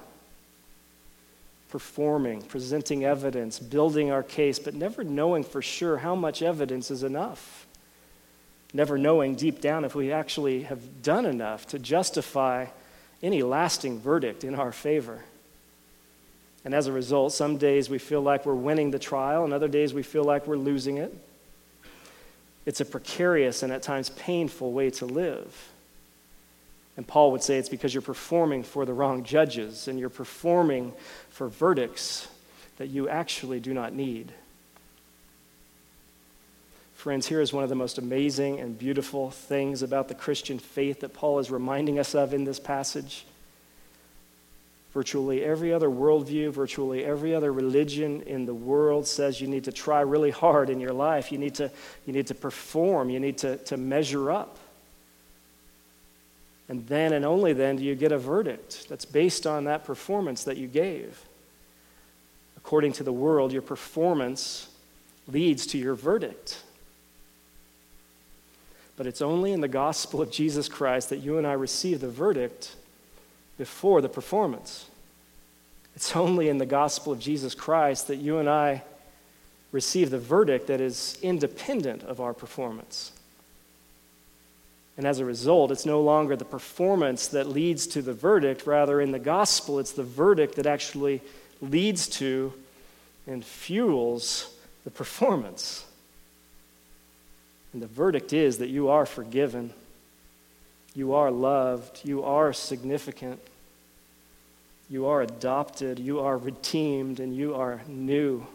performing, 1.70 2.42
presenting 2.42 3.06
evidence, 3.06 3.60
building 3.60 4.12
our 4.12 4.24
case, 4.24 4.60
but 4.60 4.74
never 4.74 5.04
knowing 5.04 5.44
for 5.44 5.62
sure 5.62 5.98
how 5.98 6.16
much 6.16 6.42
evidence 6.42 6.92
is 6.92 7.04
enough. 7.04 7.68
Never 8.74 8.98
knowing 8.98 9.36
deep 9.36 9.62
down 9.62 9.86
if 9.86 9.96
we 9.96 10.12
actually 10.12 10.64
have 10.64 11.02
done 11.02 11.26
enough 11.26 11.68
to 11.68 11.80
justify 11.80 12.68
any 13.22 13.44
lasting 13.44 14.00
verdict 14.00 14.44
in 14.44 14.56
our 14.56 14.72
favor. 14.72 15.24
And 16.66 16.74
as 16.74 16.88
a 16.88 16.92
result, 16.92 17.34
some 17.34 17.58
days 17.58 17.90
we 17.90 18.00
feel 18.00 18.22
like 18.22 18.46
we're 18.46 18.54
winning 18.54 18.92
the 18.92 19.00
trial, 19.00 19.44
and 19.44 19.54
other 19.54 19.68
days 19.68 19.94
we 19.94 20.04
feel 20.04 20.24
like 20.24 20.46
we're 20.46 20.58
losing 20.58 20.98
it. 20.98 21.16
It's 22.66 22.82
a 22.82 22.86
precarious 22.86 23.64
and 23.64 23.72
at 23.72 23.82
times 23.82 24.10
painful 24.10 24.72
way 24.72 24.90
to 24.92 25.06
live. 25.06 25.70
And 27.00 27.08
Paul 27.08 27.32
would 27.32 27.42
say 27.42 27.58
it's 27.58 27.70
because 27.70 27.94
you're 27.94 28.02
performing 28.02 28.62
for 28.62 28.84
the 28.84 28.92
wrong 28.92 29.24
judges 29.24 29.88
and 29.88 29.98
you're 29.98 30.10
performing 30.10 30.92
for 31.30 31.48
verdicts 31.48 32.28
that 32.76 32.88
you 32.88 33.08
actually 33.08 33.62
do 33.62 33.74
not 33.74 33.94
need. 33.94 34.34
Friends, 36.96 37.26
here 37.26 37.40
is 37.40 37.54
one 37.54 37.64
of 37.64 37.70
the 37.70 37.76
most 37.76 38.00
amazing 38.00 38.60
and 38.60 38.78
beautiful 38.78 39.32
things 39.32 39.82
about 39.82 40.10
the 40.10 40.14
Christian 40.14 40.60
faith 40.60 41.00
that 41.00 41.14
Paul 41.14 41.40
is 41.40 41.50
reminding 41.50 42.00
us 42.00 42.16
of 42.16 42.34
in 42.34 42.44
this 42.44 42.60
passage. 42.60 43.26
Virtually 44.92 45.42
every 45.42 45.74
other 45.74 45.88
worldview, 45.88 46.52
virtually 46.52 47.06
every 47.06 47.34
other 47.34 47.54
religion 47.54 48.24
in 48.24 48.46
the 48.46 48.54
world 48.54 49.08
says 49.08 49.40
you 49.40 49.48
need 49.48 49.64
to 49.64 49.72
try 49.72 50.02
really 50.02 50.32
hard 50.32 50.70
in 50.70 50.82
your 50.82 50.92
life. 50.92 51.32
You 51.32 51.38
need 51.38 51.56
to, 51.56 51.72
you 52.06 52.12
need 52.12 52.28
to 52.28 52.36
perform, 52.36 53.10
you 53.10 53.22
need 53.22 53.38
to, 53.38 53.56
to 53.56 53.78
measure 53.78 54.30
up. 54.30 54.59
And 56.70 56.86
then 56.88 57.14
and 57.14 57.26
only 57.26 57.52
then 57.52 57.78
do 57.78 57.84
you 57.84 57.96
get 57.96 58.12
a 58.12 58.18
verdict 58.20 58.88
that's 58.88 59.04
based 59.04 59.48
on 59.48 59.64
that 59.66 59.84
performance 59.84 60.44
that 60.44 60.58
you 60.58 60.68
gave. 60.68 61.20
According 62.56 62.94
to 62.94 63.04
the 63.04 63.12
world, 63.12 63.52
your 63.52 63.64
performance 63.64 64.70
leads 65.28 65.66
to 65.68 65.80
your 65.80 65.96
verdict. 65.96 66.62
But 68.96 69.08
it's 69.08 69.22
only 69.22 69.52
in 69.52 69.62
the 69.62 69.68
gospel 69.68 70.22
of 70.22 70.30
Jesus 70.32 70.70
Christ 70.70 71.10
that 71.10 71.18
you 71.18 71.40
and 71.40 71.48
I 71.48 71.54
receive 71.54 72.02
the 72.02 72.10
verdict 72.10 72.76
before 73.58 74.02
the 74.02 74.10
performance. 74.10 74.86
It's 75.96 76.16
only 76.16 76.50
in 76.50 76.60
the 76.60 76.66
gospel 76.66 77.12
of 77.12 77.20
Jesus 77.20 77.56
Christ 77.56 78.08
that 78.08 78.18
you 78.18 78.38
and 78.38 78.48
I 78.48 78.84
receive 79.72 80.12
the 80.12 80.20
verdict 80.20 80.68
that 80.68 80.82
is 80.82 81.18
independent 81.22 82.04
of 82.04 82.20
our 82.22 82.34
performance. 82.34 83.12
And 85.00 85.08
as 85.08 85.20
a 85.20 85.26
result, 85.26 85.72
it's 85.72 85.86
no 85.86 86.02
longer 86.02 86.36
the 86.36 86.44
performance 86.44 87.30
that 87.30 87.48
leads 87.48 87.88
to 87.88 88.02
the 88.02 88.14
verdict. 88.14 88.68
Rather, 88.68 89.00
in 89.00 89.12
the 89.12 89.20
gospel, 89.20 89.80
it's 89.80 89.94
the 89.94 90.04
verdict 90.04 90.56
that 90.58 90.66
actually 90.68 91.22
leads 91.62 92.08
to 92.20 92.52
and 93.26 93.44
fuels 93.44 94.54
the 94.84 94.92
performance. 94.92 95.88
And 97.72 97.82
the 97.82 97.88
verdict 97.88 98.34
is 98.34 98.58
that 98.58 98.68
you 98.68 98.90
are 98.90 99.06
forgiven 99.06 99.74
you 100.96 101.14
are 101.14 101.32
loved. 101.32 102.02
You 102.04 102.24
are 102.24 102.52
significant. 102.52 103.40
You 104.90 105.06
are 105.06 105.22
adopted. 105.22 106.00
You 106.00 106.20
are 106.20 106.38
redeemed. 106.38 107.20
And 107.20 107.36
you 107.36 107.56
are 107.56 107.82
new. 107.88 108.46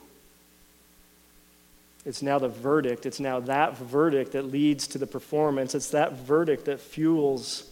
It's 2.04 2.22
now 2.22 2.38
the 2.38 2.48
verdict. 2.48 3.06
It's 3.06 3.20
now 3.20 3.40
that 3.40 3.78
verdict 3.78 4.32
that 4.32 4.44
leads 4.44 4.86
to 4.88 4.98
the 4.98 5.06
performance. 5.06 5.74
It's 5.74 5.90
that 5.90 6.12
verdict 6.12 6.66
that 6.66 6.80
fuels 6.80 7.70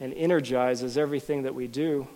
and 0.00 0.14
energizes 0.14 0.96
everything 0.96 1.42
that 1.42 1.54
we 1.54 1.66
do. 1.66 2.08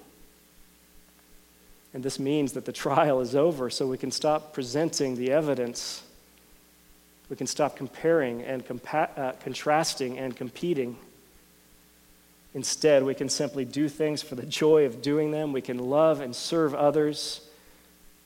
And 1.92 2.02
this 2.02 2.18
means 2.18 2.52
that 2.52 2.64
the 2.64 2.72
trial 2.72 3.20
is 3.20 3.34
over, 3.34 3.68
so 3.68 3.86
we 3.86 3.98
can 3.98 4.11
stop 4.11 4.52
presenting 4.52 5.16
the 5.16 5.32
evidence. 5.32 6.02
We 7.28 7.36
can 7.36 7.46
stop 7.46 7.76
comparing 7.76 8.42
and 8.42 8.64
compa- 8.66 9.18
uh, 9.18 9.32
contrasting 9.42 10.18
and 10.18 10.36
competing. 10.36 10.96
Instead, 12.54 13.02
we 13.02 13.14
can 13.14 13.28
simply 13.28 13.64
do 13.64 13.88
things 13.88 14.22
for 14.22 14.34
the 14.34 14.46
joy 14.46 14.84
of 14.84 15.02
doing 15.02 15.30
them. 15.30 15.52
We 15.52 15.61
can 15.61 15.78
love 15.78 16.20
and 16.20 16.34
serve 16.34 16.74
others 16.74 17.46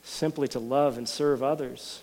simply 0.03 0.47
to 0.49 0.59
love 0.59 0.97
and 0.97 1.09
serve 1.09 1.43
others. 1.43 2.01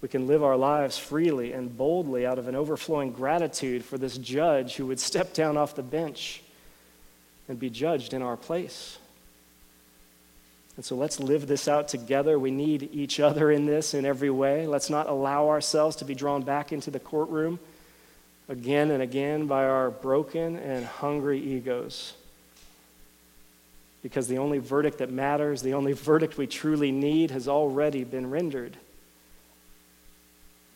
We 0.00 0.08
can 0.08 0.26
live 0.26 0.44
our 0.44 0.56
lives 0.56 0.96
freely 0.96 1.52
and 1.52 1.76
boldly 1.76 2.24
out 2.24 2.38
of 2.38 2.46
an 2.46 2.54
overflowing 2.54 3.12
gratitude 3.12 3.84
for 3.84 3.98
this 3.98 4.16
judge 4.16 4.76
who 4.76 4.86
would 4.86 5.00
step 5.10 5.34
down 5.34 5.56
off 5.56 5.74
the 5.74 5.82
bench 5.82 6.42
and 7.48 7.58
be 7.58 7.70
judged 7.70 8.14
in 8.14 8.22
our 8.22 8.36
place. 8.36 8.98
And 10.76 10.84
so 10.84 10.94
let's 10.94 11.18
live 11.18 11.48
this 11.48 11.66
out 11.66 11.88
together. 11.88 12.38
We 12.38 12.52
need 12.52 12.90
each 12.92 13.18
other 13.18 13.50
in 13.50 13.66
this 13.66 13.94
in 13.94 14.04
every 14.04 14.30
way. 14.30 14.68
Let's 14.68 14.90
not 14.90 15.08
allow 15.08 15.48
ourselves 15.48 15.96
to 15.96 16.04
be 16.04 16.14
drawn 16.14 16.42
back 16.42 16.72
into 16.72 16.92
the 16.92 17.00
courtroom 17.00 17.58
again 18.48 18.92
and 18.92 19.02
again 19.02 19.46
by 19.46 19.64
our 19.64 19.90
broken 19.90 20.56
and 20.56 20.86
hungry 20.86 21.40
egos. 21.40 22.12
Because 24.02 24.28
the 24.28 24.38
only 24.38 24.58
verdict 24.58 24.98
that 24.98 25.10
matters, 25.10 25.62
the 25.62 25.74
only 25.74 25.92
verdict 25.94 26.38
we 26.38 26.46
truly 26.46 26.92
need, 26.92 27.32
has 27.32 27.48
already 27.48 28.04
been 28.04 28.30
rendered. 28.30 28.76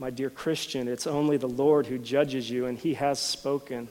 My 0.03 0.11
dear 0.11 0.31
Christian, 0.31 0.89
it's 0.89 1.07
only 1.07 1.37
the 1.37 1.47
Lord 1.47 1.87
who 1.87 1.97
judges 1.97 2.51
you, 2.51 2.67
and 2.67 2.77
He 2.77 2.95
has 2.95 3.21
spoken. 3.21 3.87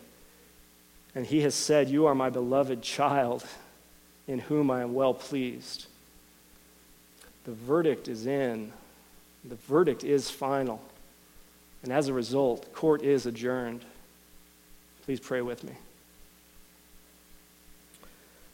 And 1.16 1.26
He 1.26 1.40
has 1.40 1.56
said, 1.56 1.88
You 1.88 2.06
are 2.08 2.14
my 2.14 2.30
beloved 2.30 2.82
child, 2.82 3.46
in 4.28 4.40
whom 4.40 4.70
I 4.70 4.82
am 4.82 4.94
well 4.94 5.14
pleased. 5.14 5.86
The 7.46 7.54
verdict 7.54 8.10
is 8.10 8.28
in, 8.28 8.74
The 9.46 9.56
verdict 9.56 10.04
is 10.04 10.30
final. 10.30 10.82
And 11.82 11.94
as 11.94 12.10
a 12.10 12.14
result, 12.14 12.74
court 12.74 13.04
is 13.04 13.26
adjourned. 13.26 13.86
Please 15.06 15.22
pray 15.22 15.40
with 15.40 15.64
me. 15.64 15.76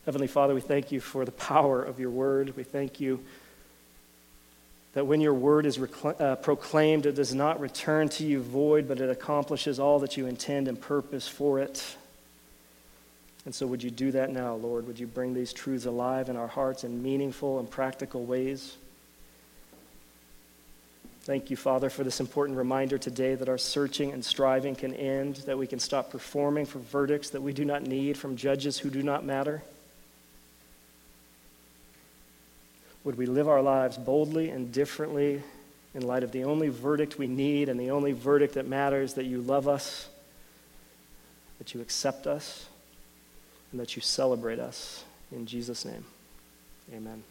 Heavenly 0.05 0.27
Father, 0.27 0.53
we 0.53 0.61
thank 0.61 0.91
you 0.91 0.99
for 0.99 1.25
the 1.25 1.31
power 1.31 1.81
of 1.81 1.99
your 1.99 2.11
word. 2.11 2.55
We 2.55 2.61
thank 2.61 2.99
you 2.99 3.19
that 4.97 5.05
when 5.05 5.21
your 5.21 5.35
word 5.35 5.67
is 5.67 5.77
recla- 5.77 6.19
uh, 6.19 6.35
proclaimed, 6.37 7.05
it 7.05 7.13
does 7.13 7.31
not 7.31 7.59
return 7.59 8.09
to 8.09 8.25
you 8.25 8.41
void, 8.41 8.87
but 8.87 8.99
it 8.99 9.11
accomplishes 9.11 9.79
all 9.79 9.99
that 9.99 10.17
you 10.17 10.25
intend 10.25 10.67
and 10.67 10.81
purpose 10.81 11.27
for 11.27 11.59
it. 11.59 11.95
And 13.45 13.53
so, 13.53 13.67
would 13.67 13.83
you 13.83 13.91
do 13.91 14.11
that 14.13 14.31
now, 14.31 14.55
Lord? 14.55 14.87
Would 14.87 14.97
you 14.97 15.05
bring 15.05 15.35
these 15.35 15.53
truths 15.53 15.85
alive 15.85 16.29
in 16.29 16.35
our 16.35 16.47
hearts 16.47 16.83
in 16.83 17.03
meaningful 17.03 17.59
and 17.59 17.69
practical 17.69 18.25
ways? 18.25 18.75
Thank 21.21 21.51
you, 21.51 21.57
Father, 21.57 21.91
for 21.91 22.03
this 22.03 22.19
important 22.19 22.57
reminder 22.57 22.97
today 22.97 23.35
that 23.35 23.49
our 23.49 23.59
searching 23.59 24.13
and 24.13 24.25
striving 24.25 24.73
can 24.73 24.95
end, 24.95 25.35
that 25.45 25.59
we 25.59 25.67
can 25.67 25.77
stop 25.77 26.09
performing 26.09 26.65
for 26.65 26.79
verdicts 26.79 27.29
that 27.29 27.41
we 27.41 27.53
do 27.53 27.65
not 27.65 27.83
need 27.83 28.17
from 28.17 28.35
judges 28.35 28.79
who 28.79 28.89
do 28.89 29.03
not 29.03 29.23
matter. 29.23 29.61
Would 33.07 33.17
we 33.17 33.25
live 33.25 33.47
our 33.47 33.61
lives 33.61 33.97
boldly 33.97 34.49
and 34.49 34.69
differently 34.69 35.41
in 35.95 36.05
light 36.05 36.23
of 36.23 36.33
the 36.33 36.43
only 36.43 36.67
verdict 36.67 37.17
we 37.17 37.25
need 37.25 37.69
and 37.69 37.79
the 37.79 37.91
only 37.91 38.11
verdict 38.11 38.55
that 38.55 38.67
matters 38.67 39.13
that 39.13 39.23
you 39.23 39.39
love 39.39 39.65
us, 39.65 40.09
that 41.57 41.73
you 41.73 41.79
accept 41.79 42.27
us, 42.27 42.67
and 43.71 43.79
that 43.79 43.95
you 43.95 44.01
celebrate 44.01 44.59
us. 44.59 45.05
In 45.31 45.45
Jesus' 45.45 45.85
name, 45.85 46.03
amen. 46.93 47.23